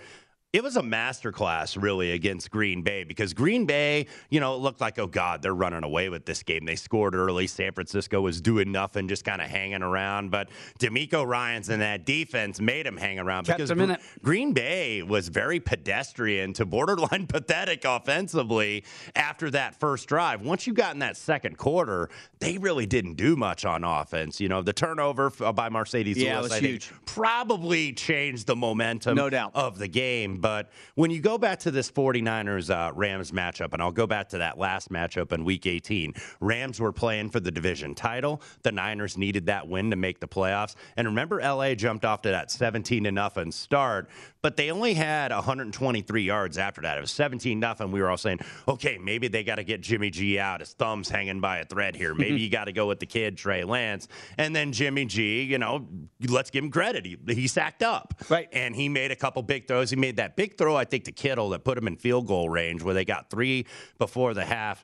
it 0.53 0.61
was 0.61 0.77
a 0.77 0.81
masterclass 0.81 1.81
really 1.81 2.11
against 2.11 2.51
Green 2.51 2.83
Bay 2.83 3.03
because 3.03 3.33
Green 3.33 3.65
Bay, 3.65 4.05
you 4.29 4.39
know, 4.39 4.53
it 4.53 4.59
looked 4.59 4.79
like, 4.79 4.99
oh 4.99 5.07
God, 5.07 5.41
they're 5.41 5.55
running 5.55 5.83
away 5.83 6.09
with 6.09 6.25
this 6.27 6.43
game. 6.43 6.63
They 6.63 6.75
scored 6.75 7.15
early. 7.15 7.47
San 7.47 7.71
Francisco 7.71 8.21
was 8.21 8.39
doing 8.39 8.71
nothing, 8.71 9.07
just 9.07 9.25
kind 9.25 9.41
of 9.41 9.47
hanging 9.47 9.81
around. 9.81 10.29
But 10.29 10.49
DeMeco 10.79 11.25
Ryans 11.25 11.69
and 11.69 11.81
that 11.81 12.05
defense 12.05 12.61
made 12.61 12.85
him 12.85 12.97
hang 12.97 13.17
around 13.17 13.47
Kept 13.47 13.57
because 13.57 13.71
Gr- 13.71 13.93
Green 14.21 14.53
Bay 14.53 15.01
was 15.01 15.27
very 15.27 15.59
pedestrian 15.59 16.53
to 16.53 16.67
borderline 16.67 17.25
pathetic 17.27 17.83
offensively 17.83 18.83
after 19.15 19.49
that 19.49 19.79
first 19.79 20.07
drive. 20.07 20.43
Once 20.43 20.67
you 20.67 20.73
got 20.73 20.93
in 20.93 20.99
that 20.99 21.17
second 21.17 21.57
quarter, 21.57 22.09
they 22.39 22.59
really 22.59 22.85
didn't 22.85 23.15
do 23.15 23.35
much 23.35 23.65
on 23.65 23.83
offense. 23.83 24.39
You 24.39 24.49
know, 24.49 24.61
the 24.61 24.73
turnover 24.73 25.31
by 25.31 25.69
Marcedes 25.69 26.15
yeah, 26.15 26.41
Lewis, 26.41 26.51
I 26.51 26.59
huge. 26.59 26.89
think, 26.89 27.05
probably 27.07 27.91
changed 27.93 28.45
the 28.45 28.55
momentum 28.55 29.15
no 29.15 29.31
doubt. 29.31 29.51
of 29.55 29.79
the 29.79 29.87
game. 29.87 30.41
But 30.43 30.71
when 30.95 31.09
you 31.09 31.21
go 31.21 31.37
back 31.37 31.59
to 31.59 31.71
this 31.71 31.89
49ers 31.89 32.69
uh, 32.69 32.91
Rams 32.93 33.31
matchup, 33.31 33.71
and 33.71 33.81
I'll 33.81 33.93
go 33.93 34.05
back 34.05 34.27
to 34.29 34.39
that 34.39 34.57
last 34.57 34.91
matchup 34.91 35.31
in 35.31 35.45
week 35.45 35.65
18, 35.65 36.13
Rams 36.41 36.81
were 36.81 36.91
playing 36.91 37.29
for 37.29 37.39
the 37.39 37.49
division 37.49 37.95
title. 37.95 38.41
The 38.61 38.73
Niners 38.73 39.17
needed 39.17 39.45
that 39.45 39.65
win 39.65 39.89
to 39.91 39.95
make 39.95 40.19
the 40.19 40.27
playoffs. 40.27 40.75
And 40.97 41.07
remember, 41.07 41.39
LA 41.39 41.75
jumped 41.75 42.03
off 42.03 42.23
to 42.23 42.29
that 42.29 42.51
17 42.51 43.05
to 43.05 43.11
nothing 43.13 43.53
start, 43.53 44.09
but 44.43 44.57
they 44.57 44.69
only 44.69 44.93
had 44.93 45.31
123 45.31 46.21
yards 46.21 46.57
after 46.57 46.81
that. 46.81 46.97
It 46.97 47.01
was 47.01 47.11
17 47.11 47.59
nothing. 47.59 47.91
We 47.91 48.01
were 48.01 48.09
all 48.09 48.17
saying, 48.17 48.39
okay, 48.67 48.99
maybe 49.01 49.29
they 49.29 49.43
got 49.43 49.55
to 49.55 49.63
get 49.63 49.81
Jimmy 49.81 50.09
G 50.09 50.37
out. 50.37 50.59
His 50.59 50.73
thumb's 50.73 51.09
hanging 51.09 51.39
by 51.39 51.59
a 51.59 51.65
thread 51.65 51.95
here. 51.95 52.13
Maybe 52.13 52.41
you 52.41 52.49
got 52.49 52.65
to 52.65 52.73
go 52.73 52.85
with 52.85 52.99
the 52.99 53.05
kid, 53.05 53.37
Trey 53.37 53.63
Lance. 53.63 54.09
And 54.37 54.53
then 54.53 54.73
Jimmy 54.73 55.05
G, 55.05 55.43
you 55.43 55.57
know, 55.57 55.87
let's 56.27 56.49
give 56.49 56.61
him 56.61 56.71
credit. 56.71 57.05
He, 57.05 57.17
he 57.27 57.47
sacked 57.47 57.83
up. 57.83 58.13
Right. 58.29 58.49
And 58.51 58.75
he 58.75 58.89
made 58.89 59.11
a 59.11 59.15
couple 59.15 59.41
big 59.43 59.65
throws. 59.65 59.89
He 59.89 59.95
made 59.95 60.17
that 60.17 60.35
big 60.35 60.57
throw, 60.57 60.75
I 60.75 60.83
think, 60.83 61.05
to 61.05 61.13
Kittle 61.13 61.49
that 61.51 61.63
put 61.63 61.77
him 61.77 61.87
in 61.87 61.95
field 61.95 62.27
goal 62.27 62.49
range 62.49 62.83
where 62.83 62.93
they 62.93 63.05
got 63.05 63.29
three 63.29 63.65
before 63.97 64.33
the 64.33 64.43
half. 64.43 64.83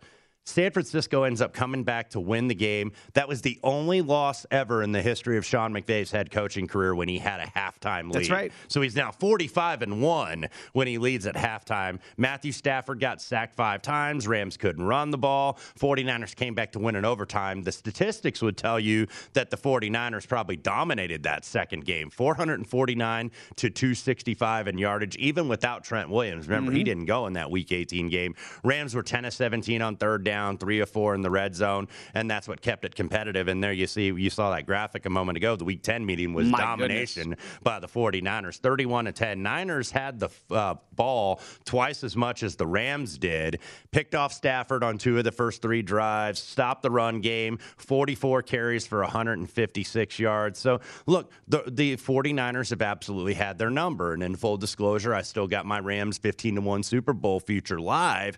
San 0.49 0.71
Francisco 0.71 1.23
ends 1.23 1.41
up 1.41 1.53
coming 1.53 1.83
back 1.83 2.09
to 2.09 2.19
win 2.19 2.47
the 2.47 2.55
game. 2.55 2.91
That 3.13 3.27
was 3.27 3.41
the 3.41 3.59
only 3.63 4.01
loss 4.01 4.45
ever 4.49 4.81
in 4.81 4.91
the 4.91 5.01
history 5.01 5.37
of 5.37 5.45
Sean 5.45 5.71
McVay's 5.71 6.11
head 6.11 6.31
coaching 6.31 6.67
career 6.67 6.95
when 6.95 7.07
he 7.07 7.19
had 7.19 7.39
a 7.39 7.45
halftime 7.45 8.05
lead. 8.05 8.15
That's 8.15 8.29
right. 8.31 8.51
So 8.67 8.81
he's 8.81 8.95
now 8.95 9.11
45 9.11 9.83
and 9.83 10.01
1 10.01 10.49
when 10.73 10.87
he 10.87 10.97
leads 10.97 11.27
at 11.27 11.35
halftime. 11.35 11.99
Matthew 12.17 12.51
Stafford 12.51 12.99
got 12.99 13.21
sacked 13.21 13.55
five 13.55 13.81
times. 13.83 14.27
Rams 14.27 14.57
couldn't 14.57 14.83
run 14.83 15.11
the 15.11 15.17
ball. 15.17 15.59
49ers 15.79 16.35
came 16.35 16.55
back 16.55 16.71
to 16.71 16.79
win 16.79 16.95
in 16.95 17.05
overtime. 17.05 17.61
The 17.61 17.71
statistics 17.71 18.41
would 18.41 18.57
tell 18.57 18.79
you 18.79 19.07
that 19.33 19.51
the 19.51 19.57
49ers 19.57 20.27
probably 20.27 20.57
dominated 20.57 21.23
that 21.23 21.45
second 21.45 21.85
game 21.85 22.09
449 22.09 23.31
to 23.57 23.69
265 23.69 24.67
in 24.67 24.77
yardage, 24.79 25.15
even 25.17 25.47
without 25.47 25.83
Trent 25.83 26.09
Williams. 26.09 26.47
Remember, 26.47 26.71
mm-hmm. 26.71 26.77
he 26.77 26.83
didn't 26.83 27.05
go 27.05 27.27
in 27.27 27.33
that 27.33 27.51
week 27.51 27.71
18 27.71 28.09
game. 28.09 28.33
Rams 28.63 28.95
were 28.95 29.03
10 29.03 29.25
of 29.25 29.33
17 29.33 29.81
on 29.81 29.95
third 29.95 30.23
down 30.23 30.38
down, 30.39 30.57
three 30.57 30.79
or 30.79 30.85
four 30.85 31.15
in 31.15 31.21
the 31.21 31.29
red 31.29 31.53
zone, 31.55 31.87
and 32.13 32.29
that's 32.29 32.47
what 32.47 32.61
kept 32.61 32.85
it 32.85 32.95
competitive. 32.95 33.47
And 33.47 33.61
there 33.63 33.73
you 33.73 33.87
see, 33.87 34.05
you 34.05 34.29
saw 34.29 34.51
that 34.51 34.65
graphic 34.65 35.05
a 35.05 35.09
moment 35.09 35.37
ago. 35.37 35.55
The 35.55 35.65
Week 35.65 35.83
10 35.83 36.05
meeting 36.05 36.33
was 36.33 36.47
My 36.47 36.59
domination 36.59 37.31
goodness. 37.31 37.59
by 37.61 37.79
the 37.79 37.87
49ers, 37.87 38.57
31 38.57 39.05
to 39.05 39.11
10. 39.11 39.43
Niners 39.43 39.91
had 39.91 40.19
the 40.19 40.29
uh, 40.51 40.75
ball 40.95 41.41
twice 41.65 42.03
as 42.03 42.15
much 42.15 42.43
as 42.43 42.55
the 42.55 42.65
Rams 42.65 43.17
did. 43.17 43.59
Picked 43.91 44.15
off 44.15 44.31
Stafford 44.31 44.83
on 44.83 44.97
two 44.97 45.17
of 45.17 45.23
the 45.25 45.31
first 45.31 45.61
three 45.61 45.81
drives, 45.81 46.39
stopped 46.39 46.83
the 46.83 46.91
run 46.91 47.19
game, 47.19 47.59
44 47.77 48.41
carries 48.43 48.87
for 48.87 49.01
156 49.01 50.19
yards. 50.19 50.59
So 50.59 50.79
look, 51.05 51.31
the, 51.47 51.63
the 51.67 51.97
49ers 51.97 52.69
have 52.69 52.81
absolutely 52.81 53.33
had 53.33 53.57
their 53.57 53.69
number. 53.69 54.13
And 54.13 54.23
in 54.23 54.35
full 54.35 54.57
disclosure, 54.57 55.13
I 55.13 55.21
still 55.23 55.47
got 55.47 55.65
my 55.65 55.79
Rams 55.79 56.17
15 56.17 56.55
to 56.55 56.61
1 56.61 56.83
Super 56.83 57.13
Bowl 57.13 57.39
future 57.39 57.79
live. 57.79 58.37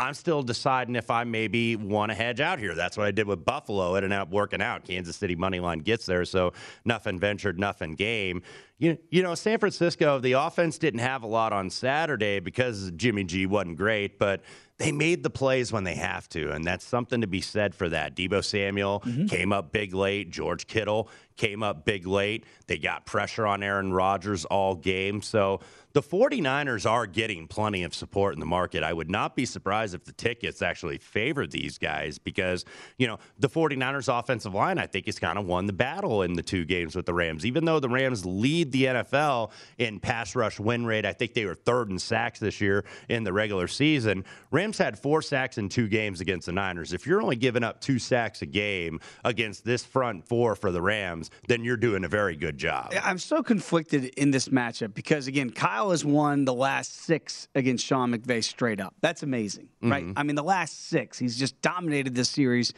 I'm 0.00 0.14
still 0.14 0.42
deciding 0.42 0.96
if 0.96 1.10
I 1.10 1.24
maybe 1.24 1.76
want 1.76 2.10
to 2.10 2.14
hedge 2.14 2.40
out 2.40 2.58
here. 2.58 2.74
That's 2.74 2.96
what 2.96 3.06
I 3.06 3.10
did 3.10 3.26
with 3.26 3.44
Buffalo. 3.44 3.94
It 3.96 4.04
ended 4.04 4.18
up 4.18 4.30
working 4.30 4.62
out. 4.62 4.84
Kansas 4.84 5.16
City 5.16 5.36
money 5.36 5.60
line 5.60 5.80
gets 5.80 6.06
there, 6.06 6.24
so 6.24 6.52
nothing 6.84 7.18
ventured, 7.18 7.58
nothing 7.58 7.94
game 7.94 8.42
you, 8.80 8.96
you 9.10 9.22
know, 9.22 9.34
San 9.34 9.58
Francisco, 9.58 10.18
the 10.18 10.32
offense 10.32 10.78
didn't 10.78 11.00
have 11.00 11.22
a 11.22 11.26
lot 11.26 11.52
on 11.52 11.68
Saturday 11.68 12.40
because 12.40 12.90
Jimmy 12.92 13.24
G 13.24 13.44
wasn't 13.44 13.76
great, 13.76 14.18
but 14.18 14.40
they 14.78 14.90
made 14.90 15.22
the 15.22 15.28
plays 15.28 15.70
when 15.70 15.84
they 15.84 15.96
have 15.96 16.26
to, 16.30 16.50
and 16.52 16.64
that's 16.64 16.86
something 16.86 17.20
to 17.20 17.26
be 17.26 17.42
said 17.42 17.74
for 17.74 17.90
that. 17.90 18.16
Deebo 18.16 18.42
Samuel 18.42 19.00
mm-hmm. 19.00 19.26
came 19.26 19.52
up 19.52 19.70
big 19.70 19.92
late. 19.92 20.30
George 20.30 20.66
Kittle 20.66 21.10
came 21.40 21.62
up 21.62 21.86
big 21.86 22.06
late. 22.06 22.44
They 22.66 22.76
got 22.76 23.06
pressure 23.06 23.46
on 23.46 23.62
Aaron 23.62 23.94
Rodgers 23.94 24.44
all 24.44 24.74
game. 24.74 25.22
So 25.22 25.60
the 25.92 26.02
49ers 26.02 26.88
are 26.88 27.06
getting 27.06 27.48
plenty 27.48 27.82
of 27.82 27.94
support 27.94 28.34
in 28.34 28.40
the 28.40 28.46
market. 28.46 28.84
I 28.84 28.92
would 28.92 29.10
not 29.10 29.34
be 29.34 29.44
surprised 29.44 29.94
if 29.94 30.04
the 30.04 30.12
tickets 30.12 30.62
actually 30.62 30.98
favor 30.98 31.46
these 31.46 31.78
guys 31.78 32.18
because, 32.18 32.64
you 32.96 33.08
know, 33.08 33.18
the 33.38 33.48
49ers 33.48 34.16
offensive 34.16 34.54
line, 34.54 34.78
I 34.78 34.86
think, 34.86 35.06
has 35.06 35.18
kind 35.18 35.38
of 35.38 35.46
won 35.46 35.66
the 35.66 35.72
battle 35.72 36.22
in 36.22 36.34
the 36.34 36.42
two 36.42 36.64
games 36.64 36.94
with 36.94 37.06
the 37.06 37.14
Rams. 37.14 37.44
Even 37.44 37.64
though 37.64 37.80
the 37.80 37.88
Rams 37.88 38.24
lead 38.24 38.70
the 38.70 38.84
NFL 38.84 39.50
in 39.78 39.98
pass 39.98 40.36
rush 40.36 40.60
win 40.60 40.86
rate, 40.86 41.06
I 41.06 41.12
think 41.12 41.34
they 41.34 41.46
were 41.46 41.54
third 41.54 41.90
in 41.90 41.98
sacks 41.98 42.38
this 42.38 42.60
year 42.60 42.84
in 43.08 43.24
the 43.24 43.32
regular 43.32 43.66
season. 43.66 44.24
Rams 44.50 44.78
had 44.78 44.98
four 44.98 45.22
sacks 45.22 45.58
in 45.58 45.68
two 45.68 45.88
games 45.88 46.20
against 46.20 46.46
the 46.46 46.52
Niners. 46.52 46.92
If 46.92 47.06
you're 47.06 47.22
only 47.22 47.36
giving 47.36 47.64
up 47.64 47.80
two 47.80 47.98
sacks 47.98 48.42
a 48.42 48.46
game 48.46 49.00
against 49.24 49.64
this 49.64 49.84
front 49.84 50.28
four 50.28 50.54
for 50.54 50.70
the 50.70 50.82
Rams, 50.82 51.29
then 51.48 51.64
you're 51.64 51.76
doing 51.76 52.04
a 52.04 52.08
very 52.08 52.36
good 52.36 52.58
job. 52.58 52.92
I'm 53.02 53.18
so 53.18 53.42
conflicted 53.42 54.06
in 54.16 54.30
this 54.30 54.48
matchup 54.48 54.94
because, 54.94 55.26
again, 55.26 55.50
Kyle 55.50 55.90
has 55.90 56.04
won 56.04 56.44
the 56.44 56.54
last 56.54 57.02
six 57.02 57.48
against 57.54 57.84
Sean 57.84 58.12
McVay 58.12 58.42
straight 58.42 58.80
up. 58.80 58.94
That's 59.00 59.22
amazing, 59.22 59.68
right? 59.82 60.04
Mm-hmm. 60.04 60.18
I 60.18 60.22
mean, 60.22 60.36
the 60.36 60.42
last 60.42 60.88
six. 60.88 61.18
He's 61.18 61.38
just 61.38 61.60
dominated 61.62 62.14
this 62.14 62.28
series 62.28 62.72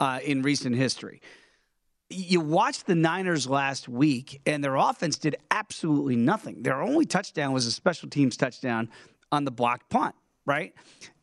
uh, 0.00 0.20
in 0.24 0.42
recent 0.42 0.76
history. 0.76 1.20
You 2.10 2.40
watched 2.40 2.86
the 2.86 2.94
Niners 2.94 3.46
last 3.46 3.88
week, 3.88 4.40
and 4.46 4.64
their 4.64 4.76
offense 4.76 5.18
did 5.18 5.36
absolutely 5.50 6.16
nothing. 6.16 6.62
Their 6.62 6.80
only 6.80 7.04
touchdown 7.04 7.52
was 7.52 7.66
a 7.66 7.70
special 7.70 8.08
teams 8.08 8.36
touchdown 8.36 8.88
on 9.30 9.44
the 9.44 9.50
blocked 9.50 9.90
punt 9.90 10.14
right? 10.48 10.74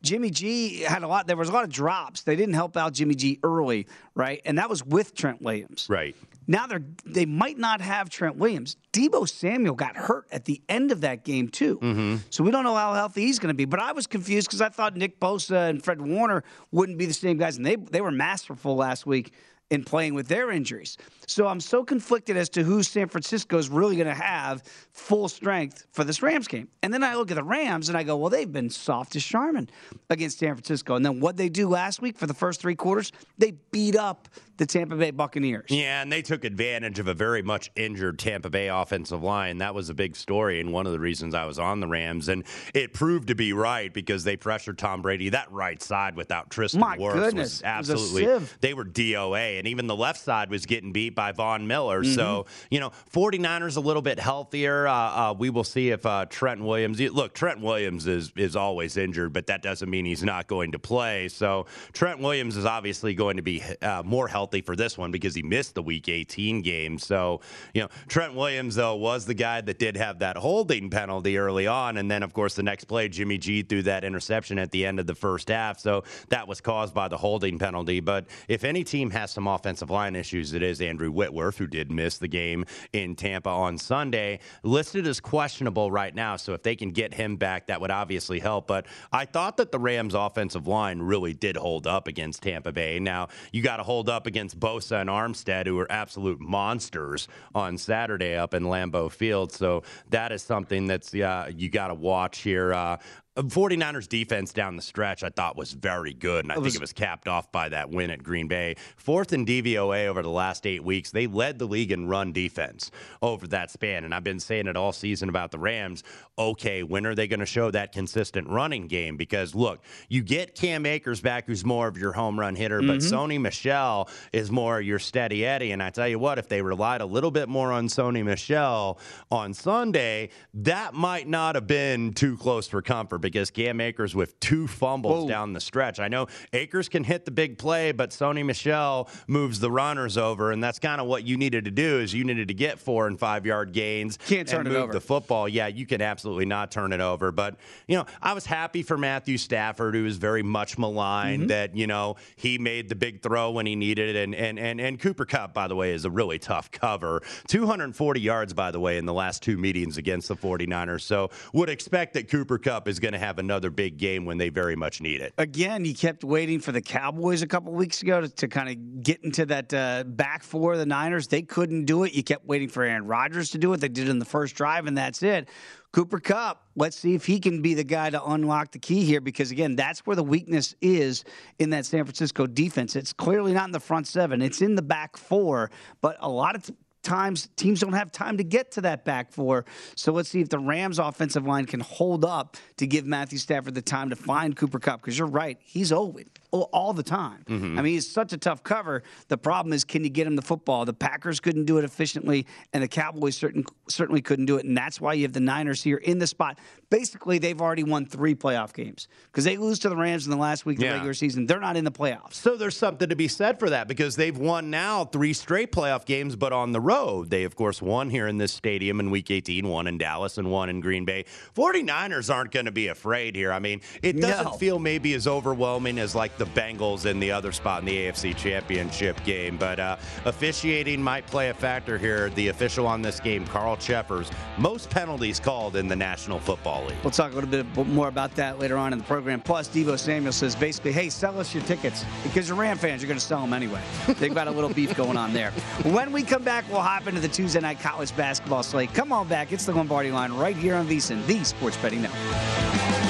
Jimmy 0.03 0.29
G 0.29 0.81
had 0.81 1.01
a 1.01 1.07
lot. 1.07 1.25
There 1.25 1.35
was 1.35 1.49
a 1.49 1.51
lot 1.51 1.63
of 1.63 1.71
drops. 1.71 2.21
They 2.21 2.35
didn't 2.35 2.53
help 2.53 2.77
out 2.77 2.93
Jimmy 2.93 3.15
G 3.15 3.39
early, 3.43 3.87
right? 4.13 4.39
And 4.45 4.59
that 4.59 4.69
was 4.69 4.85
with 4.85 5.15
Trent 5.15 5.41
Williams. 5.41 5.87
Right. 5.89 6.15
Now 6.47 6.67
they're 6.67 6.83
they 7.05 7.25
might 7.25 7.57
not 7.57 7.81
have 7.81 8.11
Trent 8.11 8.35
Williams. 8.37 8.77
Deebo 8.93 9.27
Samuel 9.27 9.73
got 9.73 9.97
hurt 9.97 10.27
at 10.31 10.45
the 10.45 10.61
end 10.69 10.91
of 10.91 11.01
that 11.01 11.25
game 11.25 11.49
too, 11.49 11.79
mm-hmm. 11.79 12.17
so 12.29 12.43
we 12.43 12.51
don't 12.51 12.63
know 12.63 12.75
how 12.75 12.93
healthy 12.93 13.21
he's 13.21 13.39
going 13.39 13.53
to 13.53 13.57
be. 13.57 13.65
But 13.65 13.79
I 13.79 13.93
was 13.93 14.05
confused 14.05 14.47
because 14.47 14.61
I 14.61 14.69
thought 14.69 14.95
Nick 14.95 15.19
Bosa 15.19 15.71
and 15.71 15.83
Fred 15.83 15.99
Warner 15.99 16.43
wouldn't 16.71 16.99
be 16.99 17.07
the 17.07 17.13
same 17.13 17.37
guys, 17.37 17.57
and 17.57 17.65
they 17.65 17.75
they 17.75 18.01
were 18.01 18.11
masterful 18.11 18.75
last 18.75 19.07
week 19.07 19.33
in 19.71 19.83
playing 19.83 20.13
with 20.13 20.27
their 20.27 20.51
injuries. 20.51 20.97
So 21.27 21.47
I'm 21.47 21.59
so 21.59 21.83
conflicted 21.83 22.37
as 22.37 22.49
to 22.49 22.63
who 22.63 22.83
San 22.83 23.07
Francisco 23.07 23.57
is 23.57 23.69
really 23.69 23.95
going 23.95 24.07
to 24.07 24.13
have 24.13 24.63
full 24.95 25.27
strength 25.27 25.85
for 25.91 26.05
this 26.05 26.21
Rams 26.21 26.47
game. 26.47 26.69
And 26.81 26.93
then 26.93 27.03
I 27.03 27.15
look 27.15 27.29
at 27.29 27.35
the 27.35 27.43
Rams 27.43 27.89
and 27.89 27.97
I 27.97 28.03
go, 28.03 28.15
well, 28.15 28.29
they've 28.29 28.51
been 28.51 28.69
soft 28.69 29.15
as 29.17 29.25
Charmin 29.25 29.69
against 30.09 30.39
San 30.39 30.55
Francisco. 30.55 30.95
And 30.95 31.05
then 31.05 31.19
what 31.19 31.35
they 31.35 31.49
do 31.49 31.67
last 31.67 32.01
week 32.01 32.17
for 32.17 32.27
the 32.27 32.33
first 32.33 32.61
three 32.61 32.75
quarters, 32.75 33.11
they 33.37 33.51
beat 33.71 33.97
up 33.97 34.29
the 34.57 34.65
Tampa 34.65 34.95
Bay 34.95 35.11
Buccaneers. 35.11 35.69
Yeah, 35.69 36.01
and 36.01 36.09
they 36.09 36.21
took 36.21 36.45
advantage 36.45 36.97
of 36.99 37.07
a 37.07 37.13
very 37.13 37.41
much 37.41 37.69
injured 37.75 38.19
Tampa 38.19 38.49
Bay 38.49 38.69
offensive 38.69 39.21
line. 39.21 39.57
That 39.57 39.75
was 39.75 39.89
a 39.89 39.93
big 39.93 40.15
story 40.15 40.61
and 40.61 40.71
one 40.71 40.85
of 40.85 40.93
the 40.93 40.99
reasons 40.99 41.35
I 41.35 41.43
was 41.43 41.59
on 41.59 41.81
the 41.81 41.87
Rams. 41.87 42.29
And 42.29 42.45
it 42.73 42.93
proved 42.93 43.27
to 43.27 43.35
be 43.35 43.51
right 43.51 43.93
because 43.93 44.23
they 44.23 44.37
pressured 44.37 44.77
Tom 44.77 45.01
Brady. 45.01 45.27
That 45.27 45.51
right 45.51 45.81
side 45.81 46.15
without 46.15 46.49
Tristan 46.51 46.79
My 46.79 46.97
Wirfs 46.97 47.13
goodness, 47.15 47.59
was 47.59 47.63
absolutely. 47.63 48.27
Was 48.27 48.53
they 48.61 48.73
were 48.73 48.85
DOA, 48.85 49.59
and 49.59 49.67
even 49.67 49.87
the 49.87 49.95
left 49.95 50.21
side 50.21 50.49
was 50.49 50.65
getting 50.65 50.93
beat 50.93 51.15
by 51.15 51.33
Von 51.33 51.67
Miller. 51.67 52.01
Mm-hmm. 52.01 52.13
So, 52.13 52.45
you 52.71 52.79
know, 52.79 52.93
49ers 53.13 53.75
a 53.75 53.81
little 53.81 54.01
bit 54.01 54.19
healthier. 54.19 54.84
Uh, 54.87 54.91
uh, 54.91 55.35
we 55.37 55.49
will 55.49 55.63
see 55.63 55.89
if 55.89 56.05
uh, 56.05 56.25
Trent 56.29 56.61
Williams, 56.61 56.99
look, 56.99 57.33
Trent 57.33 57.61
Williams 57.61 58.07
is, 58.07 58.31
is 58.35 58.55
always 58.55 58.97
injured, 58.97 59.33
but 59.33 59.47
that 59.47 59.61
doesn't 59.61 59.89
mean 59.89 60.05
he's 60.05 60.23
not 60.23 60.47
going 60.47 60.71
to 60.71 60.79
play. 60.79 61.27
So, 61.27 61.65
Trent 61.93 62.19
Williams 62.19 62.57
is 62.57 62.65
obviously 62.65 63.13
going 63.13 63.37
to 63.37 63.43
be 63.43 63.63
uh, 63.81 64.03
more 64.03 64.27
healthy 64.27 64.61
for 64.61 64.75
this 64.75 64.97
one 64.97 65.11
because 65.11 65.35
he 65.35 65.43
missed 65.43 65.75
the 65.75 65.83
week 65.83 66.09
18 66.09 66.61
game. 66.61 66.97
So, 66.97 67.41
you 67.73 67.81
know, 67.81 67.89
Trent 68.07 68.35
Williams, 68.35 68.75
though, 68.75 68.95
was 68.95 69.25
the 69.25 69.33
guy 69.33 69.61
that 69.61 69.79
did 69.79 69.97
have 69.97 70.19
that 70.19 70.37
holding 70.37 70.89
penalty 70.89 71.37
early 71.37 71.67
on. 71.67 71.97
And 71.97 72.09
then, 72.09 72.23
of 72.23 72.33
course, 72.33 72.55
the 72.55 72.63
next 72.63 72.85
play, 72.85 73.09
Jimmy 73.09 73.37
G 73.37 73.61
threw 73.61 73.83
that 73.83 74.03
interception 74.03 74.59
at 74.59 74.71
the 74.71 74.85
end 74.85 74.99
of 74.99 75.07
the 75.07 75.15
first 75.15 75.49
half. 75.49 75.79
So, 75.79 76.03
that 76.29 76.47
was 76.47 76.61
caused 76.61 76.93
by 76.93 77.07
the 77.07 77.17
holding 77.17 77.59
penalty. 77.59 77.99
But 77.99 78.25
if 78.47 78.63
any 78.63 78.83
team 78.83 79.09
has 79.11 79.31
some 79.31 79.47
offensive 79.47 79.89
line 79.89 80.15
issues, 80.15 80.53
it 80.53 80.63
is 80.63 80.81
Andrew 80.81 81.11
Whitworth, 81.11 81.57
who 81.57 81.67
did 81.67 81.91
miss 81.91 82.17
the 82.17 82.27
game 82.27 82.65
in 82.93 83.15
Tampa 83.15 83.49
on 83.49 83.77
Sunday. 83.77 84.39
Listed 84.75 85.07
as 85.07 85.21
questionable 85.21 85.89
right 85.89 86.13
now, 86.13 86.35
so 86.35 86.51
if 86.51 86.61
they 86.61 86.75
can 86.75 86.91
get 86.91 87.13
him 87.13 87.37
back, 87.37 87.67
that 87.67 87.79
would 87.79 87.91
obviously 87.91 88.41
help. 88.41 88.67
But 88.67 88.87
I 89.09 89.23
thought 89.23 89.55
that 89.55 89.71
the 89.71 89.79
Rams' 89.79 90.13
offensive 90.13 90.67
line 90.67 90.99
really 90.99 91.33
did 91.33 91.55
hold 91.55 91.87
up 91.87 92.09
against 92.09 92.43
Tampa 92.43 92.73
Bay. 92.73 92.99
Now, 92.99 93.29
you 93.53 93.61
got 93.61 93.77
to 93.77 93.83
hold 93.83 94.09
up 94.09 94.27
against 94.27 94.59
Bosa 94.59 94.99
and 94.99 95.09
Armstead, 95.09 95.65
who 95.65 95.79
are 95.79 95.89
absolute 95.89 96.41
monsters 96.41 97.29
on 97.53 97.77
Saturday 97.77 98.35
up 98.35 98.53
in 98.53 98.63
Lambeau 98.63 99.09
Field. 99.09 99.53
So 99.53 99.83
that 100.09 100.33
is 100.33 100.43
something 100.43 100.87
that's 100.87 101.13
you 101.13 101.69
got 101.69 101.87
to 101.87 101.93
watch 101.93 102.39
here. 102.39 102.73
Uh, 102.73 102.97
49ers 103.43 104.07
defense 104.07 104.53
down 104.53 104.77
the 104.77 104.81
stretch, 104.81 105.23
I 105.23 105.29
thought 105.29 105.57
was 105.57 105.73
very 105.73 106.13
good, 106.13 106.45
and 106.45 106.51
I 106.51 106.57
was, 106.57 106.73
think 106.73 106.75
it 106.75 106.81
was 106.81 106.93
capped 106.93 107.27
off 107.27 107.51
by 107.51 107.67
that 107.69 107.89
win 107.89 108.09
at 108.09 108.23
Green 108.23 108.47
Bay. 108.47 108.75
Fourth 108.95 109.33
in 109.33 109.45
DVOA 109.45 110.07
over 110.07 110.21
the 110.21 110.29
last 110.29 110.65
eight 110.65 110.83
weeks, 110.83 111.11
they 111.11 111.27
led 111.27 111.59
the 111.59 111.65
league 111.65 111.91
in 111.91 112.07
run 112.07 112.31
defense 112.31 112.91
over 113.21 113.45
that 113.47 113.71
span. 113.71 114.05
And 114.05 114.13
I've 114.13 114.23
been 114.23 114.39
saying 114.39 114.67
it 114.67 114.77
all 114.77 114.93
season 114.93 115.27
about 115.27 115.51
the 115.51 115.59
Rams. 115.59 116.03
Okay, 116.37 116.83
when 116.83 117.05
are 117.05 117.13
they 117.13 117.27
going 117.27 117.41
to 117.41 117.45
show 117.45 117.71
that 117.71 117.91
consistent 117.91 118.47
running 118.47 118.87
game? 118.87 119.17
Because 119.17 119.53
look, 119.53 119.81
you 120.07 120.21
get 120.21 120.55
Cam 120.55 120.85
Akers 120.85 121.19
back, 121.19 121.45
who's 121.45 121.65
more 121.65 121.87
of 121.89 121.97
your 121.97 122.13
home 122.13 122.39
run 122.39 122.55
hitter, 122.55 122.79
mm-hmm. 122.79 122.87
but 122.87 122.97
Sony 122.99 123.39
Michel 123.39 124.09
is 124.31 124.49
more 124.49 124.79
your 124.79 124.99
steady 124.99 125.45
Eddie. 125.45 125.71
And 125.71 125.83
I 125.83 125.89
tell 125.89 126.07
you 126.07 126.19
what, 126.19 126.39
if 126.39 126.47
they 126.47 126.61
relied 126.61 127.01
a 127.01 127.05
little 127.05 127.31
bit 127.31 127.49
more 127.49 127.73
on 127.73 127.87
Sony 127.87 128.23
Michel 128.23 128.97
on 129.29 129.53
Sunday, 129.53 130.29
that 130.53 130.93
might 130.93 131.27
not 131.27 131.55
have 131.55 131.67
been 131.67 132.13
too 132.13 132.37
close 132.37 132.67
for 132.67 132.81
comfort 132.81 133.24
because 133.29 133.51
Cam 133.51 133.81
Akers 133.81 134.15
with 134.15 134.39
two 134.39 134.67
fumbles 134.67 135.23
Whoa. 135.23 135.29
down 135.29 135.53
the 135.53 135.59
stretch. 135.59 135.99
I 135.99 136.07
know 136.07 136.27
Akers 136.53 136.89
can 136.89 137.03
hit 137.03 137.25
the 137.25 137.31
big 137.31 137.57
play, 137.57 137.91
but 137.91 138.11
Sony 138.11 138.45
Michel 138.45 139.09
moves 139.27 139.59
the 139.59 139.71
runners 139.71 140.17
over, 140.17 140.51
and 140.51 140.63
that's 140.63 140.79
kind 140.79 141.01
of 141.01 141.07
what 141.07 141.23
you 141.23 141.37
needed 141.37 141.65
to 141.65 141.71
do 141.71 141.99
is 141.99 142.13
you 142.13 142.23
needed 142.23 142.47
to 142.47 142.53
get 142.53 142.79
four 142.79 143.07
and 143.07 143.19
five 143.19 143.45
yard 143.45 143.73
gains 143.73 144.17
Can't 144.27 144.47
turn 144.47 144.61
and 144.61 144.69
move 144.69 144.83
over. 144.83 144.93
the 144.93 145.01
football. 145.01 145.49
Yeah, 145.49 145.67
you 145.67 145.85
can 145.85 146.01
absolutely 146.01 146.45
not 146.45 146.71
turn 146.71 146.93
it 146.93 147.01
over. 147.01 147.31
But 147.31 147.57
you 147.87 147.97
know, 147.97 148.05
I 148.21 148.33
was 148.33 148.45
happy 148.45 148.83
for 148.83 148.97
Matthew 148.97 149.37
Stafford, 149.37 149.95
who 149.95 150.03
was 150.03 150.17
very 150.17 150.43
much 150.43 150.77
maligned 150.77 151.43
mm-hmm. 151.43 151.47
that 151.47 151.75
you 151.75 151.87
know 151.87 152.15
he 152.35 152.57
made 152.57 152.89
the 152.89 152.95
big 152.95 153.21
throw 153.21 153.51
when 153.51 153.65
he 153.65 153.75
needed 153.75 154.15
it, 154.15 154.23
and 154.23 154.35
and 154.35 154.59
and 154.59 154.79
and 154.79 154.99
Cooper 154.99 155.25
Kupp, 155.25 155.53
by 155.53 155.67
the 155.67 155.75
way, 155.75 155.93
is 155.93 156.05
a 156.05 156.11
really 156.11 156.39
tough 156.39 156.71
cover. 156.71 157.21
240 157.47 158.21
yards, 158.21 158.53
by 158.53 158.71
the 158.71 158.79
way, 158.79 158.97
in 158.97 159.05
the 159.05 159.13
last 159.13 159.41
two 159.41 159.57
meetings 159.57 159.97
against 159.97 160.27
the 160.27 160.35
49ers. 160.35 161.01
So 161.01 161.29
would 161.53 161.69
expect 161.69 162.13
that 162.13 162.29
Cooper 162.29 162.57
Kupp 162.57 162.87
is 162.87 162.99
going 162.99 163.13
to 163.13 163.14
have 163.19 163.39
another 163.39 163.69
big 163.69 163.97
game 163.97 164.25
when 164.25 164.37
they 164.37 164.49
very 164.49 164.75
much 164.75 165.01
need 165.01 165.21
it. 165.21 165.33
Again, 165.37 165.85
you 165.85 165.93
kept 165.93 166.23
waiting 166.23 166.59
for 166.59 166.71
the 166.71 166.81
Cowboys 166.81 167.41
a 167.41 167.47
couple 167.47 167.73
weeks 167.73 168.01
ago 168.01 168.21
to, 168.21 168.29
to 168.29 168.47
kind 168.47 168.69
of 168.69 169.03
get 169.03 169.23
into 169.23 169.45
that 169.47 169.73
uh, 169.73 170.03
back 170.05 170.43
four 170.43 170.73
of 170.73 170.79
the 170.79 170.85
Niners. 170.85 171.27
They 171.27 171.41
couldn't 171.41 171.85
do 171.85 172.03
it. 172.03 172.13
You 172.13 172.23
kept 172.23 172.45
waiting 172.45 172.69
for 172.69 172.83
Aaron 172.83 173.05
Rodgers 173.05 173.49
to 173.51 173.57
do 173.57 173.73
it. 173.73 173.81
They 173.81 173.89
did 173.89 174.07
it 174.07 174.11
in 174.11 174.19
the 174.19 174.25
first 174.25 174.55
drive, 174.55 174.87
and 174.87 174.97
that's 174.97 175.23
it. 175.23 175.49
Cooper 175.95 176.19
Kupp, 176.19 176.61
let's 176.75 176.97
see 176.97 177.15
if 177.15 177.25
he 177.25 177.39
can 177.39 177.61
be 177.61 177.73
the 177.73 177.83
guy 177.85 178.09
to 178.09 178.21
unlock 178.21 178.73
the 178.73 178.79
key 178.79 179.05
here 179.05 179.21
because, 179.21 179.51
again, 179.51 179.77
that's 179.77 180.05
where 180.05 180.17
the 180.17 180.25
weakness 180.25 180.75
is 180.81 181.23
in 181.57 181.69
that 181.69 181.85
San 181.85 182.03
Francisco 182.03 182.45
defense. 182.45 182.97
It's 182.97 183.13
clearly 183.13 183.53
not 183.53 183.67
in 183.67 183.71
the 183.71 183.79
front 183.79 184.05
seven, 184.05 184.41
it's 184.41 184.61
in 184.61 184.75
the 184.75 184.81
back 184.81 185.15
four, 185.15 185.71
but 186.01 186.17
a 186.19 186.27
lot 186.27 186.55
of 186.55 186.69
times 187.05 187.47
teams 187.55 187.79
don't 187.79 187.93
have 187.93 188.11
time 188.11 188.37
to 188.37 188.43
get 188.43 188.71
to 188.71 188.81
that 188.81 189.05
back 189.05 189.31
four. 189.31 189.65
So 189.95 190.11
let's 190.11 190.29
see 190.29 190.41
if 190.41 190.49
the 190.49 190.59
Rams 190.59 190.99
offensive 190.99 191.45
line 191.45 191.65
can 191.65 191.79
hold 191.79 192.25
up 192.25 192.57
to 192.77 192.87
give 192.87 193.05
Matthew 193.05 193.37
Stafford 193.37 193.75
the 193.75 193.81
time 193.81 194.09
to 194.09 194.15
find 194.15 194.57
Cooper 194.57 194.79
Kupp 194.79 195.01
because 195.01 195.17
you're 195.17 195.27
right, 195.27 195.57
he's 195.61 195.91
open 195.91 196.25
all 196.63 196.93
the 196.93 197.03
time. 197.03 197.43
Mm-hmm. 197.47 197.79
I 197.79 197.81
mean, 197.81 197.93
he's 197.93 198.09
such 198.09 198.33
a 198.33 198.37
tough 198.37 198.63
cover. 198.63 199.03
The 199.27 199.37
problem 199.37 199.73
is, 199.73 199.83
can 199.83 200.03
you 200.03 200.09
get 200.09 200.27
him 200.27 200.35
the 200.35 200.41
football? 200.41 200.85
The 200.85 200.93
Packers 200.93 201.39
couldn't 201.39 201.65
do 201.65 201.77
it 201.77 201.83
efficiently, 201.83 202.45
and 202.73 202.83
the 202.83 202.87
Cowboys 202.87 203.37
certain, 203.37 203.65
certainly 203.89 204.21
couldn't 204.21 204.45
do 204.45 204.57
it. 204.57 204.65
And 204.65 204.77
that's 204.77 204.99
why 204.99 205.13
you 205.13 205.23
have 205.23 205.33
the 205.33 205.39
Niners 205.39 205.83
here 205.83 205.97
in 205.97 206.19
the 206.19 206.27
spot. 206.27 206.59
Basically, 206.89 207.37
they've 207.37 207.59
already 207.61 207.83
won 207.83 208.05
three 208.05 208.35
playoff 208.35 208.73
games 208.73 209.07
because 209.31 209.43
they 209.43 209.57
lose 209.57 209.79
to 209.79 209.89
the 209.89 209.95
Rams 209.95 210.25
in 210.25 210.31
the 210.31 210.37
last 210.37 210.65
week 210.65 210.77
of 210.77 210.83
yeah. 210.83 210.89
the 210.91 210.95
regular 210.95 211.13
season. 211.13 211.45
They're 211.45 211.59
not 211.59 211.77
in 211.77 211.83
the 211.83 211.91
playoffs. 211.91 212.33
So 212.33 212.55
there's 212.55 212.77
something 212.77 213.09
to 213.09 213.15
be 213.15 213.27
said 213.27 213.59
for 213.59 213.69
that 213.69 213.87
because 213.87 214.15
they've 214.15 214.37
won 214.37 214.69
now 214.69 215.05
three 215.05 215.33
straight 215.33 215.71
playoff 215.71 216.05
games, 216.05 216.35
but 216.35 216.53
on 216.53 216.71
the 216.71 216.81
road. 216.81 217.29
They, 217.29 217.43
of 217.43 217.55
course, 217.55 217.81
won 217.81 218.09
here 218.09 218.27
in 218.27 218.37
this 218.37 218.53
stadium 218.53 218.99
in 218.99 219.11
week 219.11 219.31
18, 219.31 219.67
one 219.67 219.87
in 219.87 219.97
Dallas 219.97 220.37
and 220.37 220.51
one 220.51 220.69
in 220.69 220.79
Green 220.79 221.05
Bay. 221.05 221.25
49ers 221.55 222.33
aren't 222.33 222.51
going 222.51 222.65
to 222.65 222.71
be 222.71 222.87
afraid 222.87 223.35
here. 223.35 223.51
I 223.51 223.59
mean, 223.59 223.81
it 224.01 224.19
doesn't 224.19 224.45
no. 224.45 224.51
feel 224.51 224.79
maybe 224.79 225.13
as 225.13 225.27
overwhelming 225.27 225.99
as 225.99 226.15
like 226.15 226.37
the 226.37 226.44
the 226.45 226.59
Bengals 226.59 227.05
in 227.05 227.19
the 227.19 227.31
other 227.31 227.51
spot 227.51 227.79
in 227.79 227.85
the 227.85 227.97
AFC 227.97 228.35
Championship 228.35 229.21
game. 229.23 229.57
But 229.57 229.79
uh, 229.79 229.97
officiating 230.25 231.01
might 231.01 231.25
play 231.27 231.49
a 231.49 231.53
factor 231.53 231.97
here. 231.97 232.29
The 232.31 232.49
official 232.49 232.87
on 232.87 233.01
this 233.01 233.19
game, 233.19 233.45
Carl 233.47 233.77
Cheffers, 233.77 234.31
most 234.57 234.89
penalties 234.89 235.39
called 235.39 235.75
in 235.75 235.87
the 235.87 235.95
National 235.95 236.39
Football 236.39 236.85
League. 236.85 236.97
We'll 237.03 237.11
talk 237.11 237.31
a 237.31 237.35
little 237.35 237.49
bit 237.49 237.87
more 237.87 238.07
about 238.07 238.35
that 238.35 238.59
later 238.59 238.77
on 238.77 238.93
in 238.93 238.99
the 238.99 239.05
program. 239.05 239.41
Plus, 239.41 239.67
Deebo 239.67 239.97
Samuel 239.97 240.31
says 240.31 240.55
basically, 240.55 240.91
hey, 240.91 241.09
sell 241.09 241.39
us 241.39 241.53
your 241.53 241.63
tickets 241.63 242.05
because 242.23 242.47
you're 242.47 242.57
Ram 242.57 242.77
fans. 242.77 243.01
You're 243.01 243.07
going 243.07 243.19
to 243.19 243.25
sell 243.25 243.41
them 243.41 243.53
anyway. 243.53 243.81
They've 244.19 244.33
got 244.33 244.47
a 244.47 244.51
little 244.51 244.69
beef 244.69 244.95
going 244.95 245.17
on 245.17 245.33
there. 245.33 245.51
When 245.83 246.11
we 246.11 246.23
come 246.23 246.43
back, 246.43 246.65
we'll 246.69 246.81
hop 246.81 247.07
into 247.07 247.21
the 247.21 247.27
Tuesday 247.27 247.59
night 247.59 247.79
college 247.79 248.15
basketball 248.15 248.63
slate. 248.63 248.93
Come 248.93 249.11
on 249.11 249.27
back. 249.27 249.51
It's 249.51 249.65
the 249.65 249.73
Lombardi 249.73 250.11
line 250.11 250.33
right 250.33 250.55
here 250.55 250.75
on 250.75 250.87
VSIN, 250.87 251.25
the 251.25 251.43
Sports 251.43 251.77
Betting 251.77 252.01
Network. 252.01 253.04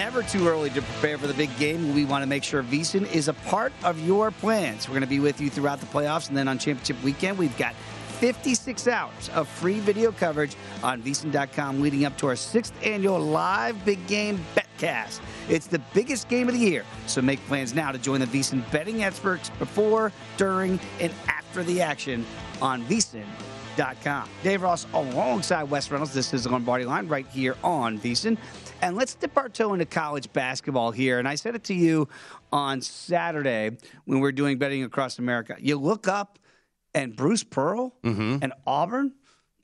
Never 0.00 0.22
too 0.22 0.48
early 0.48 0.70
to 0.70 0.80
prepare 0.80 1.18
for 1.18 1.26
the 1.26 1.34
big 1.34 1.54
game. 1.58 1.94
We 1.94 2.06
want 2.06 2.22
to 2.22 2.26
make 2.26 2.42
sure 2.42 2.62
VSIN 2.62 3.12
is 3.12 3.28
a 3.28 3.34
part 3.34 3.70
of 3.84 4.00
your 4.00 4.30
plans. 4.30 4.88
We're 4.88 4.94
going 4.94 5.02
to 5.02 5.06
be 5.06 5.20
with 5.20 5.42
you 5.42 5.50
throughout 5.50 5.78
the 5.78 5.84
playoffs, 5.84 6.30
and 6.30 6.36
then 6.38 6.48
on 6.48 6.58
championship 6.58 6.96
weekend, 7.02 7.36
we've 7.36 7.56
got 7.58 7.74
56 8.18 8.88
hours 8.88 9.28
of 9.34 9.46
free 9.46 9.78
video 9.78 10.10
coverage 10.10 10.56
on 10.82 11.02
VSIN.com 11.02 11.82
leading 11.82 12.06
up 12.06 12.16
to 12.16 12.28
our 12.28 12.36
sixth 12.36 12.72
annual 12.82 13.20
live 13.20 13.84
big 13.84 14.04
game 14.06 14.42
betcast. 14.54 15.20
It's 15.50 15.66
the 15.66 15.80
biggest 15.92 16.30
game 16.30 16.48
of 16.48 16.54
the 16.54 16.60
year, 16.60 16.86
so 17.06 17.20
make 17.20 17.38
plans 17.46 17.74
now 17.74 17.92
to 17.92 17.98
join 17.98 18.20
the 18.20 18.26
VSIN 18.26 18.62
betting 18.72 19.04
experts 19.04 19.50
before, 19.58 20.12
during, 20.38 20.80
and 20.98 21.12
after 21.28 21.62
the 21.62 21.82
action 21.82 22.24
on 22.62 22.82
VSIN.com. 22.84 24.30
Dave 24.42 24.62
Ross 24.62 24.86
alongside 24.94 25.64
Wes 25.64 25.90
Reynolds. 25.90 26.14
This 26.14 26.32
is 26.32 26.44
the 26.44 26.50
Lombardi 26.50 26.86
line 26.86 27.06
right 27.06 27.26
here 27.28 27.54
on 27.62 27.98
VSIN. 27.98 28.38
And 28.82 28.96
let's 28.96 29.14
dip 29.14 29.36
our 29.36 29.48
toe 29.48 29.72
into 29.74 29.84
college 29.84 30.32
basketball 30.32 30.90
here. 30.90 31.18
And 31.18 31.28
I 31.28 31.34
said 31.34 31.54
it 31.54 31.64
to 31.64 31.74
you 31.74 32.08
on 32.52 32.80
Saturday 32.80 33.76
when 34.06 34.20
we 34.20 34.28
are 34.28 34.32
doing 34.32 34.58
betting 34.58 34.84
across 34.84 35.18
America. 35.18 35.56
You 35.58 35.76
look 35.78 36.08
up 36.08 36.38
and 36.94 37.14
Bruce 37.14 37.44
Pearl 37.44 37.94
Mm-hmm. 38.02 38.38
and 38.42 38.52
Auburn. 38.66 39.12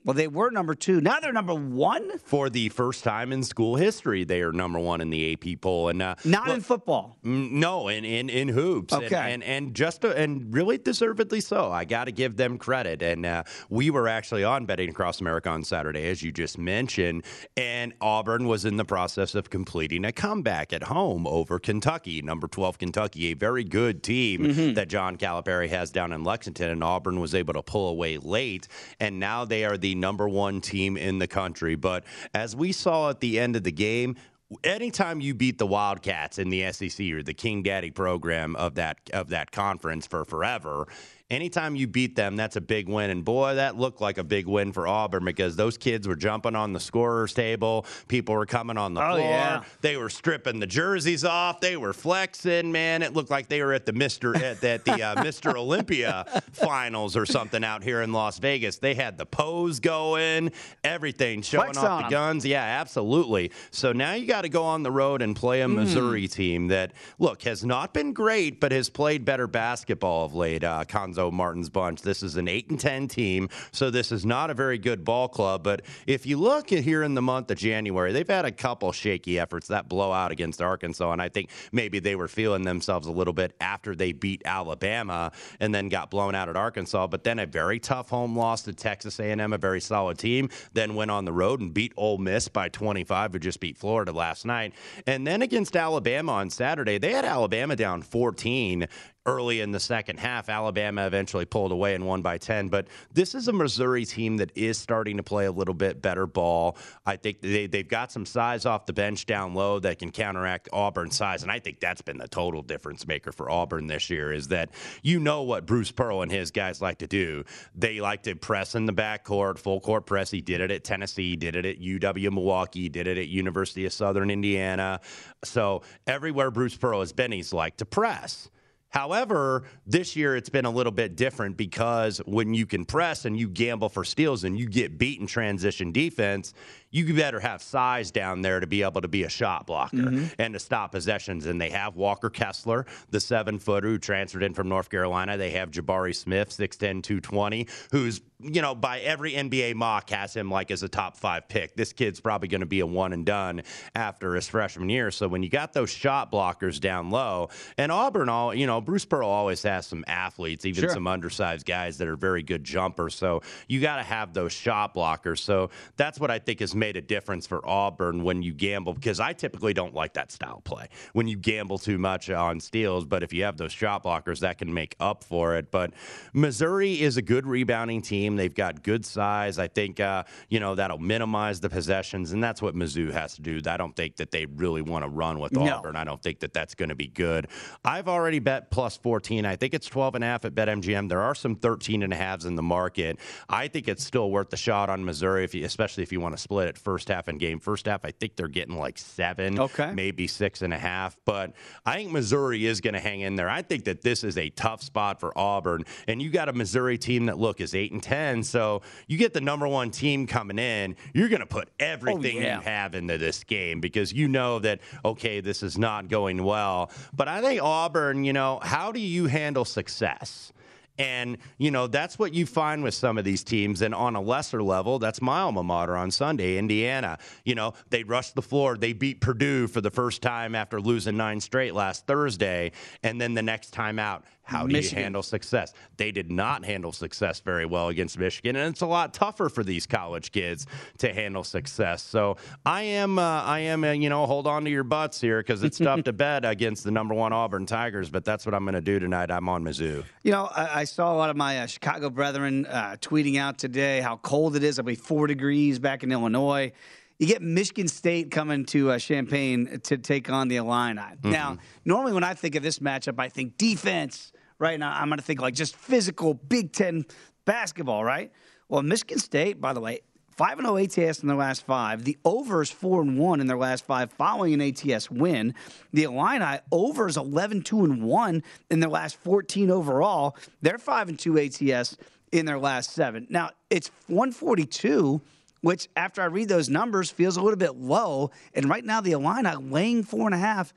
Well, 0.07 0.13
they 0.13 0.29
were 0.29 0.49
number 0.51 0.73
two. 0.73 1.01
Now 1.01 1.19
they're 1.19 1.33
number 1.33 1.53
one. 1.53 2.17
For 2.19 2.49
the 2.49 2.69
first 2.69 3.03
time 3.03 3.33
in 3.33 3.43
school 3.43 3.75
history, 3.75 4.23
they 4.23 4.41
are 4.41 4.53
number 4.53 4.79
one 4.79 5.01
in 5.01 5.09
the 5.09 5.33
AP 5.33 5.59
poll, 5.59 5.89
and 5.89 6.01
uh, 6.01 6.15
Not 6.23 6.47
look, 6.47 6.55
in 6.55 6.61
football. 6.63 7.17
Mm, 7.25 7.51
No, 7.51 7.89
in 7.89 8.05
in, 8.05 8.29
in 8.29 8.47
hoops, 8.47 8.93
and, 8.93 9.03
Okay. 9.03 9.33
and 9.33 9.43
and 9.43 9.75
just 9.75 10.05
uh, 10.05 10.09
and 10.15 10.53
really 10.53 10.77
deservedly 10.77 11.41
so. 11.41 11.69
I 11.71 11.83
got 11.83 12.05
to 12.05 12.13
give 12.13 12.37
them 12.37 12.57
credit. 12.57 13.01
And 13.01 13.25
uh, 13.25 13.43
we 13.69 13.89
were 13.89 14.07
actually 14.07 14.45
on 14.45 14.65
betting 14.65 14.89
across 14.89 15.19
America 15.19 15.49
on 15.49 15.65
Saturday, 15.65 16.07
as 16.07 16.23
you 16.23 16.31
just 16.31 16.57
mentioned, 16.57 17.25
and 17.57 17.93
Auburn 17.99 18.47
was 18.47 18.63
in 18.63 18.77
the 18.77 18.85
process 18.85 19.35
of 19.35 19.49
completing 19.49 20.05
a 20.05 20.13
comeback 20.13 20.71
at 20.71 20.83
home 20.83 21.27
over 21.27 21.59
Kentucky, 21.59 22.21
number 22.21 22.47
twelve 22.47 22.77
Kentucky, 22.77 23.25
a 23.31 23.33
very 23.33 23.65
good 23.65 24.03
team 24.03 24.37
Mm-hmm. 24.37 24.73
that 24.75 24.87
John 24.87 25.17
Calipari 25.17 25.67
has 25.67 25.91
down 25.91 26.13
in 26.13 26.23
Lexington, 26.23 26.69
and 26.71 26.81
Auburn 26.81 27.19
was 27.19 27.35
able 27.35 27.53
to 27.55 27.61
pull 27.61 27.89
away 27.89 28.17
late, 28.17 28.69
and 29.01 29.19
now 29.19 29.43
they 29.43 29.65
are 29.65 29.77
the 29.77 29.95
number 29.99 30.27
one 30.27 30.61
team 30.61 30.97
in 30.97 31.19
the 31.19 31.27
country. 31.27 31.75
But 31.75 32.03
as 32.33 32.55
we 32.55 32.71
saw 32.71 33.09
at 33.09 33.19
the 33.19 33.39
end 33.39 33.55
of 33.55 33.63
the 33.63 33.71
game. 33.71 34.15
Anytime 34.63 35.19
you 35.19 35.33
beat 35.33 35.57
the 35.57 35.67
Wildcats 35.67 36.39
in 36.39 36.49
the 36.49 36.71
SEC 36.71 37.05
or 37.11 37.21
the 37.21 37.33
King 37.33 37.63
Daddy 37.63 37.91
program 37.91 38.55
of 38.55 38.75
that 38.75 38.97
of 39.11 39.27
that 39.27 39.51
conference 39.51 40.07
for 40.07 40.23
forever, 40.23 40.87
anytime 41.29 41.75
you 41.75 41.87
beat 41.87 42.15
them, 42.15 42.35
that's 42.35 42.55
a 42.55 42.61
big 42.61 42.87
win. 42.87 43.09
And 43.09 43.23
boy, 43.25 43.55
that 43.55 43.77
looked 43.77 44.01
like 44.01 44.17
a 44.17 44.23
big 44.23 44.47
win 44.47 44.71
for 44.71 44.87
Auburn 44.87 45.25
because 45.25 45.55
those 45.55 45.77
kids 45.77 46.07
were 46.07 46.15
jumping 46.15 46.55
on 46.55 46.73
the 46.73 46.79
scorer's 46.79 47.33
table. 47.33 47.85
People 48.07 48.35
were 48.35 48.45
coming 48.45 48.77
on 48.77 48.93
the 48.93 49.01
Oh, 49.01 49.15
floor. 49.15 49.19
yeah. 49.19 49.63
They 49.81 49.97
were 49.97 50.09
stripping 50.09 50.59
the 50.59 50.67
jerseys 50.67 51.23
off. 51.25 51.59
They 51.59 51.77
were 51.77 51.93
flexing. 51.93 52.71
Man, 52.71 53.01
it 53.01 53.13
looked 53.13 53.29
like 53.29 53.47
they 53.49 53.61
were 53.61 53.73
at 53.73 53.85
the 53.85 53.93
Mister 53.93 54.35
at, 54.35 54.63
at 54.63 54.85
the 54.85 55.01
uh, 55.03 55.23
Mister 55.23 55.57
Olympia 55.57 56.25
finals 56.53 57.15
or 57.17 57.25
something 57.25 57.63
out 57.63 57.83
here 57.83 58.01
in 58.01 58.13
Las 58.13 58.39
Vegas. 58.39 58.77
They 58.77 58.93
had 58.95 59.17
the 59.17 59.25
pose 59.25 59.79
going, 59.79 60.51
everything 60.83 61.41
showing 61.41 61.73
Flex 61.73 61.77
off 61.79 62.03
the 62.05 62.09
guns. 62.09 62.45
Yeah, 62.45 62.63
absolutely. 62.63 63.51
So 63.71 63.91
now 63.91 64.13
you 64.13 64.25
got 64.27 64.41
to 64.43 64.49
go 64.49 64.63
on 64.63 64.83
the 64.83 64.91
road 64.91 65.21
and 65.21 65.35
play 65.35 65.61
a 65.61 65.67
Missouri 65.67 66.27
team 66.27 66.67
that 66.67 66.93
look 67.19 67.41
has 67.43 67.65
not 67.65 67.93
been 67.93 68.13
great, 68.13 68.59
but 68.59 68.71
has 68.71 68.89
played 68.89 69.25
better 69.25 69.47
basketball 69.47 70.25
of 70.25 70.33
late. 70.33 70.63
Uh, 70.63 70.83
Cuonzo 71.17 71.31
Martin's 71.31 71.69
bunch. 71.69 72.01
This 72.01 72.23
is 72.23 72.35
an 72.35 72.47
eight 72.47 72.69
and 72.69 72.79
ten 72.79 73.07
team, 73.07 73.49
so 73.71 73.89
this 73.89 74.11
is 74.11 74.25
not 74.25 74.49
a 74.49 74.53
very 74.53 74.77
good 74.77 75.03
ball 75.03 75.27
club. 75.27 75.63
But 75.63 75.81
if 76.05 76.25
you 76.25 76.37
look 76.37 76.71
at 76.71 76.83
here 76.83 77.03
in 77.03 77.13
the 77.15 77.21
month 77.21 77.51
of 77.51 77.57
January, 77.57 78.11
they've 78.11 78.27
had 78.27 78.45
a 78.45 78.51
couple 78.51 78.91
shaky 78.91 79.39
efforts. 79.39 79.67
That 79.67 79.89
blowout 79.89 80.31
against 80.31 80.61
Arkansas, 80.61 81.11
and 81.11 81.21
I 81.21 81.29
think 81.29 81.49
maybe 81.71 81.99
they 81.99 82.15
were 82.15 82.27
feeling 82.27 82.63
themselves 82.63 83.07
a 83.07 83.11
little 83.11 83.33
bit 83.33 83.55
after 83.59 83.95
they 83.95 84.11
beat 84.11 84.41
Alabama 84.45 85.31
and 85.59 85.73
then 85.73 85.89
got 85.89 86.11
blown 86.11 86.35
out 86.35 86.49
at 86.49 86.55
Arkansas. 86.55 87.07
But 87.07 87.23
then 87.23 87.39
a 87.39 87.45
very 87.45 87.79
tough 87.79 88.09
home 88.09 88.37
loss 88.37 88.63
to 88.63 88.73
Texas 88.73 89.19
A&M, 89.19 89.53
a 89.53 89.57
very 89.57 89.81
solid 89.81 90.17
team. 90.17 90.49
Then 90.73 90.95
went 90.95 91.11
on 91.11 91.25
the 91.25 91.33
road 91.33 91.61
and 91.61 91.73
beat 91.73 91.93
Ole 91.97 92.17
Miss 92.17 92.47
by 92.47 92.69
25, 92.69 93.33
who 93.33 93.39
just 93.39 93.59
beat 93.59 93.77
Florida 93.77 94.11
last 94.11 94.45
night. 94.45 94.73
And 95.05 95.25
then 95.25 95.41
against 95.41 95.75
Alabama 95.75 96.33
on 96.33 96.49
Saturday, 96.49 96.97
they 96.97 97.11
had 97.11 97.25
Alabama 97.25 97.75
down 97.75 98.01
14 98.01 98.87
early 99.27 99.59
in 99.59 99.71
the 99.71 99.79
second 99.79 100.17
half. 100.17 100.47
Alabama 100.47 101.05
eventually 101.05 101.45
pulled 101.45 101.73
away 101.73 101.93
and 101.93 102.07
won 102.07 102.21
by 102.21 102.37
10. 102.37 102.69
But 102.69 102.87
this 103.13 103.35
is 103.35 103.49
a 103.49 103.53
Missouri 103.53 104.05
team 104.05 104.37
that 104.37 104.51
is 104.55 104.77
starting 104.77 105.17
to 105.17 105.23
play 105.23 105.45
a 105.45 105.51
little 105.51 105.73
bit 105.73 106.01
better 106.01 106.25
ball. 106.25 106.77
I 107.05 107.17
think 107.17 107.41
they, 107.41 107.67
they've 107.67 107.87
got 107.87 108.11
some 108.11 108.25
size 108.25 108.65
off 108.65 108.85
the 108.85 108.93
bench 108.93 109.25
down 109.25 109.53
low 109.53 109.79
that 109.79 109.99
can 109.99 110.11
counteract 110.11 110.69
Auburn's 110.71 111.17
size. 111.17 111.43
And 111.43 111.51
I 111.51 111.59
think 111.59 111.81
that's 111.81 112.01
been 112.01 112.17
the 112.17 112.27
total 112.27 112.61
difference 112.61 113.05
maker 113.05 113.33
for 113.33 113.49
Auburn 113.49 113.87
this 113.87 114.09
year 114.09 114.31
is 114.31 114.47
that 114.47 114.69
you 115.03 115.19
know 115.19 115.43
what 115.43 115.65
Bruce 115.65 115.91
Pearl 115.91 116.21
and 116.21 116.31
his 116.31 116.51
guys 116.51 116.81
like 116.81 116.99
to 116.99 117.07
do. 117.07 117.43
They 117.75 117.99
like 117.99 118.23
to 118.23 118.35
press 118.35 118.75
in 118.75 118.85
the 118.85 118.93
backcourt, 118.93 119.59
full 119.59 119.81
court 119.81 120.05
press. 120.05 120.31
He 120.31 120.39
did 120.39 120.61
it 120.61 120.71
at 120.71 120.85
Tennessee, 120.85 121.35
did 121.35 121.57
it 121.57 121.65
at 121.65 121.81
UW 121.81 122.31
Milwaukee, 122.31 122.87
did 122.87 123.07
it 123.07 123.17
at 123.17 123.27
University 123.27 123.85
of 123.85 123.91
Southern 123.91 124.29
Indiana. 124.29 125.01
So 125.43 125.81
everywhere 126.05 126.49
Bruce 126.49 126.77
Pearl 126.77 127.01
has 127.01 127.11
been, 127.11 127.33
he's 127.33 127.51
like 127.51 127.77
to 127.77 127.85
press. 127.85 128.49
However, 128.89 129.63
this 129.85 130.15
year 130.15 130.35
it's 130.35 130.49
been 130.49 130.65
a 130.65 130.71
little 130.71 130.91
bit 130.91 131.15
different 131.15 131.57
because 131.57 132.19
when 132.19 132.53
you 132.53 132.65
can 132.65 132.85
press 132.85 133.25
and 133.25 133.37
you 133.37 133.49
gamble 133.49 133.89
for 133.89 134.03
steals 134.03 134.43
and 134.43 134.57
you 134.57 134.67
get 134.67 134.97
beat 134.97 135.19
in 135.19 135.27
transition 135.27 135.91
defense, 135.91 136.53
you 136.89 137.13
better 137.13 137.39
have 137.39 137.61
size 137.61 138.11
down 138.11 138.41
there 138.41 138.59
to 138.59 138.67
be 138.67 138.83
able 138.83 139.01
to 139.01 139.07
be 139.07 139.23
a 139.23 139.29
shot 139.29 139.67
blocker 139.67 139.97
mm-hmm. 139.97 140.25
and 140.39 140.53
to 140.53 140.59
stop 140.59 140.91
possessions. 140.91 141.45
And 141.45 141.59
they 141.59 141.69
have 141.69 141.95
Walker 141.95 142.29
Kessler, 142.29 142.85
the 143.09 143.19
seven 143.19 143.59
footer 143.59 143.87
who 143.87 143.97
transferred 143.97 144.43
in 144.43 144.53
from 144.53 144.69
North 144.69 144.89
Carolina. 144.89 145.37
They 145.37 145.51
have 145.51 145.71
Jabari 145.71 146.15
Smith, 146.15 146.49
6'10, 146.49 147.03
220, 147.03 147.67
who's, 147.91 148.21
you 148.39 148.61
know, 148.61 148.73
by 148.73 148.99
every 148.99 149.33
NBA 149.33 149.75
mock 149.75 150.09
has 150.11 150.35
him 150.35 150.49
like 150.49 150.71
as 150.71 150.83
a 150.83 150.89
top 150.89 151.17
five 151.17 151.49
pick. 151.49 151.75
This 151.75 151.91
kid's 151.91 152.19
probably 152.19 152.47
going 152.47 152.61
to 152.61 152.67
be 152.67 152.79
a 152.79 152.85
one 152.85 153.11
and 153.11 153.25
done 153.25 153.63
after 153.95 154.35
his 154.35 154.47
freshman 154.47 154.89
year. 154.89 155.11
So 155.11 155.27
when 155.27 155.43
you 155.43 155.49
got 155.49 155.73
those 155.73 155.89
shot 155.89 156.31
blockers 156.31 156.79
down 156.79 157.09
low, 157.09 157.49
and 157.77 157.91
Auburn, 157.91 158.29
all 158.29 158.53
you 158.53 158.67
know, 158.67 158.79
Bruce 158.79 159.05
Pearl 159.05 159.27
always 159.27 159.61
has 159.63 159.85
some 159.87 160.05
athletes, 160.07 160.65
even 160.65 160.83
Sure. 160.83 160.93
some 160.93 161.07
undersized 161.07 161.65
guys 161.65 161.97
that 161.97 162.07
are 162.07 162.15
very 162.15 162.43
good 162.43 162.63
jumpers. 162.63 163.15
So 163.15 163.41
you 163.67 163.81
got 163.81 163.97
to 163.97 164.03
have 164.03 164.33
those 164.33 164.53
shot 164.53 164.93
blockers. 164.93 165.39
So 165.39 165.69
that's 165.97 166.19
what 166.19 166.31
I 166.31 166.39
think 166.39 166.59
has 166.59 166.75
made 166.77 166.95
a 166.95 167.01
difference 167.01 167.45
for 167.47 167.67
Auburn 167.67 168.23
when 168.23 168.41
you 168.41 168.53
gamble, 168.53 168.93
because 168.93 169.19
I 169.19 169.33
typically 169.33 169.73
don't 169.73 169.93
like 169.93 170.13
that 170.13 170.31
style 170.31 170.61
play 170.63 170.87
when 171.13 171.27
you 171.27 171.35
gamble 171.37 171.77
too 171.77 171.97
much 171.97 172.29
on 172.29 172.59
steals. 172.59 173.05
But 173.05 173.23
if 173.23 173.33
you 173.33 173.43
have 173.43 173.57
those 173.57 173.71
shot 173.71 174.03
blockers, 174.03 174.39
that 174.39 174.57
can 174.57 174.73
make 174.73 174.95
up 174.99 175.23
for 175.23 175.55
it. 175.55 175.71
But 175.71 175.93
Missouri 176.33 177.01
is 177.01 177.17
a 177.17 177.21
good 177.21 177.45
rebounding 177.45 178.01
team. 178.01 178.35
They've 178.35 178.53
got 178.53 178.83
good 178.83 179.05
size. 179.05 179.59
I 179.59 179.67
think, 179.67 179.99
uh, 179.99 180.23
you 180.49 180.59
know, 180.59 180.75
that'll 180.75 180.97
minimize 180.97 181.59
the 181.59 181.69
possessions, 181.69 182.31
and 182.31 182.43
that's 182.43 182.61
what 182.61 182.75
Mizzou 182.75 183.11
has 183.11 183.35
to 183.35 183.41
do. 183.41 183.59
I 183.69 183.77
don't 183.77 183.95
think 183.95 184.17
that 184.17 184.31
they 184.31 184.45
really 184.45 184.81
want 184.81 185.03
to 185.03 185.09
run 185.09 185.39
with 185.39 185.51
No. 185.53 185.61
Auburn. 185.61 185.95
I 185.95 186.03
don't 186.03 186.21
think 186.21 186.39
that 186.39 186.53
that's 186.53 186.75
going 186.75 186.89
to 186.89 186.95
be 186.95 187.07
good. 187.07 187.47
I've 187.83 188.07
already 188.07 188.39
bet 188.39 188.71
plus 188.71 188.97
14. 188.97 189.45
I 189.45 189.55
think 189.55 189.73
it's 189.73 189.87
12 189.87 190.15
and 190.15 190.23
a 190.23 190.27
half 190.27 190.45
at 190.45 190.53
BetMGM. 190.53 191.09
There 191.09 191.21
are 191.21 191.35
some 191.35 191.55
13 191.55 192.03
and 192.03 192.13
a 192.13 192.15
halves 192.15 192.45
in 192.45 192.55
the 192.55 192.63
market. 192.63 193.19
I 193.49 193.67
think 193.67 193.87
it's 193.87 194.03
still 194.03 194.29
worth 194.31 194.49
the 194.49 194.57
shot 194.57 194.89
on 194.89 195.03
Missouri, 195.05 195.43
if 195.43 195.55
you, 195.55 195.65
especially 195.65 196.03
if 196.03 196.11
you 196.11 196.19
want 196.19 196.35
to 196.35 196.41
split 196.41 196.66
it 196.67 196.77
first 196.77 197.07
half 197.07 197.27
and 197.27 197.39
game. 197.39 197.59
First 197.59 197.85
half, 197.85 198.05
I 198.05 198.11
think 198.11 198.35
they're 198.35 198.47
getting 198.47 198.77
like 198.77 198.97
seven, 198.97 199.59
Okay. 199.59 199.91
maybe 199.93 200.27
six 200.27 200.61
and 200.61 200.73
a 200.73 200.77
half. 200.77 201.17
But 201.25 201.53
I 201.85 201.95
think 201.95 202.11
Missouri 202.11 202.65
is 202.65 202.81
going 202.81 202.93
to 202.93 202.99
hang 202.99 203.21
in 203.21 203.35
there. 203.35 203.49
I 203.49 203.61
think 203.61 203.85
that 203.85 204.01
this 204.01 204.23
is 204.23 204.37
a 204.37 204.49
tough 204.51 204.81
spot 204.83 205.19
for 205.19 205.37
Auburn, 205.37 205.85
and 206.07 206.21
you 206.21 206.29
got 206.29 206.49
a 206.49 206.53
Missouri 206.53 206.97
team 206.97 207.25
that 207.27 207.37
look 207.37 207.61
is 207.61 207.73
eight 207.73 207.91
and 207.91 208.03
ten. 208.03 208.43
So 208.43 208.81
you 209.07 209.17
get 209.17 209.33
the 209.33 209.41
number 209.41 209.67
one 209.67 209.91
team 209.91 210.27
coming 210.27 210.59
in. 210.59 210.95
You're 211.13 211.29
going 211.29 211.39
to 211.41 211.45
put 211.47 211.69
everything 211.79 212.37
oh, 212.37 212.41
yeah. 212.41 212.55
you 212.57 212.61
have 212.61 212.95
into 212.95 213.17
this 213.17 213.43
game 213.43 213.79
because 213.79 214.13
you 214.13 214.27
know 214.27 214.59
that 214.59 214.79
okay, 215.05 215.41
this 215.41 215.63
is 215.63 215.77
not 215.77 216.09
going 216.09 216.43
well. 216.43 216.91
But 217.15 217.27
I 217.27 217.41
think 217.41 217.61
Auburn, 217.61 218.23
you 218.23 218.33
know, 218.33 218.59
how 218.61 218.91
do 218.91 218.99
you 218.99 219.27
handle 219.27 219.65
success? 219.65 220.51
And, 220.97 221.37
you 221.57 221.71
know, 221.71 221.87
that's 221.87 222.17
what 222.17 222.33
you 222.33 222.45
find 222.45 222.83
with 222.83 222.93
some 222.93 223.17
of 223.17 223.23
these 223.23 223.43
teams. 223.43 223.81
And 223.81 223.93
on 223.93 224.15
a 224.15 224.21
lesser 224.21 224.63
level, 224.63 224.99
that's 224.99 225.21
my 225.21 225.41
alma 225.41 225.63
mater 225.63 225.95
on 225.95 226.11
Sunday, 226.11 226.57
Indiana. 226.57 227.19
You 227.45 227.55
know, 227.55 227.73
they 227.89 228.03
rushed 228.03 228.35
the 228.35 228.41
floor. 228.41 228.77
They 228.77 228.93
beat 228.93 229.21
Purdue 229.21 229.67
for 229.67 229.81
the 229.81 229.91
first 229.91 230.21
time 230.21 230.55
after 230.55 230.81
losing 230.81 231.17
nine 231.17 231.39
straight 231.39 231.73
last 231.73 232.07
Thursday. 232.07 232.71
And 233.03 233.21
then 233.21 233.33
the 233.33 233.43
next 233.43 233.71
time 233.71 233.99
out, 233.99 234.25
how 234.47 234.65
do 234.65 234.71
Michigan. 234.71 234.97
you 234.97 235.03
handle 235.03 235.23
success? 235.23 235.73
They 235.97 236.13
did 236.13 236.31
not 236.31 236.63
handle 236.63 236.93
success 236.93 237.41
very 237.41 237.65
well 237.65 237.89
against 237.89 238.17
Michigan, 238.17 238.55
and 238.55 238.71
it's 238.71 238.81
a 238.81 238.87
lot 238.87 239.13
tougher 239.13 239.49
for 239.49 239.61
these 239.61 239.85
college 239.85 240.31
kids 240.31 240.65
to 240.99 241.13
handle 241.13 241.43
success. 241.43 242.01
So 242.01 242.37
I 242.65 242.83
am, 242.83 243.19
uh, 243.19 243.43
I 243.43 243.59
am, 243.59 243.83
uh, 243.83 243.91
you 243.91 244.07
know, 244.07 244.25
hold 244.25 244.47
on 244.47 244.63
to 244.63 244.69
your 244.69 244.85
butts 244.85 245.19
here 245.19 245.39
because 245.39 245.63
it's 245.63 245.77
tough 245.77 246.03
to 246.03 246.13
bet 246.13 246.45
against 246.45 246.85
the 246.85 246.91
number 246.91 247.13
one 247.13 247.33
Auburn 247.33 247.65
Tigers. 247.65 248.09
But 248.09 248.23
that's 248.23 248.45
what 248.45 248.55
I'm 248.55 248.63
going 248.63 248.75
to 248.75 248.81
do 248.81 248.99
tonight. 248.99 249.31
I'm 249.31 249.49
on 249.49 249.65
Mizzou. 249.65 250.05
You 250.23 250.31
know, 250.31 250.45
I, 250.45 250.81
I 250.81 250.83
saw 250.85 251.13
a 251.13 251.17
lot 251.17 251.29
of 251.29 251.35
my 251.35 251.59
uh, 251.59 251.65
Chicago 251.65 252.09
brethren 252.09 252.65
uh, 252.67 252.95
tweeting 253.01 253.37
out 253.37 253.57
today 253.57 253.99
how 253.99 254.15
cold 254.15 254.55
it 254.55 254.63
is. 254.63 254.79
It'll 254.79 254.87
be 254.87 254.95
four 254.95 255.27
degrees 255.27 255.77
back 255.77 256.03
in 256.03 256.11
Illinois. 256.13 256.71
You 257.19 257.25
get 257.25 257.41
Michigan 257.41 257.87
State 257.87 258.29
coming 258.29 258.63
to 258.65 258.91
uh, 258.91 258.99
Champaign 258.99 259.79
to 259.83 259.97
take 259.97 260.29
on 260.29 260.47
the 260.47 260.57
Illini. 260.57 261.01
Mm-hmm. 261.01 261.31
Now, 261.31 261.57
normally 261.83 262.13
when 262.13 262.23
I 262.23 262.35
think 262.35 262.55
of 262.55 262.61
this 262.61 262.79
matchup, 262.79 263.19
I 263.19 263.29
think 263.29 263.57
defense 263.57 264.31
right 264.59 264.79
now, 264.79 264.93
I'm 264.93 265.07
going 265.09 265.19
to 265.19 265.23
think 265.23 265.41
like 265.41 265.53
just 265.53 265.75
physical 265.75 266.33
Big 266.33 266.71
Ten 266.71 267.05
basketball, 267.45 268.03
right? 268.03 268.31
Well, 268.69 268.81
Michigan 268.81 269.19
State, 269.19 269.61
by 269.61 269.73
the 269.73 269.79
way, 269.79 270.01
five 270.37 270.59
and 270.59 270.67
zero 270.67 270.77
oh 270.77 271.07
ATS 271.07 271.21
in 271.21 271.27
their 271.27 271.37
last 271.37 271.65
five. 271.65 272.03
The 272.03 272.17
overs 272.23 272.69
four 272.69 273.01
and 273.01 273.17
one 273.17 273.41
in 273.41 273.47
their 273.47 273.57
last 273.57 273.85
five, 273.85 274.11
following 274.11 274.53
an 274.53 274.61
ATS 274.61 275.09
win. 275.09 275.55
The 275.93 276.03
Illini 276.03 276.59
overs 276.71 277.17
11 277.17 277.63
2 277.63 277.83
and 277.83 278.03
one 278.03 278.43
in 278.69 278.79
their 278.79 278.89
last 278.89 279.17
14 279.17 279.71
overall. 279.71 280.35
They're 280.61 280.77
five 280.77 281.09
and 281.09 281.17
two 281.17 281.39
ATS 281.39 281.97
in 282.31 282.45
their 282.45 282.59
last 282.59 282.91
seven. 282.91 283.25
Now 283.29 283.51
it's 283.69 283.89
142 284.07 285.21
which 285.61 285.89
after 285.95 286.21
I 286.21 286.25
read 286.25 286.49
those 286.49 286.69
numbers 286.69 287.09
feels 287.09 287.35
a 287.35 287.41
little 287.41 287.57
bit 287.57 287.75
low. 287.75 288.31
And 288.53 288.69
right 288.69 288.85
now, 288.85 289.01
the 289.01 289.13
Illini 289.13 289.55
laying 289.55 290.03
four 290.03 290.27
and 290.27 290.35
a 290.35 290.37
half 290.37 290.73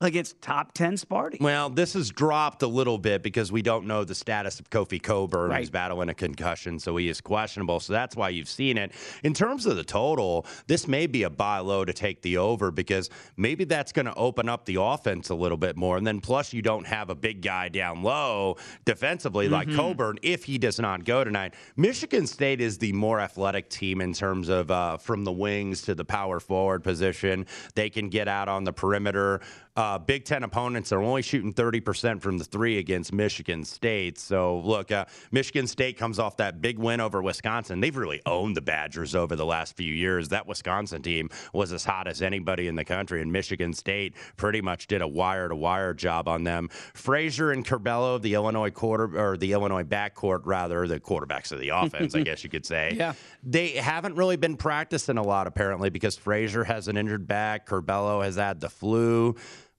against 0.00 0.40
top 0.40 0.72
10 0.74 0.94
Sparty. 0.96 1.40
Well, 1.40 1.70
this 1.70 1.94
has 1.94 2.10
dropped 2.10 2.62
a 2.62 2.68
little 2.68 2.98
bit 2.98 3.22
because 3.22 3.50
we 3.50 3.62
don't 3.62 3.86
know 3.86 4.04
the 4.04 4.14
status 4.14 4.60
of 4.60 4.70
Kofi 4.70 5.02
Cockburn. 5.02 5.50
Right. 5.50 5.60
He's 5.60 5.70
battling 5.70 6.08
a 6.08 6.14
concussion, 6.14 6.78
so 6.78 6.96
he 6.96 7.08
is 7.08 7.20
questionable. 7.20 7.80
So 7.80 7.92
that's 7.92 8.14
why 8.14 8.28
you've 8.28 8.48
seen 8.48 8.78
it. 8.78 8.92
In 9.24 9.34
terms 9.34 9.66
of 9.66 9.76
the 9.76 9.82
total, 9.82 10.46
this 10.68 10.86
may 10.86 11.08
be 11.08 11.24
a 11.24 11.30
buy 11.30 11.58
low 11.58 11.84
to 11.84 11.92
take 11.92 12.22
the 12.22 12.36
over 12.36 12.70
because 12.70 13.10
maybe 13.36 13.64
that's 13.64 13.90
going 13.90 14.06
to 14.06 14.14
open 14.14 14.48
up 14.48 14.66
the 14.66 14.80
offense 14.80 15.30
a 15.30 15.34
little 15.34 15.58
bit 15.58 15.76
more. 15.76 15.96
And 15.96 16.06
then 16.06 16.20
plus, 16.20 16.52
you 16.52 16.62
don't 16.62 16.86
have 16.86 17.10
a 17.10 17.16
big 17.16 17.42
guy 17.42 17.68
down 17.68 18.02
low 18.02 18.56
defensively 18.84 19.46
mm-hmm. 19.46 19.54
like 19.54 19.74
Cockburn 19.74 20.18
if 20.22 20.44
he 20.44 20.58
does 20.58 20.78
not 20.78 21.04
go 21.04 21.24
tonight. 21.24 21.54
Michigan 21.76 22.26
State 22.28 22.60
is 22.60 22.78
the 22.78 22.92
more 22.92 23.18
athletic 23.18 23.68
team 23.68 24.00
in 24.00 24.12
terms 24.12 24.48
of 24.48 24.70
uh, 24.70 24.96
from 24.96 25.24
the 25.24 25.32
wings 25.32 25.82
to 25.82 25.96
the 25.96 26.04
power 26.04 26.38
forward 26.38 26.84
position. 26.84 27.46
They 27.74 27.90
can 27.90 28.08
get 28.08 28.28
out 28.28 28.48
on 28.48 28.62
the 28.62 28.72
perimeter 28.72 29.40
uh, 29.78 29.96
Big 29.96 30.24
Ten 30.24 30.42
opponents 30.42 30.90
are 30.90 31.00
only 31.00 31.22
shooting 31.22 31.54
30% 31.54 32.20
from 32.20 32.36
the 32.36 32.42
three 32.42 32.78
against 32.78 33.12
Michigan 33.12 33.64
State. 33.64 34.18
So, 34.18 34.58
look, 34.58 34.90
uh, 34.90 35.04
Michigan 35.30 35.68
State 35.68 35.96
comes 35.96 36.18
off 36.18 36.36
that 36.38 36.60
big 36.60 36.80
win 36.80 37.00
over 37.00 37.22
Wisconsin. 37.22 37.78
They've 37.78 37.96
really 37.96 38.20
owned 38.26 38.56
the 38.56 38.60
Badgers 38.60 39.14
over 39.14 39.36
the 39.36 39.46
last 39.46 39.76
few 39.76 39.94
years. 39.94 40.30
That 40.30 40.48
Wisconsin 40.48 41.00
team 41.02 41.30
was 41.52 41.72
as 41.72 41.84
hot 41.84 42.08
as 42.08 42.22
anybody 42.22 42.66
in 42.66 42.74
the 42.74 42.84
country, 42.84 43.22
and 43.22 43.30
Michigan 43.30 43.72
State 43.72 44.16
pretty 44.36 44.60
much 44.60 44.88
did 44.88 45.00
a 45.00 45.06
wire 45.06 45.46
to 45.46 45.54
wire 45.54 45.94
job 45.94 46.26
on 46.26 46.42
them. 46.42 46.70
Frazier 46.94 47.52
and 47.52 47.64
Curbelo, 47.64 48.20
the 48.20 48.34
Illinois 48.34 48.70
quarter 48.70 49.16
or 49.16 49.36
the 49.36 49.52
Illinois 49.52 49.84
backcourt, 49.84 50.40
rather, 50.44 50.88
the 50.88 50.98
quarterbacks 50.98 51.52
of 51.52 51.60
the 51.60 51.68
offense, 51.68 52.16
I 52.16 52.20
guess 52.22 52.42
you 52.42 52.50
could 52.50 52.66
say. 52.66 52.94
Yeah. 52.96 53.12
They 53.44 53.68
haven't 53.68 54.16
really 54.16 54.36
been 54.36 54.56
practicing 54.56 55.18
a 55.18 55.22
lot, 55.22 55.46
apparently, 55.46 55.88
because 55.88 56.16
Frazier 56.16 56.64
has 56.64 56.88
an 56.88 56.96
injured 56.96 57.28
back, 57.28 57.68
Curbelo 57.68 58.24
has 58.24 58.34
had 58.34 58.58
the 58.58 58.68
flu. 58.68 59.36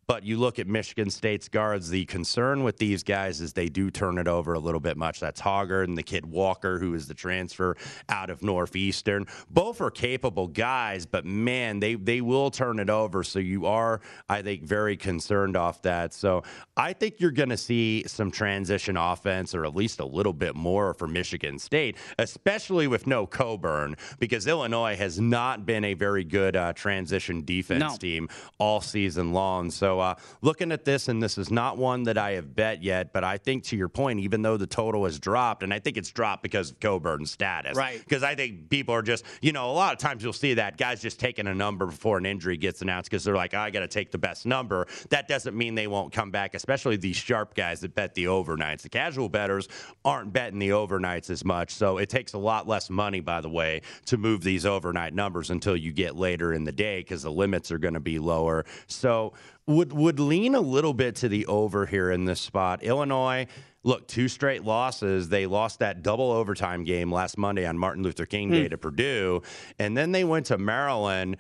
But 0.10 0.24
you 0.24 0.38
look 0.38 0.58
at 0.58 0.66
Michigan 0.66 1.12
State's 1.12 1.48
guards, 1.48 1.88
the 1.88 2.04
concern 2.06 2.64
with 2.64 2.80
these 2.80 3.04
guys 3.04 3.42
is 3.42 3.54
they 3.54 3.70
do 3.70 3.92
turn 3.92 4.18
it 4.18 4.28
over 4.28 4.54
a 4.54 4.60
little 4.60 4.80
bit 4.80 4.98
much. 4.98 5.20
That's 5.20 5.40
Hoggard 5.40 5.84
and 5.84 5.96
the 5.96 6.02
kid 6.02 6.26
Walker, 6.26 6.80
who 6.80 6.96
is 6.96 7.08
the 7.08 7.14
transfer 7.14 7.78
out 8.10 8.32
of 8.32 8.42
Northeastern. 8.42 9.28
Both 9.52 9.82
are 9.82 9.92
capable 9.92 10.48
guys, 10.48 11.06
but 11.06 11.26
man, 11.26 11.80
they, 11.80 11.94
they 11.94 12.22
will 12.22 12.50
turn 12.50 12.80
it 12.80 12.90
over. 12.90 13.24
So 13.24 13.38
you 13.38 13.68
are, 13.68 14.02
I 14.28 14.42
think, 14.42 14.64
very 14.64 14.98
concerned 14.98 15.56
off 15.56 15.84
that. 15.84 16.12
So 16.16 16.42
I 16.76 16.94
think 16.94 17.20
you're 17.20 17.30
going 17.30 17.50
to 17.50 17.58
see 17.58 18.04
some 18.08 18.32
transition 18.32 18.98
offense, 18.98 19.54
or 19.54 19.64
at 19.64 19.76
least 19.76 20.00
a 20.00 20.06
little 20.06 20.34
bit 20.34 20.56
more 20.56 20.96
for 20.96 21.08
Michigan 21.08 21.60
State, 21.60 21.98
especially 22.18 22.88
with 22.88 23.06
no 23.06 23.28
Cockburn, 23.28 23.96
because 24.18 24.48
Illinois 24.48 24.96
has 24.96 25.20
not 25.20 25.68
been 25.68 25.86
a 25.86 25.94
very 25.94 26.24
good 26.24 26.56
uh, 26.56 26.74
transition 26.74 27.46
defense 27.46 27.80
no. 27.80 27.96
team 27.98 28.28
all 28.58 28.82
season 28.82 29.34
long. 29.34 29.70
So 29.70 29.99
uh, 30.00 30.16
looking 30.42 30.72
at 30.72 30.86
this, 30.86 31.08
and 31.08 31.22
this 31.22 31.38
is 31.38 31.52
not 31.52 31.78
one 31.78 32.04
that 32.04 32.18
I 32.18 32.32
have 32.32 32.56
bet 32.56 32.84
yet, 32.84 33.14
but 33.14 33.24
I 33.24 33.38
think 33.38 33.64
to 33.66 33.78
your 33.78 33.90
point, 33.90 34.20
even 34.20 34.42
though 34.42 34.58
the 34.58 34.68
total 34.68 35.06
has 35.06 35.20
dropped, 35.20 35.64
and 35.64 35.74
I 35.74 35.80
think 35.80 35.98
it's 35.98 36.12
dropped 36.12 36.44
because 36.44 36.72
of 36.72 36.80
Cockburn's 36.80 37.32
status. 37.32 37.78
Right. 37.78 38.00
Because 38.00 38.24
I 38.24 38.36
think 38.36 38.70
people 38.70 38.94
are 38.96 39.02
just, 39.02 39.26
you 39.42 39.52
know, 39.52 39.70
a 39.70 39.74
lot 39.74 39.94
of 39.94 40.00
times 40.00 40.24
you'll 40.24 40.34
see 40.34 40.56
that 40.56 40.78
guys 40.78 41.02
just 41.02 41.20
taking 41.20 41.48
a 41.48 41.56
number 41.56 41.86
before 41.86 42.18
an 42.18 42.26
injury 42.26 42.58
gets 42.58 42.82
announced 42.82 43.10
because 43.10 43.24
they're 43.24 43.36
like, 43.36 43.54
oh, 43.54 43.60
I 43.60 43.70
got 43.70 43.82
to 43.82 43.88
take 43.88 44.12
the 44.12 44.18
best 44.18 44.46
number. 44.46 44.88
That 45.10 45.28
doesn't 45.28 45.56
mean 45.56 45.76
they 45.76 45.88
won't 45.88 46.14
come 46.14 46.32
back, 46.32 46.56
especially 46.56 46.98
these 46.98 47.16
sharp 47.16 47.56
guys 47.56 47.82
that 47.82 47.96
bet 47.96 48.14
the 48.14 48.26
overnights. 48.26 48.82
The 48.82 48.90
casual 48.90 49.30
betters 49.30 49.68
aren't 50.06 50.34
betting 50.34 50.60
the 50.60 50.70
overnights 50.70 51.30
as 51.30 51.44
much. 51.46 51.74
So 51.74 51.98
it 51.98 52.10
takes 52.10 52.34
a 52.34 52.38
lot 52.38 52.68
less 52.68 52.90
money, 52.90 53.20
by 53.20 53.42
the 53.42 53.50
way, 53.50 53.82
to 54.06 54.18
move 54.18 54.44
these 54.44 54.66
overnight 54.66 55.14
numbers 55.14 55.50
until 55.50 55.76
you 55.76 55.92
get 55.92 56.16
later 56.16 56.54
in 56.54 56.64
the 56.64 56.72
day 56.72 57.00
because 57.00 57.24
the 57.24 57.32
limits 57.32 57.72
are 57.72 57.78
going 57.78 57.94
to 57.94 58.00
be 58.00 58.20
lower. 58.20 58.66
So 58.88 59.34
would 59.70 59.94
would 59.94 60.20
lean 60.20 60.56
a 60.56 60.62
little 60.62 60.96
bit 60.96 61.16
to 61.18 61.30
the 61.30 61.46
over 61.46 61.86
here 61.86 62.10
in 62.10 62.26
this 62.26 62.42
spot. 62.42 62.84
Illinois, 62.84 63.46
look, 63.84 64.08
two 64.08 64.28
straight 64.28 64.64
losses. 64.64 65.30
They 65.30 65.46
lost 65.46 65.80
that 65.80 66.02
double 66.02 66.32
overtime 66.32 66.84
game 66.84 67.12
last 67.12 67.38
Monday 67.38 67.68
on 67.68 67.78
Martin 67.78 68.02
Luther 68.02 68.26
King 68.26 68.50
Day 68.50 68.66
mm. 68.66 68.72
to 68.72 68.78
Purdue, 68.80 69.44
and 69.78 69.96
then 69.96 70.12
they 70.12 70.24
went 70.24 70.48
to 70.48 70.58
Maryland 70.58 71.38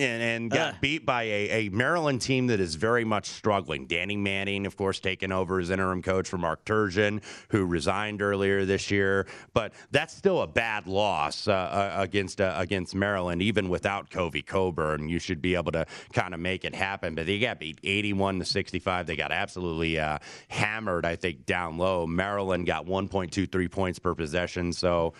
and, 0.00 0.22
and 0.22 0.50
got 0.50 0.74
uh. 0.74 0.76
beat 0.80 1.04
by 1.04 1.24
a, 1.24 1.66
a, 1.66 1.68
Maryland 1.70 2.20
team 2.20 2.48
that 2.48 2.60
is 2.60 2.74
very 2.74 3.04
much 3.04 3.26
struggling. 3.26 3.86
Danny 3.86 4.16
Manning, 4.16 4.66
of 4.66 4.76
course, 4.76 5.00
taking 5.00 5.32
over 5.32 5.60
as 5.60 5.70
interim 5.70 6.02
coach 6.02 6.28
for 6.28 6.38
Mark 6.38 6.64
Turgeon, 6.64 7.22
who 7.50 7.64
resigned 7.64 8.22
earlier 8.22 8.64
this 8.64 8.90
year. 8.90 9.26
But 9.54 9.72
that's 9.90 10.14
still 10.14 10.42
a 10.42 10.46
bad 10.46 10.86
loss 10.86 11.48
uh, 11.48 11.52
uh 11.52 11.94
against 11.98 12.40
uh, 12.40 12.54
against 12.56 12.94
Maryland, 12.94 13.42
even 13.42 13.68
without 13.68 14.10
Kofi 14.10 14.44
Cockburn. 14.44 15.08
You 15.08 15.18
should 15.18 15.42
be 15.42 15.54
able 15.54 15.72
to 15.72 15.86
kind 16.12 16.34
of 16.34 16.40
make 16.40 16.64
it 16.64 16.74
happen. 16.74 17.14
But 17.14 17.26
they 17.26 17.38
got 17.38 17.58
beat 17.58 17.78
81 17.82 18.40
to 18.40 18.44
65. 18.44 19.06
They 19.06 19.16
got 19.16 19.32
absolutely 19.32 19.98
uh, 19.98 20.18
hammered, 20.48 21.04
I 21.04 21.16
think, 21.16 21.46
down 21.46 21.78
low. 21.78 22.06
Maryland 22.06 22.66
got 22.66 22.86
1.23 22.86 23.70
points 23.70 23.98
per 23.98 24.14
possession. 24.14 24.72
So 24.72 25.14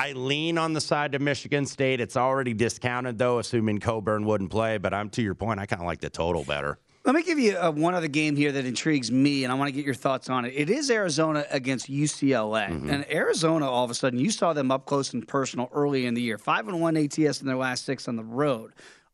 I 0.00 0.12
lean 0.12 0.56
on 0.56 0.72
the 0.72 0.80
side 0.80 1.14
of 1.14 1.20
Michigan 1.20 1.66
State. 1.66 2.00
It's 2.00 2.16
already 2.16 2.54
discounted, 2.54 3.18
though, 3.18 3.38
assuming 3.38 3.80
Cockburn 3.80 4.24
wouldn't 4.24 4.50
play. 4.50 4.78
But 4.78 4.94
I'm 4.94 5.10
to 5.10 5.22
your 5.22 5.34
point. 5.34 5.60
I 5.60 5.66
kind 5.66 5.82
of 5.82 5.86
like 5.86 6.00
the 6.00 6.08
total 6.08 6.42
better. 6.42 6.78
Let 7.04 7.14
me 7.14 7.22
give 7.22 7.38
you 7.38 7.58
uh, 7.58 7.70
one 7.70 7.94
other 7.94 8.08
game 8.08 8.34
here 8.34 8.50
that 8.50 8.64
intrigues 8.64 9.12
me, 9.12 9.44
and 9.44 9.52
I 9.52 9.56
want 9.56 9.68
to 9.68 9.72
get 9.72 9.84
your 9.84 9.94
thoughts 9.94 10.30
on 10.30 10.46
it. 10.46 10.54
It 10.56 10.70
is 10.70 10.90
Arizona 10.90 11.44
against 11.50 11.90
UCLA, 11.90 12.68
mm-hmm. 12.68 12.88
and 12.88 13.10
Arizona. 13.10 13.68
All 13.68 13.84
of 13.84 13.90
a 13.90 13.94
sudden, 13.94 14.18
you 14.18 14.30
saw 14.30 14.54
them 14.54 14.70
up 14.70 14.86
close 14.86 15.12
and 15.12 15.28
personal 15.28 15.68
early 15.70 16.06
in 16.06 16.14
the 16.14 16.22
year. 16.22 16.38
Five 16.38 16.66
and 16.68 16.80
one 16.80 16.96
ATS 16.96 17.42
in 17.42 17.46
their 17.46 17.56
last 17.56 17.84
six 17.84 18.08
on 18.08 18.16
the 18.16 18.24
road. 18.24 18.72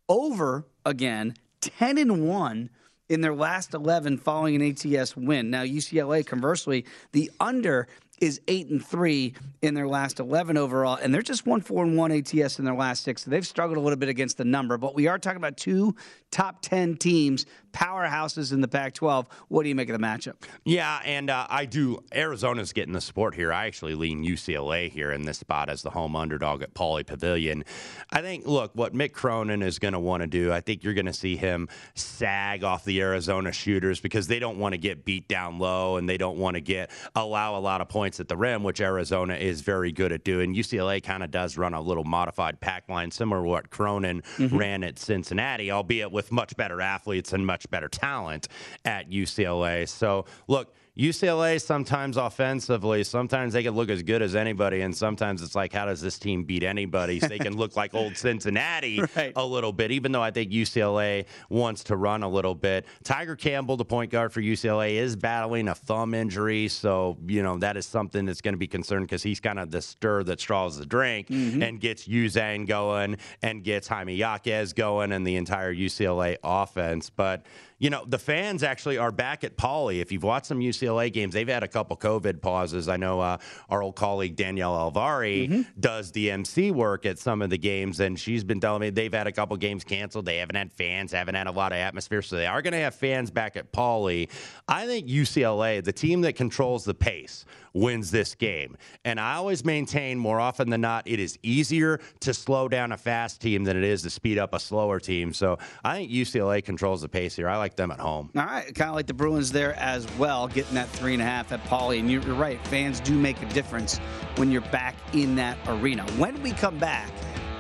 Over 0.09 0.67
again, 0.85 1.35
ten 1.61 1.99
and 1.99 2.29
one 2.29 2.71
in 3.09 3.21
their 3.21 3.35
last 3.35 3.75
11 3.75 4.19
following 4.19 4.61
an 4.61 4.71
ATS 4.71 5.17
win. 5.17 5.51
Now, 5.51 5.63
UCLA, 5.63 6.27
conversely, 6.27 6.85
the 7.13 7.31
under 7.39 7.87
is 8.21 8.41
eight 8.49 8.69
and 8.69 8.85
three 8.85 9.35
in 9.63 9.75
their 9.75 9.89
last 9.89 10.21
eleven 10.21 10.57
overall, 10.57 10.99
and 11.01 11.13
they're 11.13 11.23
just 11.23 11.47
one 11.47 11.61
four 11.61 11.85
and 11.85 11.97
one 11.97 12.13
ATS 12.13 12.59
in 12.59 12.65
their 12.65 12.75
last 12.75 13.03
six. 13.03 13.25
So 13.25 13.31
they've 13.31 13.47
struggled 13.47 13.79
a 13.79 13.81
little 13.81 13.99
bit 13.99 14.09
against 14.09 14.39
the 14.39 14.45
number, 14.45 14.79
but 14.79 14.95
we 14.95 15.07
are 15.07 15.19
talking 15.19 15.37
about 15.37 15.57
two 15.57 15.95
top 16.31 16.63
ten 16.63 16.97
teams, 16.97 17.47
powerhouses 17.73 18.53
in 18.53 18.61
the 18.61 18.69
Pac-12. 18.69 19.27
What 19.49 19.63
do 19.63 19.69
you 19.69 19.75
make 19.75 19.89
of 19.89 19.99
the 19.99 20.05
matchup? 20.05 20.35
Yeah, 20.65 21.01
and 21.05 21.31
uh, 21.31 21.47
I 21.49 21.67
do. 21.67 21.99
Arizona's 22.15 22.73
getting 22.73 22.93
the 22.93 23.01
support 23.01 23.35
here. 23.35 23.53
I 23.53 23.67
actually 23.67 23.95
lean 23.95 24.25
UCLA 24.25 24.91
here 24.91 25.13
in 25.13 25.23
this 25.23 25.39
spot 25.39 25.69
as 25.69 25.83
the 25.83 25.91
home 25.91 26.17
underdog 26.17 26.63
at 26.63 26.75
Pauley 26.75 27.07
Pavilion. 27.07 27.65
I 28.11 28.23
think, 28.23 28.47
look, 28.47 28.73
what 28.75 28.95
Mick 28.95 29.13
Cronin 29.13 29.63
is 29.63 29.79
going 29.79 29.93
to 29.93 30.01
want 30.01 30.23
to 30.23 30.27
do. 30.27 30.53
I 30.53 30.61
think 30.61 30.85
you're 30.85 30.95
going 30.95 31.07
to 31.07 31.13
see 31.13 31.37
him 31.37 31.69
sag 31.95 32.65
off 32.65 32.85
the 32.85 33.01
Arizona 33.01 33.53
shooters 33.53 34.01
because 34.01 34.27
they 34.27 34.39
don't 34.39 34.59
want 34.59 34.73
to 34.73 34.79
get 34.79 35.05
beat 35.05 35.29
down 35.29 35.59
low 35.59 35.97
and 35.97 36.09
they 36.09 36.17
don't 36.17 36.39
want 36.39 36.55
to 36.55 36.61
get 36.61 36.91
allow 37.15 37.57
a 37.57 37.61
lot 37.61 37.81
of 37.81 37.89
points 37.89 38.06
points 38.07 38.21
at 38.21 38.29
the 38.29 38.37
rim, 38.37 38.63
which 38.63 38.81
Arizona 38.81 39.35
is 39.35 39.63
very 39.63 39.91
good 39.91 40.13
at 40.13 40.23
doing. 40.23 40.55
UCLA 40.55 41.03
kind 41.03 41.25
of 41.25 41.33
does 41.33 41.57
run 41.57 41.75
a 41.75 41.81
little 41.81 42.05
modified 42.05 42.61
pack 42.61 42.89
line, 42.89 43.11
similar 43.11 43.43
to 43.43 43.49
what 43.49 43.69
Cronin 43.69 44.23
mm-hmm. 44.37 44.57
ran 44.57 44.85
at 44.85 44.97
Cincinnati, 44.97 45.73
albeit 45.73 46.13
with 46.13 46.31
much 46.31 46.57
better 46.57 46.81
athletes 46.81 47.33
and 47.33 47.45
much 47.45 47.69
better 47.69 47.89
talent 47.89 48.47
at 48.85 49.11
UCLA. 49.11 49.89
So, 49.89 50.25
look, 50.47 50.73
UCLA 50.99 51.61
sometimes 51.61 52.17
offensively, 52.17 53.05
sometimes 53.05 53.53
they 53.53 53.63
can 53.63 53.75
look 53.75 53.91
as 53.91 54.03
good 54.03 54.23
as 54.23 54.35
anybody, 54.35 54.81
and 54.81 54.97
sometimes 54.97 55.43
it's 55.43 55.55
like, 55.55 55.73
how 55.73 55.85
does 55.85 56.01
this 56.01 56.19
team 56.19 56.45
beat 56.45 56.63
anybody? 56.63 57.21
So 57.21 57.29
they 57.29 57.39
can 57.39 57.55
look 57.55 57.77
like 57.77 57.95
old 57.95 58.17
Cincinnati 58.17 59.01
Right. 59.15 59.33
a 59.37 59.45
little 59.45 59.73
bit, 59.73 59.91
even 59.91 60.13
though 60.13 60.23
I 60.23 60.31
think 60.31 60.51
UCLA 60.51 61.27
wants 61.51 61.85
to 61.85 61.97
run 61.97 62.23
a 62.23 62.29
little 62.29 62.55
bit. 62.55 62.87
Tiger 63.05 63.37
Campbell, 63.37 63.77
the 63.77 63.85
point 63.85 64.11
guard 64.11 64.33
for 64.33 64.41
UCLA, 64.41 64.95
is 64.95 65.17
battling 65.17 65.69
a 65.69 65.75
thumb 65.75 66.15
injury, 66.15 66.69
so 66.69 67.19
you 67.27 67.43
know 67.43 67.59
that 67.59 67.77
is 67.77 67.85
something 67.85 68.25
that's 68.25 68.41
going 68.41 68.55
to 68.55 68.59
be 68.59 68.67
concerned 68.67 69.07
because 69.07 69.23
he's 69.23 69.41
kind 69.41 69.59
of 69.59 69.71
the 69.71 69.83
stir 69.83 70.23
that 70.25 70.41
straws 70.41 70.79
the 70.79 70.87
drink 70.87 71.29
mm-hmm. 71.29 71.63
and 71.63 71.81
gets 71.81 72.09
Juzang 72.09 72.67
going 72.67 73.19
and 73.43 73.63
gets 73.63 73.87
Jaime 73.87 74.15
Jaquez 74.15 74.73
going 74.73 75.13
and 75.13 75.27
the 75.27 75.37
entire 75.37 75.75
UCLA 75.75 76.37
offense, 76.43 77.11
but 77.11 77.45
you 77.79 77.91
know, 77.91 78.05
the 78.07 78.19
fans 78.19 78.63
actually 78.63 78.97
are 78.97 79.13
back 79.13 79.45
at 79.45 79.57
Pauley. 79.57 80.01
If 80.01 80.11
you've 80.11 80.23
watched 80.23 80.47
some 80.47 80.61
UCLA 80.61 81.13
games, 81.13 81.35
they've 81.35 81.47
had 81.47 81.63
a 81.63 81.69
couple 81.69 81.97
COVID 81.97 82.41
pauses. 82.41 82.89
I 82.89 82.97
know 82.97 83.21
uh, 83.21 83.37
our 83.69 83.83
old 83.83 83.97
colleague 83.97 84.35
Danielle 84.35 84.91
Alvari 84.91 85.67
does 85.79 86.11
the 86.13 86.31
MC 86.31 86.71
work 86.71 87.05
at 87.05 87.19
some 87.19 87.43
of 87.43 87.51
the 87.51 87.59
games, 87.59 88.01
and 88.01 88.19
she's 88.19 88.45
been 88.45 88.61
telling 88.61 88.81
me 88.81 88.91
they've 88.91 89.13
had 89.13 89.27
a 89.27 89.33
couple 89.33 89.57
games 89.59 89.85
canceled. 89.85 90.25
They 90.25 90.39
haven't 90.39 90.57
had 90.57 90.73
fans, 90.73 91.13
haven't 91.13 91.35
had 91.35 91.47
a 91.47 91.53
lot 91.53 91.73
of 91.73 91.79
atmosphere, 91.79 92.23
so 92.23 92.37
they 92.37 92.47
are 92.47 92.63
going 92.63 92.73
to 92.73 92.79
have 92.79 92.95
fans 92.95 93.31
back 93.31 93.57
at 93.57 93.73
Pauley. 93.73 94.31
I 94.67 94.87
think 94.87 95.07
UCLA, 95.07 95.85
the 95.85 95.93
team 95.93 96.23
that 96.23 96.35
controls 96.35 96.85
the 96.85 96.95
pace, 96.95 97.45
wins 97.77 98.11
this 98.11 98.35
game. 98.35 98.77
And 99.05 99.21
I 99.21 99.35
always 99.35 99.65
maintain 99.65 100.19
more 100.19 100.41
often 100.41 100.71
than 100.71 100.81
not, 100.81 101.07
it 101.07 101.21
is 101.21 101.39
easier 101.43 102.01
to 102.21 102.33
slow 102.33 102.69
down 102.69 102.91
a 102.93 102.97
fast 102.97 103.41
team 103.41 103.65
than 103.65 103.77
it 103.77 103.85
is 103.85 104.03
to 104.03 104.11
speed 104.11 104.39
up 104.39 104.55
a 104.55 104.59
slower 104.59 104.99
team. 104.99 105.33
So 105.35 105.59
I 105.85 105.97
think 105.97 106.11
UCLA 106.11 106.65
controls 106.65 107.03
the 107.03 107.09
pace 107.09 107.37
here. 107.37 107.49
I 107.49 107.59
like 107.59 107.66
them 107.75 107.91
at 107.91 107.99
home. 107.99 108.31
All 108.37 108.45
right, 108.45 108.73
kind 108.75 108.91
of 108.91 108.95
like 108.95 109.07
the 109.07 109.15
Bruins 109.15 109.51
there 109.51 109.75
as 109.75 110.07
well, 110.19 110.47
getting 110.47 110.75
that 110.75 110.89
three 110.91 111.15
and 111.15 111.23
a 111.23 111.25
half 111.25 111.51
at 111.51 111.65
Pauley. 111.65 111.99
And 111.99 112.11
you're, 112.11 112.23
right, 112.35 112.65
fans 112.69 113.01
do 113.01 113.19
make 113.19 113.41
a 113.43 113.47
difference 113.47 113.99
when 114.37 114.53
you're 114.53 114.61
back 114.61 114.95
in 115.13 115.35
that 115.37 115.59
arena. 115.67 116.05
When 116.13 116.41
we 116.43 116.53
come 116.53 116.79
back, 116.79 117.11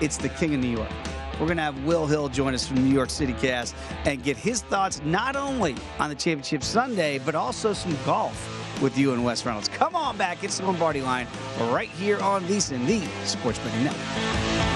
it's 0.01 0.17
the 0.19 0.29
King 0.29 0.55
of 0.55 0.61
New 0.61 0.69
York. 0.69 0.91
We're 1.41 1.47
going 1.47 1.57
to 1.59 1.63
have 1.65 1.85
Will 1.85 2.07
Hill 2.07 2.29
join 2.29 2.55
us 2.55 2.67
from 2.67 2.85
New 2.85 2.95
York 2.95 3.11
City 3.11 3.35
Cast 3.35 3.75
and 4.05 4.23
get 4.23 4.37
his 4.37 4.63
thoughts 4.63 5.03
not 5.05 5.37
only 5.37 5.75
on 5.99 6.09
the 6.09 6.15
championship 6.15 6.63
Sunday, 6.63 7.19
but 7.19 7.35
also 7.35 7.73
some 7.73 7.97
golf 8.07 8.81
with 8.81 8.97
you 8.97 9.13
and 9.13 9.25
Wes 9.25 9.45
Reynolds. 9.45 9.69
Come 9.69 9.95
on 9.97 10.17
back. 10.17 10.45
It's 10.45 10.59
the 10.59 10.67
Lombardi 10.67 11.03
line 11.03 11.27
right 11.59 11.91
here 11.91 12.19
on 12.21 12.45
VSiN, 12.45 12.87
the 12.87 13.27
Sports 13.27 13.59
Betting 13.59 13.85
Network. 13.85 14.76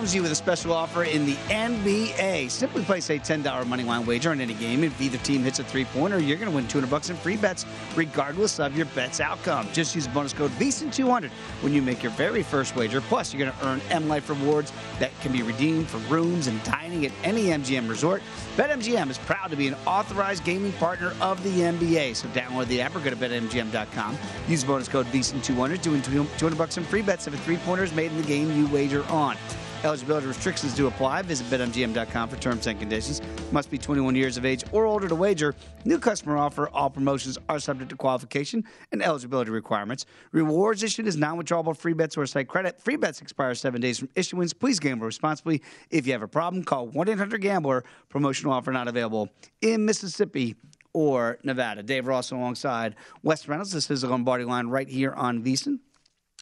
Welcomes 0.00 0.14
you 0.14 0.22
with 0.22 0.32
a 0.32 0.34
special 0.34 0.72
offer 0.72 1.04
in 1.04 1.26
the 1.26 1.34
NBA. 1.50 2.50
Simply 2.50 2.82
place 2.82 3.10
a 3.10 3.18
$10 3.18 3.66
money 3.66 3.82
line 3.84 4.06
wager 4.06 4.30
on 4.30 4.40
any 4.40 4.54
game. 4.54 4.82
If 4.82 4.98
either 4.98 5.18
team 5.18 5.42
hits 5.42 5.58
a 5.58 5.64
three 5.64 5.84
pointer, 5.84 6.18
you're 6.18 6.38
going 6.38 6.48
to 6.48 6.56
win 6.56 6.66
200 6.68 6.88
bucks 6.88 7.10
in 7.10 7.16
free 7.16 7.36
bets, 7.36 7.66
regardless 7.94 8.58
of 8.60 8.74
your 8.74 8.86
bet's 8.94 9.20
outcome. 9.20 9.68
Just 9.74 9.94
use 9.94 10.06
the 10.06 10.12
bonus 10.14 10.32
code 10.32 10.52
VEASON200 10.52 11.28
when 11.60 11.74
you 11.74 11.82
make 11.82 12.02
your 12.02 12.12
very 12.12 12.42
first 12.42 12.74
wager. 12.76 13.02
Plus, 13.02 13.34
you're 13.34 13.44
going 13.44 13.54
to 13.54 13.66
earn 13.66 13.78
M 13.90 14.08
Life 14.08 14.30
rewards 14.30 14.72
that 15.00 15.10
can 15.20 15.32
be 15.32 15.42
redeemed 15.42 15.86
for 15.86 15.98
rooms 16.10 16.46
and 16.46 16.64
dining 16.64 17.04
at 17.04 17.12
any 17.22 17.48
MGM 17.48 17.86
resort. 17.86 18.22
BetMGM 18.56 19.10
is 19.10 19.18
proud 19.18 19.50
to 19.50 19.56
be 19.56 19.68
an 19.68 19.76
authorized 19.86 20.44
gaming 20.44 20.72
partner 20.72 21.12
of 21.20 21.42
the 21.42 21.50
NBA. 21.50 22.16
So 22.16 22.26
download 22.28 22.68
the 22.68 22.80
app 22.80 22.96
or 22.96 23.00
go 23.00 23.10
to 23.10 23.16
BetMGM.com. 23.16 24.16
Use 24.48 24.64
bonus 24.64 24.88
code 24.88 25.08
VEASON200 25.08 25.82
to 25.82 25.90
win 25.90 26.00
200 26.00 26.56
bucks 26.56 26.78
in 26.78 26.84
free 26.84 27.02
bets 27.02 27.26
if 27.26 27.34
a 27.34 27.38
three 27.38 27.58
pointer 27.58 27.84
is 27.84 27.92
made 27.92 28.10
in 28.10 28.16
the 28.16 28.26
game 28.26 28.50
you 28.56 28.66
wager 28.68 29.04
on. 29.08 29.36
Eligibility 29.82 30.26
restrictions 30.26 30.74
do 30.74 30.86
apply. 30.86 31.22
Visit 31.22 31.48
BetMGM.com 31.48 32.28
for 32.28 32.36
terms 32.36 32.66
and 32.66 32.78
conditions. 32.78 33.22
Must 33.50 33.70
be 33.70 33.78
21 33.78 34.14
years 34.14 34.36
of 34.36 34.44
age 34.44 34.62
or 34.72 34.84
older 34.84 35.08
to 35.08 35.14
wager. 35.14 35.54
New 35.86 35.98
customer 35.98 36.36
offer. 36.36 36.68
All 36.68 36.90
promotions 36.90 37.38
are 37.48 37.58
subject 37.58 37.88
to 37.90 37.96
qualification 37.96 38.64
and 38.92 39.02
eligibility 39.02 39.50
requirements. 39.50 40.04
Rewards 40.32 40.82
issued 40.82 41.06
is 41.06 41.16
non-withdrawable 41.16 41.74
free 41.74 41.94
bets 41.94 42.16
or 42.18 42.26
site 42.26 42.46
credit. 42.46 42.78
Free 42.80 42.96
bets 42.96 43.22
expire 43.22 43.54
seven 43.54 43.80
days 43.80 43.98
from 43.98 44.10
issuance. 44.14 44.52
Please 44.52 44.78
gamble 44.78 45.06
responsibly. 45.06 45.62
If 45.90 46.06
you 46.06 46.12
have 46.12 46.22
a 46.22 46.28
problem, 46.28 46.62
call 46.62 46.88
1-800-GAMBLER. 46.88 47.84
Promotional 48.10 48.52
offer 48.52 48.72
not 48.72 48.86
available 48.86 49.30
in 49.62 49.86
Mississippi 49.86 50.56
or 50.92 51.38
Nevada. 51.42 51.82
Dave 51.82 52.06
Ross 52.06 52.32
alongside 52.32 52.96
Wes 53.22 53.48
Reynolds. 53.48 53.72
This 53.72 53.90
is 53.90 54.02
the 54.02 54.08
Lombardi 54.08 54.44
line 54.44 54.66
right 54.66 54.88
here 54.88 55.12
on 55.12 55.42
VSiN. 55.42 55.78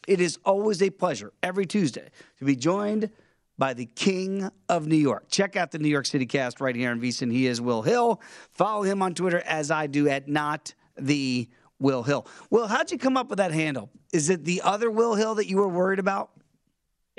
It 0.07 0.19
is 0.19 0.39
always 0.43 0.81
a 0.81 0.89
pleasure 0.89 1.31
every 1.43 1.65
Tuesday 1.65 2.09
to 2.39 2.45
be 2.45 2.55
joined 2.55 3.11
by 3.59 3.73
the 3.73 3.85
King 3.85 4.49
of 4.69 4.87
New 4.87 4.95
York. 4.95 5.25
Check 5.29 5.57
out 5.57 5.71
the 5.71 5.79
New 5.79 5.89
York 5.89 6.05
City 6.05 6.25
cast 6.25 6.61
right 6.61 6.75
here 6.75 6.89
on 6.89 6.99
VSiN. 6.99 7.31
He 7.31 7.45
is 7.45 7.59
Will 7.59 7.81
Hill. 7.81 8.21
Follow 8.53 8.83
him 8.83 9.01
on 9.01 9.13
Twitter 9.13 9.41
as 9.41 9.69
I 9.69 9.85
do 9.85 10.07
at 10.07 10.29
not 10.29 10.73
the 10.97 11.49
Will 11.77 12.01
Hill. 12.01 12.25
Will, 12.49 12.67
how'd 12.67 12.89
you 12.89 12.97
come 12.97 13.17
up 13.17 13.29
with 13.29 13.37
that 13.37 13.51
handle? 13.51 13.91
Is 14.13 14.29
it 14.29 14.45
the 14.45 14.61
other 14.63 14.89
Will 14.89 15.13
Hill 15.13 15.35
that 15.35 15.47
you 15.47 15.57
were 15.57 15.67
worried 15.67 15.99
about? 15.99 16.31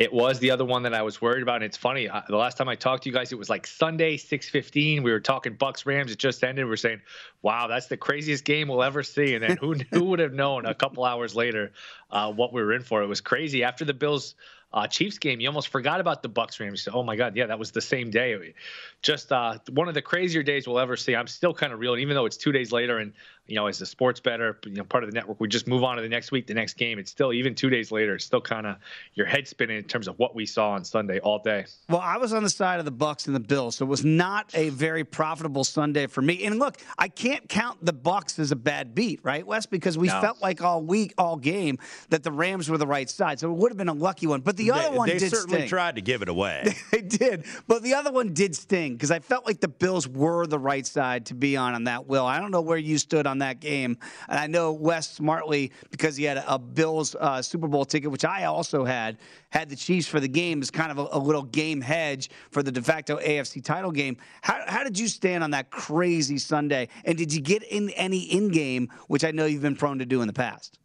It 0.00 0.14
was 0.14 0.38
the 0.38 0.50
other 0.50 0.64
one 0.64 0.82
that 0.84 0.94
I 0.94 1.02
was 1.02 1.20
worried 1.20 1.42
about. 1.42 1.56
And 1.56 1.64
it's 1.64 1.76
funny. 1.76 2.08
The 2.26 2.36
last 2.36 2.56
time 2.56 2.70
I 2.70 2.74
talked 2.74 3.02
to 3.02 3.10
you 3.10 3.14
guys, 3.14 3.32
it 3.32 3.38
was 3.38 3.50
like 3.50 3.66
Sunday, 3.66 4.16
six 4.16 4.48
fifteen. 4.48 5.02
We 5.02 5.12
were 5.12 5.20
talking 5.20 5.58
Bucs 5.58 5.84
Rams. 5.84 6.10
It 6.10 6.18
just 6.18 6.42
ended. 6.42 6.64
We 6.64 6.72
are 6.72 6.76
saying, 6.78 7.02
"Wow, 7.42 7.66
that's 7.66 7.86
the 7.86 7.98
craziest 7.98 8.46
game 8.46 8.68
we'll 8.68 8.82
ever 8.82 9.02
see." 9.02 9.34
And 9.34 9.44
then 9.44 9.58
who 9.58 9.74
who 9.90 10.04
would 10.04 10.18
have 10.18 10.32
known 10.32 10.64
a 10.64 10.74
couple 10.74 11.04
hours 11.04 11.36
later 11.36 11.72
uh, 12.10 12.32
what 12.32 12.50
we 12.50 12.62
were 12.62 12.72
in 12.72 12.80
for? 12.80 13.02
It 13.02 13.08
was 13.08 13.20
crazy. 13.20 13.62
After 13.62 13.84
the 13.84 13.92
Bills 13.92 14.36
uh, 14.72 14.86
Chiefs 14.86 15.18
game, 15.18 15.40
you 15.40 15.48
almost 15.48 15.68
forgot 15.68 16.00
about 16.00 16.22
the 16.22 16.28
Bucs 16.28 16.60
Rams. 16.60 16.88
Oh 16.92 17.02
my 17.02 17.16
God, 17.16 17.36
yeah, 17.36 17.46
that 17.46 17.58
was 17.58 17.70
the 17.70 17.80
same 17.80 18.10
day. 18.10 18.54
Just 19.02 19.32
uh, 19.32 19.58
one 19.72 19.88
of 19.88 19.94
the 19.94 20.02
crazier 20.02 20.42
days 20.42 20.66
we'll 20.68 20.78
ever 20.78 20.96
see. 20.96 21.16
I'm 21.16 21.26
still 21.26 21.52
kind 21.52 21.72
of 21.72 21.80
reeling, 21.80 22.00
even 22.00 22.14
though 22.14 22.26
it's 22.26 22.36
two 22.36 22.52
days 22.52 22.70
later, 22.70 22.98
and 22.98 23.12
you 23.50 23.56
know, 23.56 23.66
as 23.66 23.80
a 23.80 23.86
sports 23.86 24.20
better, 24.20 24.56
you 24.64 24.74
know, 24.74 24.84
part 24.84 25.02
of 25.02 25.10
the 25.10 25.14
network, 25.14 25.40
we 25.40 25.48
just 25.48 25.66
move 25.66 25.82
on 25.82 25.96
to 25.96 26.02
the 26.02 26.08
next 26.08 26.30
week, 26.30 26.46
the 26.46 26.54
next 26.54 26.74
game. 26.74 26.98
It's 27.00 27.10
still 27.10 27.32
even 27.32 27.54
two 27.54 27.68
days 27.68 27.90
later, 27.90 28.14
it's 28.14 28.24
still 28.24 28.40
kind 28.40 28.64
of 28.64 28.76
your 29.14 29.26
head 29.26 29.48
spinning 29.48 29.76
in 29.78 29.84
terms 29.84 30.06
of 30.06 30.16
what 30.20 30.36
we 30.36 30.46
saw 30.46 30.70
on 30.70 30.84
Sunday 30.84 31.18
all 31.18 31.40
day. 31.40 31.64
Well, 31.88 32.00
I 32.00 32.16
was 32.16 32.32
on 32.32 32.44
the 32.44 32.50
side 32.50 32.78
of 32.78 32.84
the 32.84 32.92
Bucs 32.92 33.26
and 33.26 33.34
the 33.34 33.40
Bills, 33.40 33.74
so 33.76 33.84
it 33.84 33.88
was 33.88 34.04
not 34.04 34.50
a 34.54 34.68
very 34.68 35.02
profitable 35.02 35.64
Sunday 35.64 36.06
for 36.06 36.22
me. 36.22 36.44
And 36.44 36.60
look, 36.60 36.76
I 36.96 37.08
can't 37.08 37.48
count 37.48 37.84
the 37.84 37.92
Bucs 37.92 38.38
as 38.38 38.52
a 38.52 38.56
bad 38.56 38.94
beat, 38.94 39.18
right, 39.24 39.44
Wes? 39.44 39.66
Because 39.66 39.98
we 39.98 40.06
No. 40.06 40.20
felt 40.20 40.40
like 40.40 40.62
all 40.62 40.82
week, 40.82 41.12
all 41.18 41.36
game, 41.36 41.78
that 42.10 42.22
the 42.22 42.30
Rams 42.30 42.70
were 42.70 42.78
the 42.78 42.86
right 42.86 43.10
side. 43.10 43.40
So 43.40 43.50
it 43.50 43.56
would 43.56 43.72
have 43.72 43.78
been 43.78 43.88
a 43.88 43.92
lucky 43.92 44.28
one. 44.28 44.42
But 44.42 44.56
the 44.56 44.70
other 44.70 44.90
they, 44.90 44.96
one 44.96 45.08
they 45.08 45.18
did 45.18 45.30
certainly 45.30 45.58
sting. 45.60 45.68
tried 45.68 45.96
to 45.96 46.02
give 46.02 46.22
it 46.22 46.28
away. 46.28 46.72
they 46.92 47.00
did, 47.02 47.44
but 47.66 47.82
the 47.82 47.94
other 47.94 48.12
one 48.12 48.32
did 48.32 48.54
sting 48.54 48.92
because 48.92 49.10
I 49.10 49.18
felt 49.18 49.44
like 49.44 49.60
the 49.60 49.68
Bills 49.68 50.06
were 50.06 50.46
the 50.46 50.58
right 50.58 50.86
side 50.86 51.26
to 51.26 51.34
be 51.34 51.56
on 51.56 51.74
on 51.74 51.84
that. 51.84 52.06
Will 52.06 52.24
I 52.26 52.38
don't 52.38 52.52
know 52.52 52.60
where 52.60 52.78
you 52.78 52.96
stood 52.96 53.26
on 53.26 53.39
that 53.40 53.60
game, 53.60 53.98
and 54.28 54.38
I 54.38 54.46
know 54.46 54.72
Wes 54.72 55.10
smartly 55.10 55.72
because 55.90 56.16
he 56.16 56.24
had 56.24 56.42
a, 56.46 56.58
Bills 56.58 57.14
uh, 57.18 57.42
Super 57.42 57.68
Bowl 57.68 57.84
ticket, 57.84 58.10
which 58.10 58.24
I 58.24 58.44
also 58.44 58.84
had, 58.84 59.18
had 59.50 59.68
the 59.68 59.76
Chiefs 59.76 60.06
for 60.06 60.20
the 60.20 60.28
game 60.28 60.62
as 60.62 60.70
kind 60.70 60.90
of 60.90 60.98
a, 60.98 61.08
a 61.12 61.18
little 61.18 61.42
game 61.42 61.80
hedge 61.80 62.30
for 62.50 62.62
the 62.62 62.72
de 62.72 62.82
facto 62.82 63.18
AFC 63.18 63.62
title 63.62 63.90
game. 63.90 64.16
How, 64.42 64.62
how 64.66 64.84
did 64.84 64.98
you 64.98 65.08
stand 65.08 65.44
on 65.44 65.50
that 65.50 65.70
crazy 65.70 66.38
Sunday, 66.38 66.88
and 67.04 67.16
did 67.16 67.32
you 67.32 67.40
get 67.40 67.62
in 67.64 67.90
any 67.90 68.20
in 68.20 68.48
game, 68.48 68.88
which 69.08 69.24
I 69.24 69.30
know 69.30 69.46
you've 69.46 69.62
been 69.62 69.76
prone 69.76 69.98
to 69.98 70.06
do 70.06 70.20
in 70.22 70.26
the 70.26 70.32
past? 70.32 70.79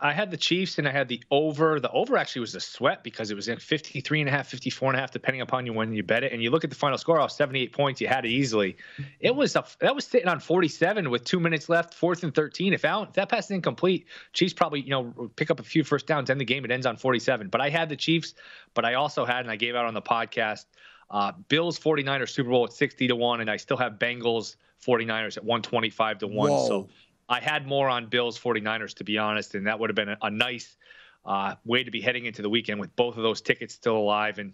I 0.00 0.12
had 0.12 0.30
the 0.30 0.36
Chiefs 0.36 0.78
and 0.78 0.86
I 0.86 0.92
had 0.92 1.08
the 1.08 1.20
over. 1.32 1.80
The 1.80 1.90
over 1.90 2.16
actually 2.16 2.40
was 2.40 2.54
a 2.54 2.60
sweat 2.60 3.02
because 3.02 3.32
it 3.32 3.34
was 3.34 3.48
in 3.48 3.58
53 3.58 4.20
and 4.20 4.28
a 4.28 4.32
half, 4.32 4.46
54 4.46 4.90
and 4.90 4.96
a 4.96 5.00
half, 5.00 5.10
depending 5.10 5.40
upon 5.40 5.66
you 5.66 5.72
when 5.72 5.92
you 5.92 6.04
bet 6.04 6.22
it. 6.22 6.32
And 6.32 6.40
you 6.40 6.50
look 6.50 6.62
at 6.62 6.70
the 6.70 6.76
final 6.76 6.96
score 6.96 7.18
off 7.18 7.32
78 7.32 7.72
points, 7.72 8.00
you 8.00 8.06
had 8.06 8.24
it 8.24 8.28
easily. 8.28 8.76
It 9.18 9.34
was 9.34 9.56
a, 9.56 9.64
that 9.80 9.94
was 9.94 10.06
sitting 10.06 10.28
on 10.28 10.38
47 10.38 11.10
with 11.10 11.24
two 11.24 11.40
minutes 11.40 11.68
left, 11.68 11.92
fourth 11.92 12.22
and 12.22 12.32
13. 12.32 12.72
If, 12.72 12.84
Allen, 12.84 13.08
if 13.08 13.14
that 13.14 13.28
pass 13.28 13.46
is 13.46 13.50
incomplete, 13.50 14.06
Chiefs 14.32 14.52
probably, 14.52 14.80
you 14.80 14.90
know, 14.90 15.30
pick 15.34 15.50
up 15.50 15.58
a 15.58 15.64
few 15.64 15.82
first 15.82 16.06
downs, 16.06 16.30
end 16.30 16.40
the 16.40 16.44
game. 16.44 16.64
It 16.64 16.70
ends 16.70 16.86
on 16.86 16.96
47. 16.96 17.48
But 17.48 17.60
I 17.60 17.68
had 17.68 17.88
the 17.88 17.96
Chiefs, 17.96 18.34
but 18.74 18.84
I 18.84 18.94
also 18.94 19.24
had, 19.24 19.40
and 19.40 19.50
I 19.50 19.56
gave 19.56 19.74
out 19.74 19.86
on 19.86 19.94
the 19.94 20.02
podcast, 20.02 20.66
uh, 21.10 21.32
Bills 21.48 21.80
49ers 21.80 22.28
Super 22.28 22.50
Bowl 22.50 22.64
at 22.64 22.72
60 22.72 23.08
to 23.08 23.16
1, 23.16 23.40
and 23.40 23.50
I 23.50 23.56
still 23.56 23.76
have 23.76 23.94
Bengals 23.94 24.54
49ers 24.86 25.36
at 25.36 25.44
125 25.44 26.18
to 26.18 26.26
1. 26.28 26.50
Whoa. 26.50 26.68
So 26.68 26.88
I 27.30 27.38
had 27.40 27.64
more 27.66 27.88
on 27.88 28.06
Bills 28.06 28.38
49ers, 28.38 28.94
to 28.94 29.04
be 29.04 29.16
honest, 29.16 29.54
and 29.54 29.68
that 29.68 29.78
would 29.78 29.88
have 29.88 29.94
been 29.94 30.08
a, 30.08 30.18
a 30.20 30.30
nice 30.30 30.76
uh, 31.24 31.54
way 31.64 31.84
to 31.84 31.90
be 31.90 32.00
heading 32.00 32.26
into 32.26 32.42
the 32.42 32.50
weekend 32.50 32.80
with 32.80 32.94
both 32.96 33.16
of 33.16 33.22
those 33.22 33.40
tickets 33.40 33.72
still 33.72 33.96
alive. 33.96 34.38
And 34.40 34.52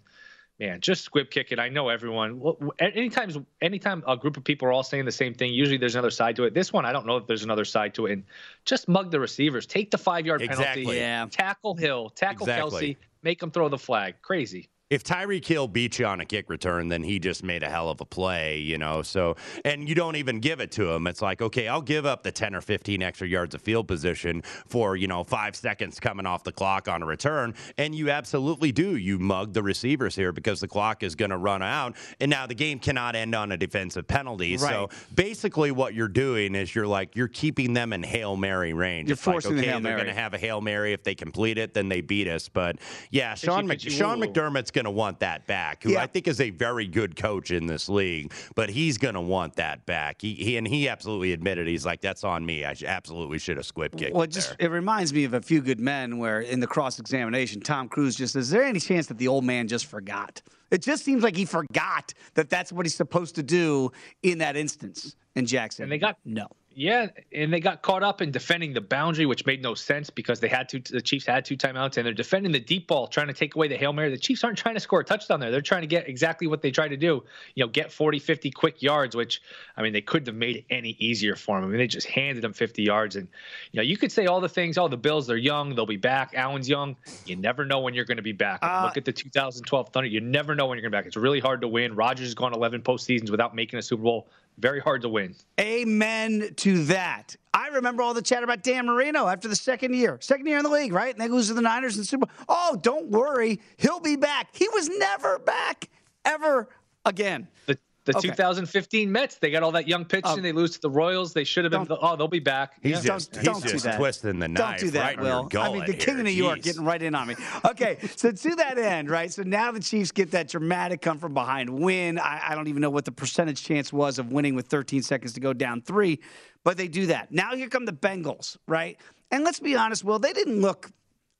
man, 0.59 0.79
just 0.79 1.03
squib 1.03 1.31
kick 1.31 1.51
it. 1.51 1.57
I 1.57 1.69
know 1.69 1.89
everyone. 1.89 2.39
Anytime, 2.79 3.47
anytime 3.61 4.03
a 4.07 4.15
group 4.15 4.37
of 4.37 4.43
people 4.43 4.67
are 4.67 4.71
all 4.71 4.83
saying 4.83 5.05
the 5.05 5.11
same 5.11 5.33
thing, 5.33 5.53
usually 5.53 5.77
there's 5.77 5.95
another 5.95 6.11
side 6.11 6.35
to 6.35 6.43
it. 6.43 6.53
This 6.53 6.71
one, 6.71 6.85
I 6.85 6.91
don't 6.91 7.07
know 7.07 7.17
if 7.17 7.25
there's 7.25 7.43
another 7.43 7.65
side 7.65 7.95
to 7.95 8.05
it. 8.05 8.11
And 8.13 8.23
just 8.63 8.87
mug 8.87 9.09
the 9.09 9.19
receivers. 9.19 9.65
Take 9.65 9.89
the 9.89 9.97
five 9.97 10.27
yard 10.27 10.43
Exactly. 10.43 10.83
penalty. 10.83 10.99
Yeah. 10.99 11.25
Tackle 11.31 11.73
Hill. 11.73 12.11
Tackle 12.11 12.47
Exactly. 12.47 12.93
Kelce. 12.93 12.97
Make 13.23 13.39
them 13.39 13.49
throw 13.49 13.69
the 13.69 13.79
flag. 13.79 14.15
Crazy. 14.21 14.69
If 14.89 15.03
Tyreek 15.03 15.45
Hill 15.45 15.67
beats 15.67 15.99
you 15.99 16.05
on 16.05 16.21
a 16.21 16.25
kick 16.25 16.49
return, 16.49 16.87
then 16.87 17.03
he 17.03 17.19
just 17.19 17.43
made 17.43 17.61
a 17.61 17.69
hell 17.69 17.89
of 17.89 17.99
a 17.99 18.05
play, 18.05 18.59
you 18.59 18.77
know. 18.77 19.01
So, 19.01 19.35
and 19.65 19.87
you 19.87 19.95
don't 19.95 20.15
even 20.15 20.39
give 20.39 20.61
it 20.61 20.71
to 20.73 20.89
him. 20.89 21.07
It's 21.07 21.21
like, 21.21 21.41
okay, 21.41 21.67
I'll 21.67 21.81
give 21.81 22.05
up 22.05 22.23
the 22.23 22.31
10 22.31 22.55
or 22.55 22.61
15 22.61 23.01
extra 23.01 23.27
yards 23.27 23.53
of 23.53 23.61
field 23.61 23.87
position 23.87 24.43
for, 24.65 24.95
you 24.95 25.07
know, 25.07 25.25
five 25.25 25.55
seconds 25.57 25.99
coming 25.99 26.25
off 26.25 26.45
the 26.45 26.53
clock 26.53 26.87
on 26.87 27.03
a 27.03 27.05
return. 27.05 27.53
And 27.77 27.93
you 27.93 28.09
absolutely 28.09 28.71
do. 28.71 28.95
You 28.95 29.19
mug 29.19 29.51
the 29.53 29.61
receivers 29.61 30.15
here 30.15 30.31
because 30.31 30.61
the 30.61 30.69
clock 30.69 31.03
is 31.03 31.15
going 31.15 31.31
to 31.31 31.37
run 31.37 31.61
out. 31.61 31.97
And 32.21 32.29
now 32.29 32.47
the 32.47 32.55
game 32.55 32.79
cannot 32.79 33.15
end 33.15 33.35
on 33.35 33.51
a 33.51 33.57
defensive 33.57 34.07
penalty. 34.07 34.57
So 34.57 34.89
basically, 35.13 35.71
what 35.71 35.95
you're 35.95 36.07
doing 36.07 36.55
is 36.55 36.73
you're 36.73 36.87
like, 36.87 37.15
you're 37.15 37.27
keeping 37.27 37.73
them 37.73 37.91
in 37.91 38.03
Hail 38.03 38.37
Mary 38.37 38.71
range. 38.71 39.09
You're 39.09 39.15
It's 39.15 39.27
like, 39.27 39.33
forcing 39.33 39.55
the 39.55 39.63
okay, 39.63 39.71
Hail 39.71 39.81
they're 39.81 39.95
going 39.95 40.07
to 40.07 40.13
have 40.13 40.33
a 40.33 40.37
Hail 40.37 40.61
Mary. 40.61 40.93
If 40.93 41.03
they 41.03 41.13
complete 41.15 41.57
it, 41.57 41.73
then 41.73 41.89
they 41.89 41.99
beat 41.99 42.29
us. 42.29 42.47
But 42.47 42.77
yeah, 43.11 43.35
Sean, 43.35 43.67
Mc, 43.67 43.81
Sean. 43.81 44.17
McDermott's 44.17 44.71
going 44.77 44.85
to 44.85 44.91
want 44.91 45.19
that 45.21 45.47
back, 45.47 45.81
who 45.83 45.93
Yeah. 45.93 46.03
I 46.03 46.07
think 46.07 46.27
is 46.27 46.39
a 46.39 46.51
very 46.51 46.85
good 46.85 47.15
coach 47.15 47.49
in 47.51 47.65
this 47.65 47.89
league, 47.89 48.31
but 48.55 48.69
he's 48.69 48.97
going 48.99 49.15
to 49.15 49.21
want 49.21 49.55
that 49.55 49.85
back. 49.87 50.21
He, 50.21 50.33
he 50.35 50.55
and 50.57 50.67
he 50.67 50.87
absolutely 50.87 51.33
admitted 51.33 51.67
he's 51.67 51.85
like, 51.85 51.99
that's 52.01 52.23
on 52.23 52.45
me. 52.45 52.63
I 52.63 52.73
sh- 52.73 52.83
absolutely 52.83 53.39
should 53.39 53.57
have 53.57 53.65
squib 53.65 53.97
kicked. 53.97 54.13
Well, 54.13 54.21
it 54.23 54.29
it 54.29 54.33
just 54.33 54.57
there. 54.59 54.67
it 54.67 54.71
reminds 54.71 55.11
me 55.13 55.23
of 55.23 55.33
a 55.33 55.41
few 55.41 55.61
good 55.61 55.79
men 55.79 56.19
where 56.19 56.41
in 56.41 56.59
the 56.59 56.67
cross 56.67 56.99
examination, 56.99 57.59
Tom 57.61 57.89
Cruise 57.89 58.15
just 58.15 58.33
says, 58.33 58.45
"Is 58.45 58.51
there 58.51 58.63
any 58.63 58.79
chance 58.79 59.07
that 59.07 59.17
the 59.17 59.27
old 59.27 59.43
man 59.43 59.67
just 59.67 59.87
forgot?" 59.87 60.41
It 60.69 60.81
just 60.81 61.03
seems 61.05 61.23
like 61.23 61.35
he 61.35 61.45
forgot 61.45 62.13
that 62.35 62.49
that's 62.49 62.71
what 62.73 62.85
he's 62.85 62.93
supposed 62.95 63.35
to 63.35 63.43
do 63.43 63.89
in 64.21 64.37
that 64.39 64.55
instance. 64.57 65.15
And 65.35 65.47
Jackson, 65.47 65.83
And 65.83 65.91
they 65.91 65.97
got- 65.97 66.17
no. 66.25 66.47
Yeah, 66.79 67.07
and 67.33 67.51
they 67.51 67.59
got 67.59 67.81
caught 67.81 68.03
up 68.03 68.21
in 68.21 68.29
defending 68.29 68.71
the 68.71 68.81
boundary, 68.81 69.25
which 69.25 69.47
made 69.47 69.63
no 69.63 69.73
sense 69.73 70.11
because 70.11 70.39
they 70.39 70.47
had 70.47 70.69
two. 70.69 70.79
The 70.79 71.01
Chiefs 71.01 71.25
had 71.25 71.43
two 71.43 71.57
timeouts, 71.57 71.97
and 71.97 72.05
they're 72.05 72.13
defending 72.13 72.51
the 72.51 72.59
deep 72.59 72.85
ball, 72.85 73.07
trying 73.07 73.25
to 73.25 73.33
take 73.33 73.55
away 73.55 73.67
the 73.67 73.75
hail 73.75 73.93
mary. 73.93 74.11
The 74.11 74.17
Chiefs 74.19 74.43
aren't 74.43 74.59
trying 74.59 74.75
to 74.75 74.79
score 74.79 74.99
a 74.99 75.03
touchdown 75.03 75.39
there; 75.39 75.49
they're 75.49 75.59
trying 75.59 75.81
to 75.81 75.87
get 75.87 76.07
exactly 76.07 76.45
what 76.45 76.61
they 76.61 76.69
tried 76.69 76.89
to 76.89 76.95
do. 76.97 77.23
You 77.55 77.63
know, 77.63 77.67
get 77.67 77.91
40, 77.91 78.19
50 78.19 78.51
quick 78.51 78.83
yards. 78.83 79.15
Which, 79.15 79.41
I 79.75 79.81
mean, 79.81 79.91
they 79.91 80.01
couldn't 80.01 80.27
have 80.27 80.35
made 80.35 80.57
it 80.57 80.65
any 80.69 80.95
easier 80.99 81.35
for 81.35 81.59
them. 81.59 81.67
I 81.67 81.71
mean, 81.71 81.79
they 81.79 81.87
just 81.87 82.05
handed 82.05 82.43
them 82.43 82.53
50 82.53 82.83
yards, 82.83 83.15
and 83.15 83.27
you 83.71 83.77
know, 83.79 83.83
you 83.83 83.97
could 83.97 84.11
say 84.11 84.27
all 84.27 84.39
the 84.39 84.47
things. 84.47 84.77
Oh, 84.77 84.87
the 84.87 84.97
Bills, 84.97 85.25
they're 85.25 85.35
young, 85.35 85.73
they'll 85.73 85.87
be 85.87 85.97
back. 85.97 86.35
Allen's 86.35 86.69
young. 86.69 86.95
You 87.25 87.37
never 87.37 87.65
know 87.65 87.79
when 87.79 87.95
you're 87.95 88.05
going 88.05 88.17
to 88.17 88.21
be 88.21 88.33
back. 88.33 88.59
Uh, 88.61 88.83
Look 88.85 88.97
at 88.97 89.05
the 89.05 89.13
2012 89.13 89.89
Thunder. 89.89 90.07
You 90.07 90.21
never 90.21 90.53
know 90.53 90.67
when 90.67 90.77
you're 90.77 90.87
going 90.87 90.91
to 90.91 90.95
be 90.95 91.01
back. 91.01 91.07
It's 91.07 91.17
really 91.17 91.39
hard 91.39 91.61
to 91.61 91.67
win. 91.67 91.95
Rodgers 91.95 92.27
has 92.27 92.35
gone 92.35 92.53
11 92.53 92.83
postseasons 92.83 93.31
without 93.31 93.55
making 93.55 93.79
a 93.79 93.81
Super 93.81 94.03
Bowl. 94.03 94.27
Very 94.59 94.79
hard 94.79 95.03
to 95.03 95.09
win. 95.09 95.35
Amen 95.59 96.53
to 96.57 96.85
that. 96.85 97.35
I 97.53 97.67
remember 97.67 98.01
all 98.01 98.13
the 98.13 98.21
chatter 98.21 98.43
about 98.43 98.63
Dan 98.63 98.87
Marino 98.87 99.27
after 99.27 99.47
the 99.47 99.55
second 99.55 99.93
year, 99.93 100.17
second 100.21 100.47
year 100.47 100.57
in 100.57 100.63
the 100.63 100.69
league, 100.69 100.93
right? 100.93 101.13
And 101.13 101.21
they 101.21 101.27
lose 101.27 101.47
to 101.49 101.53
the 101.53 101.61
Niners 101.61 101.95
in 101.95 102.01
the 102.01 102.05
Super 102.05 102.25
Bowl. 102.25 102.35
Oh, 102.49 102.77
don't 102.81 103.07
worry, 103.09 103.59
he'll 103.77 103.99
be 103.99 104.15
back. 104.15 104.49
He 104.53 104.67
was 104.69 104.89
never 104.89 105.39
back 105.39 105.89
ever 106.25 106.69
again. 107.05 107.47
The 107.67 107.77
the 108.07 108.17
Okay. 108.17 108.29
2015 108.29 109.11
Mets, 109.11 109.35
they 109.35 109.51
got 109.51 109.61
all 109.61 109.71
that 109.73 109.87
young 109.87 110.03
pitching. 110.05 110.31
Um, 110.31 110.41
they 110.41 110.51
lose 110.51 110.71
to 110.71 110.81
the 110.81 110.89
Royals. 110.89 111.33
They 111.33 111.43
should 111.43 111.63
have 111.63 111.71
been. 111.71 111.85
Oh, 112.01 112.15
they'll 112.15 112.27
be 112.27 112.39
back. 112.39 112.73
He's 112.81 113.05
Yeah. 113.05 113.13
just, 113.13 113.31
Don't- 113.33 113.43
he's 113.43 113.45
don't 113.63 113.71
just 113.71 113.83
that. 113.85 113.97
twisting 113.97 114.39
the 114.39 114.47
Don't 114.47 114.53
knife 114.55 114.79
do 114.79 114.89
that, 114.91 115.01
right 115.01 115.17
in 115.17 115.23
Will. 115.23 115.41
your 115.41 115.49
gullet 115.49 115.69
I 115.69 115.73
mean, 115.73 115.85
the 115.85 115.91
here. 115.93 116.01
king 116.01 116.17
of 116.19 116.23
New 116.25 116.31
York 116.31 116.59
Jeez. 116.59 116.63
getting 116.63 116.83
right 116.85 117.01
in 117.01 117.13
on 117.13 117.27
me. 117.27 117.35
Okay, 117.65 117.97
so 118.15 118.31
to 118.31 118.55
that 118.55 118.77
end, 118.77 119.09
right? 119.09 119.31
So 119.31 119.43
now 119.43 119.71
the 119.71 119.79
Chiefs 119.79 120.11
get 120.11 120.31
that 120.31 120.47
dramatic 120.49 121.01
come 121.01 121.19
from 121.19 121.33
behind 121.33 121.69
win. 121.69 122.17
I, 122.17 122.41
I 122.49 122.55
don't 122.55 122.67
even 122.67 122.81
know 122.81 122.89
what 122.89 123.05
the 123.05 123.11
percentage 123.11 123.63
chance 123.63 123.93
was 123.93 124.17
of 124.19 124.31
winning 124.31 124.55
with 124.55 124.67
13 124.67 125.03
seconds 125.03 125.33
to 125.33 125.39
go 125.39 125.53
down 125.53 125.81
three, 125.81 126.19
but 126.63 126.77
they 126.77 126.87
do 126.87 127.05
that. 127.07 127.31
Now 127.31 127.55
here 127.55 127.67
come 127.69 127.85
the 127.85 127.93
Bengals, 127.93 128.57
right? 128.67 128.97
And 129.31 129.43
let's 129.43 129.59
be 129.59 129.75
honest, 129.75 130.03
Will, 130.03 130.19
they 130.19 130.33
didn't 130.33 130.61
look 130.61 130.89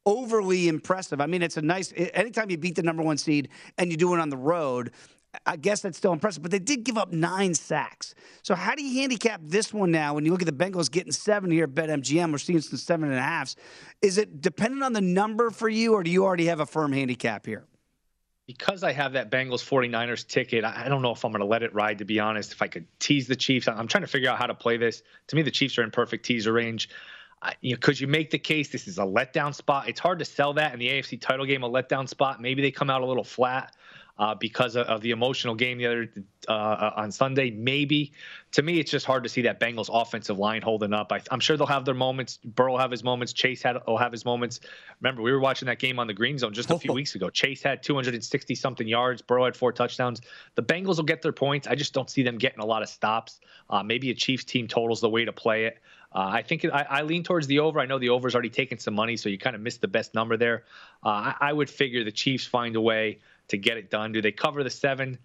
overly 0.05 0.68
impressive. 0.70 1.20
I 1.20 1.26
mean, 1.26 1.41
it's 1.41 1.57
a 1.57 1.61
nice 1.61 1.91
anytime 2.13 2.49
you 2.49 2.57
beat 2.57 2.76
the 2.76 2.84
number 2.84 3.03
one 3.03 3.18
seed 3.18 3.49
and 3.78 3.91
you 3.91 3.97
do 3.97 4.13
it 4.13 4.20
on 4.20 4.30
the 4.30 4.38
road. 4.38 4.91
I 5.46 5.56
guess 5.56 5.82
that's 5.82 5.98
still 5.98 6.14
impressive, 6.14 6.42
but 6.42 6.52
they 6.52 6.60
did 6.60 6.84
give 6.84 6.98
up 6.98 7.12
nine 7.12 7.54
sacks. 7.54 8.16
So 8.42 8.56
how 8.56 8.76
do 8.76 8.84
you 8.84 9.02
handicap 9.02 9.42
this 9.44 9.74
one 9.74 9.92
now? 9.92 10.14
When 10.14 10.26
you 10.26 10.32
look 10.32 10.42
at 10.42 10.46
the 10.46 10.66
Bengals 10.66 10.92
getting 10.92 11.12
seven 11.12 11.52
here 11.52 11.66
at 11.66 11.72
BetMGM, 11.72 12.32
we're 12.32 12.38
seeing 12.38 12.62
some 12.62 12.78
seven 12.78 13.10
and 13.10 13.18
a 13.18 13.22
halfs. 13.22 13.56
Is 14.02 14.18
it 14.18 14.42
dependent 14.42 14.84
on 14.84 14.94
the 14.94 15.02
number 15.02 15.50
for 15.50 15.70
you, 15.70 15.94
or 15.94 16.04
do 16.04 16.12
you 16.12 16.26
already 16.26 16.46
have 16.46 16.60
a 16.60 16.66
firm 16.66 16.92
handicap 16.92 17.46
here? 17.46 17.66
because 18.48 18.82
I 18.82 18.94
have 18.94 19.14
that 19.14 19.30
Bengals 19.30 19.62
49ers 19.62 20.26
ticket, 20.26 20.64
I 20.64 20.88
don't 20.88 21.02
know 21.02 21.12
if 21.12 21.24
I'm 21.26 21.32
going 21.32 21.42
to 21.42 21.46
let 21.46 21.64
it 21.64 21.76
ride, 21.76 21.98
to 21.98 22.06
be 22.06 22.20
honest. 22.20 22.54
If 22.54 22.62
I 22.62 22.68
could 22.68 22.88
tease 22.98 23.28
the 23.28 23.36
Chiefs, 23.36 23.68
I'm 23.68 23.88
trying 23.88 24.04
to 24.04 24.08
figure 24.08 24.30
out 24.30 24.38
how 24.38 24.48
to 24.48 24.56
play 24.56 24.78
this. 24.78 25.04
To 25.28 25.36
me, 25.36 25.42
the 25.42 25.52
Chiefs 25.52 25.78
are 25.78 25.84
in 25.84 25.92
perfect 25.92 26.26
teaser 26.26 26.54
range. 26.54 26.90
I, 27.42 27.54
you 27.60 27.74
know, 27.74 27.78
could 27.80 28.00
you 28.00 28.08
make 28.08 28.32
the 28.32 28.40
case 28.40 28.70
this 28.70 28.88
is 28.88 28.98
a 28.98 29.04
letdown 29.04 29.54
spot? 29.54 29.90
It's 29.90 30.00
hard 30.00 30.20
to 30.20 30.26
sell 30.26 30.54
that 30.54 30.74
in 30.74 30.80
the 30.80 30.88
AFC 30.88 31.20
title 31.20 31.46
game, 31.46 31.64
a 31.64 31.70
letdown 31.70 32.08
spot. 32.08 32.42
Maybe 32.42 32.62
they 32.62 32.72
come 32.72 32.90
out 32.90 33.02
a 33.02 33.06
little 33.06 33.24
flat 33.24 33.76
uh, 34.20 34.36
because 34.36 34.76
of, 34.76 34.88
of 34.88 35.01
the 35.01 35.11
emotional 35.11 35.55
game 35.55 35.78
the 35.78 35.86
other 35.86 36.09
uh, 36.47 36.91
on 36.95 37.11
Sunday. 37.11 37.51
Maybe 37.51 38.13
to 38.53 38.61
me, 38.61 38.80
it's 38.80 38.89
just 38.89 39.05
hard 39.05 39.24
to 39.24 39.30
see 39.30 39.41
that 39.43 39.59
Bengals 39.59 39.89
offensive 39.91 40.39
line 40.39 40.61
holding 40.61 40.93
up. 40.93 41.11
I, 41.11 41.22
I'm 41.30 41.39
sure 41.39 41.57
they'll 41.57 41.68
have 41.68 41.86
their 41.86 41.93
moments. 41.93 42.38
Burrow 42.38 42.74
will 42.74 42.80
have 42.80 42.91
his 42.91 43.03
moments. 43.03 43.34
Chase 43.34 43.61
had, 43.61 43.78
will 43.86 43.97
have 43.97 44.11
his 44.11 44.26
moments. 44.26 44.61
Remember, 45.01 45.22
we 45.22 45.32
were 45.32 45.39
watching 45.39 45.68
that 45.68 45.80
game 45.80 45.99
on 45.99 46.07
the 46.07 46.13
Green 46.13 46.38
Zone 46.38 46.53
just 46.53 46.72
a 46.72 46.80
few 46.80 46.93
weeks 47.01 47.15
ago. 47.15 47.30
Chase 47.30 47.61
had 47.61 47.84
260 47.84 48.55
something 48.55 48.88
yards. 48.88 49.22
Burrow 49.22 49.45
had 49.45 49.55
four 49.55 49.72
touchdowns. 49.72 50.22
The 50.55 50.63
Bengals 50.63 50.97
will 50.97 51.03
get 51.03 51.22
their 51.22 51.34
points. 51.34 51.68
I 51.68 51.76
just 51.76 51.93
don't 51.93 52.09
see 52.09 52.24
them 52.24 52.38
getting 52.38 52.59
a 52.59 52.65
lot 52.65 52.82
of 52.82 52.89
stops. 52.89 53.39
Uh, 53.70 53.84
maybe 53.84 54.09
a 54.09 54.15
Chiefs 54.15 54.45
team 54.45 54.68
totals 54.68 55.01
the 55.01 55.09
way 55.09 55.26
to 55.26 55.34
play 55.34 55.65
it. 55.65 55.80
Uh, 56.13 56.30
I 56.32 56.41
think 56.41 56.63
I, 56.65 56.86
I 56.89 57.01
lean 57.01 57.24
towards 57.24 57.47
the 57.47 57.59
over. 57.59 57.80
I 57.80 57.86
know 57.86 57.99
the 57.99 58.09
over's 58.09 58.34
already 58.34 58.49
taken 58.49 58.80
some 58.80 58.93
money, 58.93 59.18
so 59.18 59.28
you 59.28 59.38
kind 59.38 59.55
of 59.55 59.61
missed 59.61 59.82
the 59.82 59.89
best 59.89 60.15
number 60.15 60.38
there. 60.38 60.63
Uh, 61.03 61.09
I, 61.09 61.36
I 61.41 61.53
would 61.53 61.70
figure 61.70 62.03
the 62.03 62.13
Chiefs 62.13 62.47
find 62.47 62.78
a 62.78 62.82
way 62.82 63.20
to 63.50 63.58
get 63.58 63.78
it 63.78 63.89
done. 63.89 64.12
Do 64.12 64.22
they 64.22 64.32
cover 64.32 64.64
the 64.64 64.70
seven? 64.70 65.18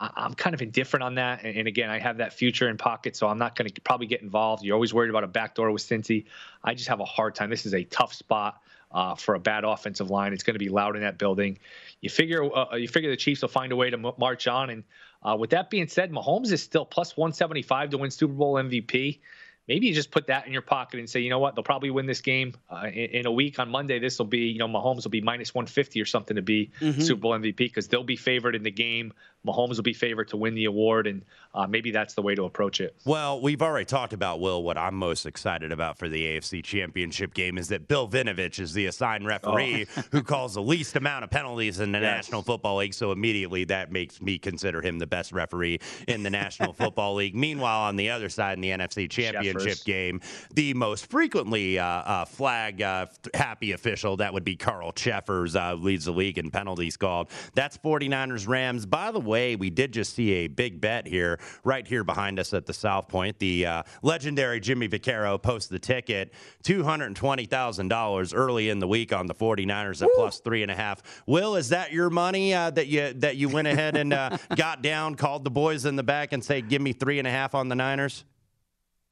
I'm 0.00 0.34
kind 0.34 0.54
of 0.54 0.60
indifferent 0.60 1.02
on 1.02 1.14
that. 1.14 1.44
And, 1.44 1.68
again, 1.68 1.88
I 1.88 1.98
have 1.98 2.18
that 2.18 2.32
future 2.32 2.68
in 2.68 2.76
pocket, 2.76 3.16
so 3.16 3.28
I'm 3.28 3.38
not 3.38 3.56
going 3.56 3.70
to 3.70 3.80
probably 3.80 4.06
get 4.06 4.22
involved. 4.22 4.64
You're 4.64 4.74
always 4.74 4.92
worried 4.92 5.10
about 5.10 5.24
a 5.24 5.28
backdoor 5.28 5.70
with 5.70 5.82
Cincy. 5.82 6.24
I 6.62 6.74
just 6.74 6.88
have 6.88 7.00
a 7.00 7.04
hard 7.04 7.34
time. 7.34 7.48
This 7.48 7.64
is 7.64 7.74
a 7.74 7.84
tough 7.84 8.12
spot 8.12 8.60
uh, 8.90 9.14
for 9.14 9.34
a 9.34 9.40
bad 9.40 9.64
offensive 9.64 10.10
line. 10.10 10.32
It's 10.32 10.42
going 10.42 10.54
to 10.54 10.58
be 10.58 10.68
loud 10.68 10.96
in 10.96 11.02
that 11.02 11.16
building. 11.16 11.58
You 12.00 12.10
figure 12.10 12.44
uh, 12.44 12.76
you 12.76 12.88
figure 12.88 13.10
the 13.10 13.16
Chiefs 13.16 13.42
will 13.42 13.48
find 13.48 13.72
a 13.72 13.76
way 13.76 13.90
to 13.90 13.96
m- 13.96 14.12
march 14.18 14.46
on. 14.46 14.70
And 14.70 14.84
uh, 15.22 15.36
with 15.38 15.50
that 15.50 15.70
being 15.70 15.88
said, 15.88 16.10
Mahomes 16.12 16.52
is 16.52 16.62
still 16.62 16.84
plus 16.84 17.16
175 17.16 17.90
to 17.90 17.98
win 17.98 18.10
Super 18.10 18.34
Bowl 18.34 18.54
MVP 18.54 19.20
maybe 19.68 19.86
you 19.86 19.94
just 19.94 20.10
put 20.10 20.26
that 20.26 20.46
in 20.46 20.52
your 20.52 20.62
pocket 20.62 20.98
and 20.98 21.08
say, 21.08 21.20
you 21.20 21.30
know 21.30 21.38
what, 21.38 21.54
they'll 21.54 21.64
probably 21.64 21.90
win 21.90 22.06
this 22.06 22.20
game 22.20 22.54
uh, 22.70 22.86
in, 22.86 23.10
in 23.10 23.26
a 23.26 23.32
week 23.32 23.58
on 23.58 23.70
Monday. 23.70 23.98
This 23.98 24.18
will 24.18 24.26
be, 24.26 24.48
you 24.48 24.58
know, 24.58 24.68
Mahomes 24.68 25.04
will 25.04 25.10
be 25.10 25.20
minus 25.20 25.54
150 25.54 26.00
or 26.00 26.04
something 26.04 26.36
to 26.36 26.42
be 26.42 26.70
Super 27.00 27.20
Bowl 27.20 27.32
MVP 27.32 27.56
because 27.56 27.88
they'll 27.88 28.04
be 28.04 28.16
favored 28.16 28.54
in 28.54 28.62
the 28.62 28.70
game 28.70 29.12
Mahomes 29.46 29.76
will 29.76 29.82
be 29.82 29.92
favored 29.92 30.28
to 30.28 30.36
win 30.36 30.54
the 30.54 30.64
award, 30.64 31.06
and 31.06 31.22
uh, 31.54 31.66
maybe 31.66 31.90
that's 31.90 32.14
the 32.14 32.22
way 32.22 32.34
to 32.34 32.44
approach 32.44 32.80
it. 32.80 32.96
Well, 33.04 33.40
we've 33.40 33.62
already 33.62 33.84
talked 33.84 34.12
about 34.12 34.40
Will. 34.40 34.62
What 34.62 34.78
I'm 34.78 34.94
most 34.94 35.26
excited 35.26 35.70
about 35.70 35.98
for 35.98 36.08
the 36.08 36.24
AFC 36.24 36.64
Championship 36.64 37.34
game 37.34 37.58
is 37.58 37.68
that 37.68 37.86
Bill 37.86 38.08
Vinovich 38.08 38.58
is 38.58 38.72
the 38.72 38.86
assigned 38.86 39.26
referee 39.26 39.86
oh. 39.96 40.02
who 40.12 40.22
calls 40.22 40.54
the 40.54 40.62
least 40.62 40.96
amount 40.96 41.24
of 41.24 41.30
penalties 41.30 41.80
in 41.80 41.92
the 41.92 42.00
yes. 42.00 42.24
National 42.24 42.42
Football 42.42 42.78
League. 42.78 42.94
So 42.94 43.12
immediately 43.12 43.64
that 43.64 43.92
makes 43.92 44.20
me 44.20 44.38
consider 44.38 44.80
him 44.80 44.98
the 44.98 45.06
best 45.06 45.32
referee 45.32 45.78
in 46.08 46.22
the 46.22 46.30
National 46.30 46.72
Football 46.84 47.14
League. 47.16 47.36
Meanwhile, 47.36 47.82
on 47.82 47.96
the 47.96 48.10
other 48.10 48.28
side 48.28 48.56
in 48.56 48.62
the 48.62 48.70
NFC 48.70 49.08
Championship 49.08 49.84
game, 49.84 50.20
the 50.54 50.74
most 50.74 51.10
frequently 51.10 51.78
uh, 51.78 51.84
uh, 51.84 52.24
flag 52.24 52.80
uh, 52.80 53.06
happy 53.34 53.72
official 53.72 54.16
that 54.16 54.32
would 54.32 54.44
be 54.44 54.56
Carl 54.56 54.90
Cheffers 54.92 55.54
uh, 55.54 55.74
leads 55.74 56.06
the 56.06 56.12
league 56.12 56.38
in 56.38 56.50
penalties 56.50 56.96
called. 56.96 57.30
That's 57.54 57.76
49ers 57.78 58.48
Rams. 58.48 58.86
By 58.86 59.12
the 59.12 59.20
way, 59.20 59.33
we 59.34 59.70
did 59.70 59.92
just 59.92 60.14
see 60.14 60.32
a 60.32 60.48
big 60.48 60.80
bet 60.80 61.06
here 61.06 61.38
right 61.64 61.86
here 61.86 62.04
behind 62.04 62.38
us 62.38 62.54
at 62.54 62.66
the 62.66 62.72
South 62.72 63.08
Point. 63.08 63.38
The 63.38 63.66
uh, 63.66 63.82
legendary 64.02 64.60
Jimmy 64.60 64.88
Vaccaro 64.88 65.40
posts 65.40 65.68
the 65.68 65.78
ticket 65.78 66.32
$220,000 66.62 68.32
early 68.34 68.68
in 68.68 68.78
the 68.78 68.88
week 68.88 69.12
on 69.12 69.26
the 69.26 69.34
49ers 69.34 70.02
at 70.02 70.08
plus 70.14 70.40
three 70.40 70.62
and 70.62 70.70
a 70.70 70.76
half. 70.76 71.02
Will, 71.26 71.56
is 71.56 71.70
that 71.70 71.92
your 71.92 72.10
money 72.10 72.54
uh, 72.54 72.70
that 72.70 72.86
you 72.86 73.12
that 73.14 73.36
you 73.36 73.48
went 73.48 73.68
ahead 73.68 73.96
and 73.96 74.12
uh, 74.12 74.36
got 74.56 74.82
down, 74.82 75.14
called 75.14 75.44
the 75.44 75.50
boys 75.50 75.84
in 75.84 75.96
the 75.96 76.02
back, 76.02 76.32
and 76.32 76.44
say, 76.44 76.60
"Give 76.60 76.80
me 76.80 76.92
three 76.92 77.18
and 77.18 77.26
a 77.28 77.30
half 77.30 77.54
on 77.54 77.68
the 77.68 77.74
Niners"? 77.74 78.24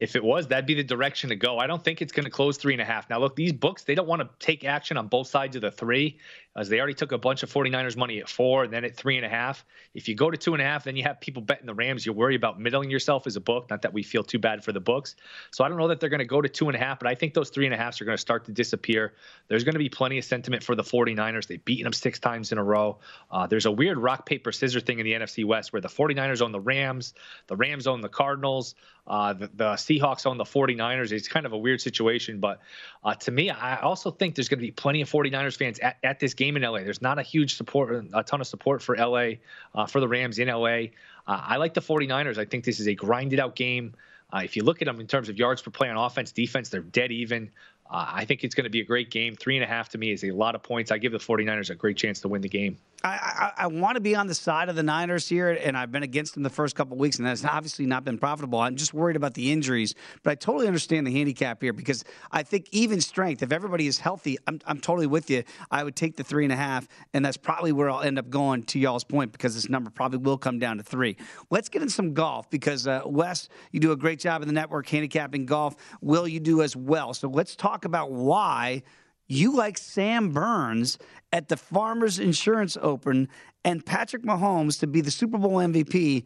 if 0.03 0.17
it 0.17 0.25
was, 0.25 0.49
that'd 0.49 0.67
be 0.67 0.75
the 0.75 0.83
direction 0.83 1.31
to 1.31 1.37
go. 1.37 1.61
I 1.61 1.69
don't 1.69 1.85
think 1.85 2.03
it's 2.03 2.11
going 2.11 2.25
to 2.25 2.31
close 2.31 2.57
three 2.57 2.75
and 2.75 2.83
a 2.83 2.85
half. 2.85 3.09
Now, 3.09 3.21
look, 3.21 3.37
these 3.37 3.53
books, 3.53 3.85
they 3.85 3.95
don't 3.95 4.09
want 4.09 4.21
to 4.21 4.29
take 4.45 4.65
action 4.65 4.97
on 4.97 5.07
both 5.07 5.29
sides 5.29 5.55
of 5.55 5.63
the 5.63 5.71
three 5.71 6.19
as 6.55 6.69
they 6.69 6.79
already 6.79 6.95
took 6.95 7.13
a 7.13 7.19
bunch 7.19 7.43
of 7.43 7.53
49ers 7.53 7.97
money 7.97 8.21
at 8.21 8.29
four 8.29 8.65
and 8.65 8.73
then 8.73 8.85
at 8.85 8.95
three 8.95 9.17
and 9.17 9.25
a 9.25 9.29
half. 9.29 9.65
If 9.95 10.09
you 10.09 10.15
go 10.15 10.31
to 10.31 10.37
two 10.37 10.53
and 10.53 10.63
a 10.63 10.65
half, 10.65 10.85
then 10.85 10.97
you 10.97 11.03
have 11.05 11.21
people 11.21 11.41
betting 11.41 11.67
the 11.67 11.75
Rams. 11.75 12.05
You 12.05 12.13
worry 12.13 12.35
about 12.35 12.61
middling 12.61 12.91
yourself 12.91 13.27
as 13.27 13.37
a 13.37 13.41
book. 13.41 13.71
Not 13.71 13.83
that 13.83 13.93
we 13.93 14.03
feel 14.03 14.23
too 14.23 14.39
bad 14.39 14.63
for 14.63 14.73
the 14.73 14.81
books. 14.81 15.17
So 15.51 15.65
I 15.65 15.69
don't 15.69 15.79
know 15.79 15.89
that 15.89 16.01
they're 16.01 16.11
going 16.11 16.19
to 16.19 16.27
go 16.27 16.43
to 16.43 16.49
two 16.49 16.69
and 16.69 16.77
a 16.77 16.79
half, 16.79 16.99
but 16.99 17.09
I 17.09 17.15
think 17.15 17.33
those 17.33 17.51
three 17.51 17.65
and 17.65 17.75
a 17.75 17.79
halfs 17.79 18.01
are 18.01 18.05
going 18.05 18.17
to 18.17 18.21
start 18.21 18.45
to 18.47 18.53
disappear. 18.53 19.15
There's 19.49 19.65
going 19.65 19.75
to 19.75 19.79
be 19.79 19.89
plenty 19.89 20.19
of 20.19 20.25
sentiment 20.25 20.63
for 20.63 20.75
the 20.75 20.83
49ers. 20.83 21.47
They've 21.47 21.65
beaten 21.65 21.85
them 21.85 21.93
six 21.93 22.19
times 22.19 22.53
in 22.53 22.59
a 22.59 22.65
row. 22.65 22.99
Uh, 23.31 23.47
there's 23.47 23.67
a 23.67 23.73
weird 23.73 23.97
rock, 23.97 24.27
paper, 24.27 24.53
scissors 24.53 24.83
thing 24.83 24.99
in 24.99 25.05
the 25.05 25.13
NFC 25.13 25.45
West 25.45 25.73
where 25.73 25.81
the 25.81 25.89
49ers 25.89 26.43
own 26.43 26.53
the 26.53 26.61
Rams, 26.61 27.15
the 27.47 27.57
Rams 27.57 27.87
own 27.87 28.03
the 28.03 28.09
Cardinals, 28.09 28.75
uh, 29.07 29.33
the, 29.33 29.51
the, 29.55 29.65
Seahawks 29.73 30.27
own 30.27 30.37
the 30.37 30.45
49ers. 30.45 31.11
It's 31.13 31.29
kind 31.29 31.45
of 31.45 31.53
a 31.53 31.59
weird 31.59 31.81
situation, 31.81 32.39
but 32.39 32.61
uh, 33.03 33.15
to 33.15 33.31
me, 33.33 33.51
I 33.51 33.81
also 33.81 34.11
think 34.11 34.37
there's 34.37 34.49
going 34.49 34.61
to 34.61 34.67
be 34.67 34.71
plenty 34.71 35.01
of 35.01 35.11
49ers 35.11 35.57
fans 35.57 35.79
at, 35.81 35.97
at 36.05 36.21
this 36.21 36.35
game 36.35 36.42
in 36.43 36.63
LA. 36.63 36.81
There's 36.81 37.03
not 37.03 37.19
a 37.19 37.23
huge 37.23 37.57
support, 37.57 38.07
a 38.13 38.23
ton 38.23 38.41
of 38.41 38.47
support 38.47 38.83
for 38.83 38.97
LA, 38.97 39.35
uh, 39.75 39.87
for 39.87 40.01
the 40.01 40.09
Rams 40.09 40.39
in 40.39 40.49
LA. 40.49 40.67
Uh, 40.67 40.87
I 41.27 41.57
like 41.57 41.75
the 41.75 41.81
49ers. 41.81 42.39
I 42.39 42.45
think 42.45 42.65
this 42.65 42.81
is 42.81 42.89
a 42.89 42.95
grinded 42.95 43.41
out 43.41 43.55
game. 43.55 43.95
Uh, 44.33 44.41
if 44.45 44.57
you 44.57 44.65
look 44.65 44.81
at 44.81 44.87
them 44.87 44.99
in 45.01 45.07
terms 45.07 45.29
of 45.29 45.39
yards 45.39 45.63
per 45.63 45.71
play 45.71 45.89
on 45.89 45.97
offense, 45.97 46.33
defense, 46.33 46.69
they're 46.71 46.81
dead 46.81 47.13
even. 47.13 47.51
Uh, 47.91 48.07
I 48.09 48.25
think 48.25 48.45
it's 48.45 48.55
going 48.55 48.65
to 48.65 48.71
be 48.71 48.81
a 48.81 48.85
great 48.85 49.11
game. 49.11 49.37
Three 49.37 49.57
and 49.57 49.65
a 49.65 49.67
half 49.67 49.91
to 49.91 49.99
me 49.99 50.13
is 50.13 50.25
a 50.25 50.31
lot 50.31 50.55
of 50.55 50.63
points. 50.63 50.91
I 50.91 50.99
give 50.99 51.13
the 51.13 51.19
49ers 51.19 51.71
a 51.71 51.75
great 51.75 51.97
chance 51.97 52.21
to 52.21 52.29
win 52.29 52.41
the 52.41 52.49
game. 52.49 52.79
I, 53.05 53.53
I, 53.57 53.65
I 53.65 53.67
want 53.67 53.97
to 53.97 54.01
be 54.01 54.15
on 54.15 54.27
the 54.27 54.35
side 54.35 54.69
of 54.69 54.77
the 54.77 54.83
Niners 54.83 55.29
here, 55.29 55.51
and 55.51 55.77
I've 55.77 55.91
been 55.91 56.03
against 56.03 56.35
them 56.35 56.43
the 56.43 56.51
first 56.51 56.77
couple 56.77 56.97
weeks, 56.97 57.19
and 57.19 57.27
that's 57.27 57.45
obviously 57.45 57.87
not 57.87 58.05
been 58.05 58.19
profitable. 58.19 58.61
I'm 58.61 58.77
just 58.77 58.95
worried 58.95 59.17
about 59.17 59.35
the 59.35 59.51
injuries, 59.51 59.95
but 60.23 60.31
I 60.31 60.35
totally 60.37 60.67
understand 60.67 61.07
the 61.07 61.13
handicap 61.13 61.61
here 61.61 61.73
because 61.73 62.05
I 62.31 62.43
think 62.43 62.69
even 62.71 63.01
strength, 63.01 63.43
if 63.43 63.51
everybody 63.51 63.87
is 63.87 63.99
healthy, 63.99 64.39
I'm, 64.47 64.61
I'm 64.67 64.79
totally 64.79 65.07
with 65.07 65.31
you. 65.31 65.43
I 65.71 65.83
would 65.83 65.97
take 65.97 66.17
the 66.17 66.25
three 66.25 66.45
and 66.45 66.53
a 66.53 66.57
half, 66.57 66.87
and 67.13 67.25
that's 67.25 67.37
probably 67.37 67.73
where 67.73 67.91
I'll 67.91 68.03
end 68.03 68.19
up 68.19 68.31
going 68.31 68.63
to 68.65 68.79
y'all's 68.79 69.05
point 69.05 69.33
because 69.33 69.55
this 69.55 69.69
number 69.69 69.91
probably 69.91 70.19
will 70.19 70.39
come 70.39 70.59
down 70.59 70.77
to 70.77 70.83
three. 70.83 71.17
Let's 71.51 71.69
get 71.69 71.83
in 71.83 71.89
some 71.89 72.15
golf 72.15 72.51
because 72.51 72.87
uh, 72.87 73.03
Wes, 73.05 73.49
you 73.73 73.81
do 73.81 73.93
a 73.93 73.97
great 73.97 74.21
job 74.21 74.43
in 74.43 74.49
the 74.49 74.55
network 74.55 74.89
handicapping 74.89 75.47
golf. 75.47 75.75
Will 76.01 76.29
you 76.29 76.41
do 76.41 76.63
as 76.63 76.77
well? 76.77 77.15
So 77.15 77.29
let's 77.29 77.57
talk 77.57 77.85
about 77.85 78.13
why 78.13 78.83
you 79.29 79.57
like 79.57 79.79
Sam 79.79 80.31
Burns 80.31 80.99
at 81.33 81.49
the 81.49 81.57
Farmers 81.57 82.19
Insurance 82.19 82.77
Open 82.81 83.29
and 83.65 83.85
Patrick 83.85 84.23
Mahomes 84.23 84.81
to 84.81 84.87
be 84.87 85.01
the 85.01 85.11
Super 85.11 85.39
Bowl 85.39 85.57
MVP 85.57 86.25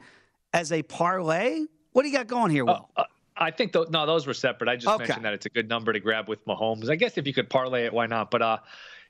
as 0.52 0.72
a 0.72 0.82
parlay? 0.82 1.64
What 1.92 2.02
do 2.02 2.08
you 2.08 2.14
got 2.14 2.26
going 2.26 2.50
here, 2.50 2.64
Will? 2.64 2.88
Uh, 2.96 3.02
uh, 3.02 3.04
I 3.36 3.50
think 3.50 3.72
th- 3.72 3.88
no, 3.90 4.06
those 4.06 4.26
were 4.26 4.34
separate. 4.34 4.68
I 4.68 4.76
just 4.76 4.88
okay. 4.88 5.04
mentioned 5.04 5.24
that 5.24 5.34
it's 5.34 5.46
a 5.46 5.50
good 5.50 5.68
number 5.68 5.92
to 5.92 6.00
grab 6.00 6.28
with 6.28 6.44
Mahomes. 6.46 6.88
I 6.88 6.96
guess 6.96 7.18
if 7.18 7.26
you 7.26 7.34
could 7.34 7.50
parlay 7.50 7.84
it, 7.84 7.92
why 7.92 8.06
not? 8.06 8.30
But 8.30 8.42
uh, 8.42 8.58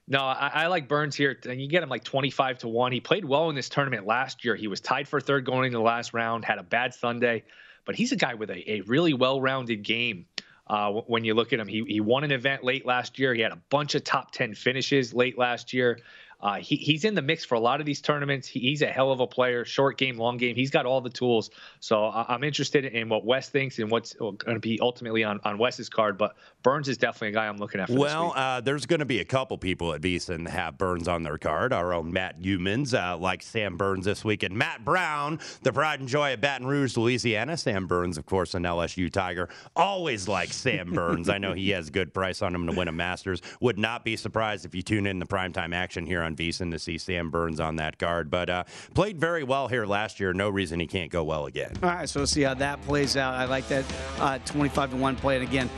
no, 0.08 0.20
I, 0.20 0.50
I, 0.54 0.66
like 0.66 0.88
Burns 0.88 1.16
here, 1.16 1.36
and 1.48 1.60
you 1.60 1.68
get 1.68 1.82
him 1.82 1.88
like 1.88 2.04
25 2.04 2.58
to 2.58 2.68
one. 2.68 2.92
He 2.92 3.00
played 3.00 3.24
well 3.24 3.48
in 3.50 3.56
this 3.56 3.68
tournament 3.68 4.06
last 4.06 4.44
year. 4.44 4.54
He 4.54 4.68
was 4.68 4.80
tied 4.80 5.08
for 5.08 5.20
third 5.20 5.44
going 5.44 5.66
into 5.66 5.78
the 5.78 5.84
last 5.84 6.12
round, 6.12 6.44
had 6.44 6.58
a 6.58 6.62
bad 6.62 6.94
Sunday, 6.94 7.44
but 7.84 7.94
he's 7.94 8.12
a 8.12 8.16
guy 8.16 8.34
with 8.34 8.50
a, 8.50 8.70
a 8.70 8.80
really 8.82 9.14
well-rounded 9.14 9.82
game. 9.82 10.26
Uh, 10.68 10.90
when 11.06 11.24
you 11.24 11.34
look 11.34 11.52
at 11.52 11.60
him, 11.60 11.68
he, 11.68 11.84
he 11.86 12.00
won 12.00 12.24
an 12.24 12.32
event 12.32 12.64
late 12.64 12.84
last 12.84 13.18
year. 13.18 13.32
He 13.34 13.40
had 13.40 13.52
a 13.52 13.60
bunch 13.70 13.94
of 13.94 14.02
top 14.02 14.32
10 14.32 14.54
finishes 14.54 15.14
late 15.14 15.38
last 15.38 15.72
year. 15.72 16.00
Uh, 16.46 16.60
he, 16.60 16.76
he's 16.76 17.04
in 17.04 17.16
the 17.16 17.22
mix 17.22 17.44
for 17.44 17.56
a 17.56 17.60
lot 17.60 17.80
of 17.80 17.86
these 17.86 18.00
tournaments. 18.00 18.46
He, 18.46 18.60
he's 18.60 18.80
a 18.80 18.86
hell 18.86 19.10
of 19.10 19.18
a 19.18 19.26
player, 19.26 19.64
short 19.64 19.98
game, 19.98 20.16
long 20.16 20.36
game. 20.36 20.54
He's 20.54 20.70
got 20.70 20.86
all 20.86 21.00
the 21.00 21.10
tools. 21.10 21.50
So 21.80 22.04
I, 22.04 22.32
am 22.32 22.44
interested 22.44 22.84
in 22.84 23.08
what 23.08 23.24
Wes 23.24 23.48
thinks 23.48 23.80
and 23.80 23.90
what's 23.90 24.14
going 24.14 24.36
to 24.38 24.60
be 24.60 24.78
ultimately 24.80 25.24
on, 25.24 25.40
on 25.42 25.58
Wes's 25.58 25.88
card. 25.88 26.16
But 26.16 26.36
Burns 26.62 26.88
is 26.88 26.98
definitely 26.98 27.30
a 27.30 27.32
guy 27.32 27.48
I'm 27.48 27.56
looking 27.56 27.80
at. 27.80 27.90
well, 27.90 28.32
uh, 28.36 28.60
there's 28.60 28.86
going 28.86 29.00
to 29.00 29.04
be 29.04 29.18
a 29.18 29.24
couple 29.24 29.58
people 29.58 29.92
at 29.92 30.02
VSiN 30.02 30.46
have 30.48 30.78
Burns 30.78 31.08
on 31.08 31.24
their 31.24 31.36
card. 31.36 31.72
Our 31.72 31.92
own 31.92 32.12
Matt 32.12 32.40
Youmans, 32.40 32.94
uh, 32.94 33.18
like 33.18 33.42
Sam 33.42 33.76
Burns 33.76 34.04
this 34.04 34.24
week, 34.24 34.44
and 34.44 34.56
Matt 34.56 34.84
Brown, 34.84 35.40
the 35.62 35.72
pride 35.72 35.98
and 35.98 36.08
joy 36.08 36.34
of 36.34 36.40
Baton 36.40 36.68
Rouge, 36.68 36.96
Louisiana. 36.96 37.56
Sam 37.56 37.88
Burns, 37.88 38.18
of 38.18 38.26
course, 38.26 38.54
an 38.54 38.62
LSU 38.62 39.12
Tiger. 39.12 39.48
Always 39.74 40.28
like 40.28 40.52
Sam 40.52 40.92
Burns. 40.92 41.28
I 41.28 41.38
know 41.38 41.54
he 41.54 41.70
has 41.70 41.90
good 41.90 42.14
price 42.14 42.40
on 42.40 42.54
him 42.54 42.68
to 42.68 42.72
win 42.72 42.86
a 42.86 42.92
Masters. 42.92 43.42
Would 43.60 43.80
not 43.80 44.04
be 44.04 44.14
surprised 44.14 44.64
if 44.64 44.76
you 44.76 44.82
tune 44.82 45.08
in 45.08 45.18
the 45.18 45.26
primetime 45.26 45.74
action 45.74 46.06
here 46.06 46.22
on 46.22 46.35
VSiN 46.36 46.70
to 46.72 46.78
see 46.78 46.98
Sam 46.98 47.30
Burns 47.30 47.60
on 47.60 47.76
that 47.76 47.98
guard. 47.98 48.30
But 48.30 48.50
uh, 48.50 48.64
played 48.94 49.18
very 49.18 49.44
well 49.44 49.68
here 49.68 49.86
last 49.86 50.20
year. 50.20 50.32
No 50.32 50.48
reason 50.48 50.80
he 50.80 50.86
can't 50.86 51.10
go 51.10 51.24
well 51.24 51.46
again. 51.46 51.72
All 51.82 51.90
right, 51.90 52.08
so 52.08 52.20
we'll 52.20 52.26
see 52.26 52.42
how 52.42 52.54
that 52.54 52.80
plays 52.82 53.16
out. 53.16 53.34
I 53.34 53.44
like 53.44 53.66
that 53.68 53.84
uh, 54.18 54.38
25 54.44 54.90
to 54.90 54.96
1 54.96 55.16
play. 55.16 55.36
And 55.36 55.44
again, 55.46 55.70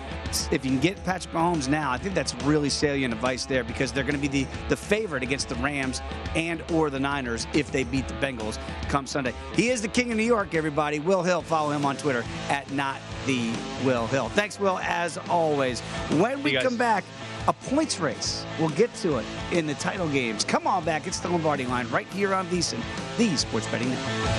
if 0.53 0.65
you 0.65 0.71
can 0.71 0.79
get 0.79 1.03
Patrick 1.05 1.33
Mahomes 1.35 1.69
now, 1.69 1.91
I 1.91 1.99
think 1.99 2.15
that's 2.15 2.35
really 2.45 2.69
salient 2.69 3.15
advice 3.15 3.47
there 3.47 3.65
because 3.65 3.93
they're 3.93 4.05
going 4.05 4.15
to 4.15 4.21
be 4.21 4.29
the, 4.29 4.47
the 4.69 4.77
favorite 4.77 5.23
against 5.23 5.49
the 5.49 5.55
Rams 5.57 6.03
and 6.35 6.63
or 6.73 6.91
the 6.91 7.01
Niners 7.01 7.47
if 7.55 7.73
they 7.73 7.85
beat 7.85 8.07
the 8.09 8.15
Bengals 8.15 8.59
come 8.89 9.07
Sunday. 9.07 9.33
He 9.55 9.71
is 9.71 9.83
the 9.83 9.89
king 9.89 10.11
of 10.11 10.17
New 10.17 10.25
York, 10.25 10.55
everybody. 10.55 10.99
Will 10.99 11.23
Hill, 11.23 11.43
follow 11.43 11.71
him 11.71 11.85
on 11.85 11.97
Twitter 11.97 12.25
at 12.49 12.71
not 12.73 13.01
the 13.27 13.53
Will 13.85 14.07
Hill. 14.07 14.29
Thanks, 14.31 14.59
Will, 14.61 14.79
as 14.81 15.19
always. 15.29 15.81
When 16.19 16.43
we 16.43 16.53
come 16.55 16.77
back, 16.77 17.05
a 17.49 17.53
points 17.53 17.99
race. 17.99 18.45
We'll 18.61 18.69
get 18.71 18.95
to 18.97 19.17
it 19.17 19.25
in 19.51 19.67
the 19.67 19.75
title 19.75 20.09
games. 20.09 20.45
Come 20.45 20.67
on 20.67 20.85
back. 20.85 21.07
It's 21.07 21.19
the 21.19 21.29
Lombardi 21.29 21.67
line 21.67 21.89
right 21.89 22.07
here 22.09 22.35
on 22.35 22.47
VSiN, 22.47 22.83
the 23.17 23.37
Sports 23.37 23.67
Betting 23.69 23.91
Network. 23.91 24.35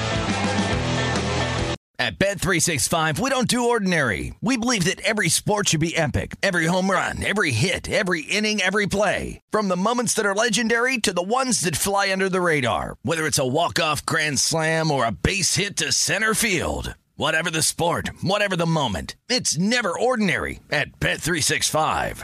At 2.01 2.17
Bet365, 2.17 3.19
we 3.19 3.29
don't 3.29 3.47
do 3.49 3.67
ordinary. 3.67 4.33
We 4.39 4.55
believe 4.55 4.85
that 4.85 5.01
every 5.01 5.27
sport 5.27 5.67
should 5.67 5.81
be 5.81 5.97
epic. 5.97 6.37
Every 6.41 6.65
home 6.65 6.89
run, 6.89 7.21
every 7.25 7.51
hit, 7.51 7.89
every 7.89 8.21
inning, 8.21 8.61
every 8.61 8.87
play. 8.87 9.41
From 9.51 9.67
the 9.67 9.75
moments 9.75 10.13
that 10.13 10.25
are 10.25 10.33
legendary 10.33 10.97
to 10.99 11.11
the 11.11 11.21
ones 11.21 11.59
that 11.61 11.75
fly 11.75 12.09
under 12.09 12.29
the 12.29 12.39
radar. 12.39 12.95
Whether 13.01 13.27
it's 13.27 13.37
a 13.37 13.45
walk-off 13.45 14.05
grand 14.05 14.39
slam 14.39 14.91
or 14.91 15.05
a 15.05 15.11
base 15.11 15.55
hit 15.55 15.75
to 15.77 15.91
center 15.91 16.33
field. 16.33 16.95
Whatever 17.17 17.51
the 17.51 17.61
sport, 17.61 18.11
whatever 18.21 18.55
the 18.55 18.65
moment, 18.65 19.17
it's 19.27 19.57
never 19.57 19.91
ordinary 19.91 20.61
at 20.71 21.01
Bet365. 21.01 22.23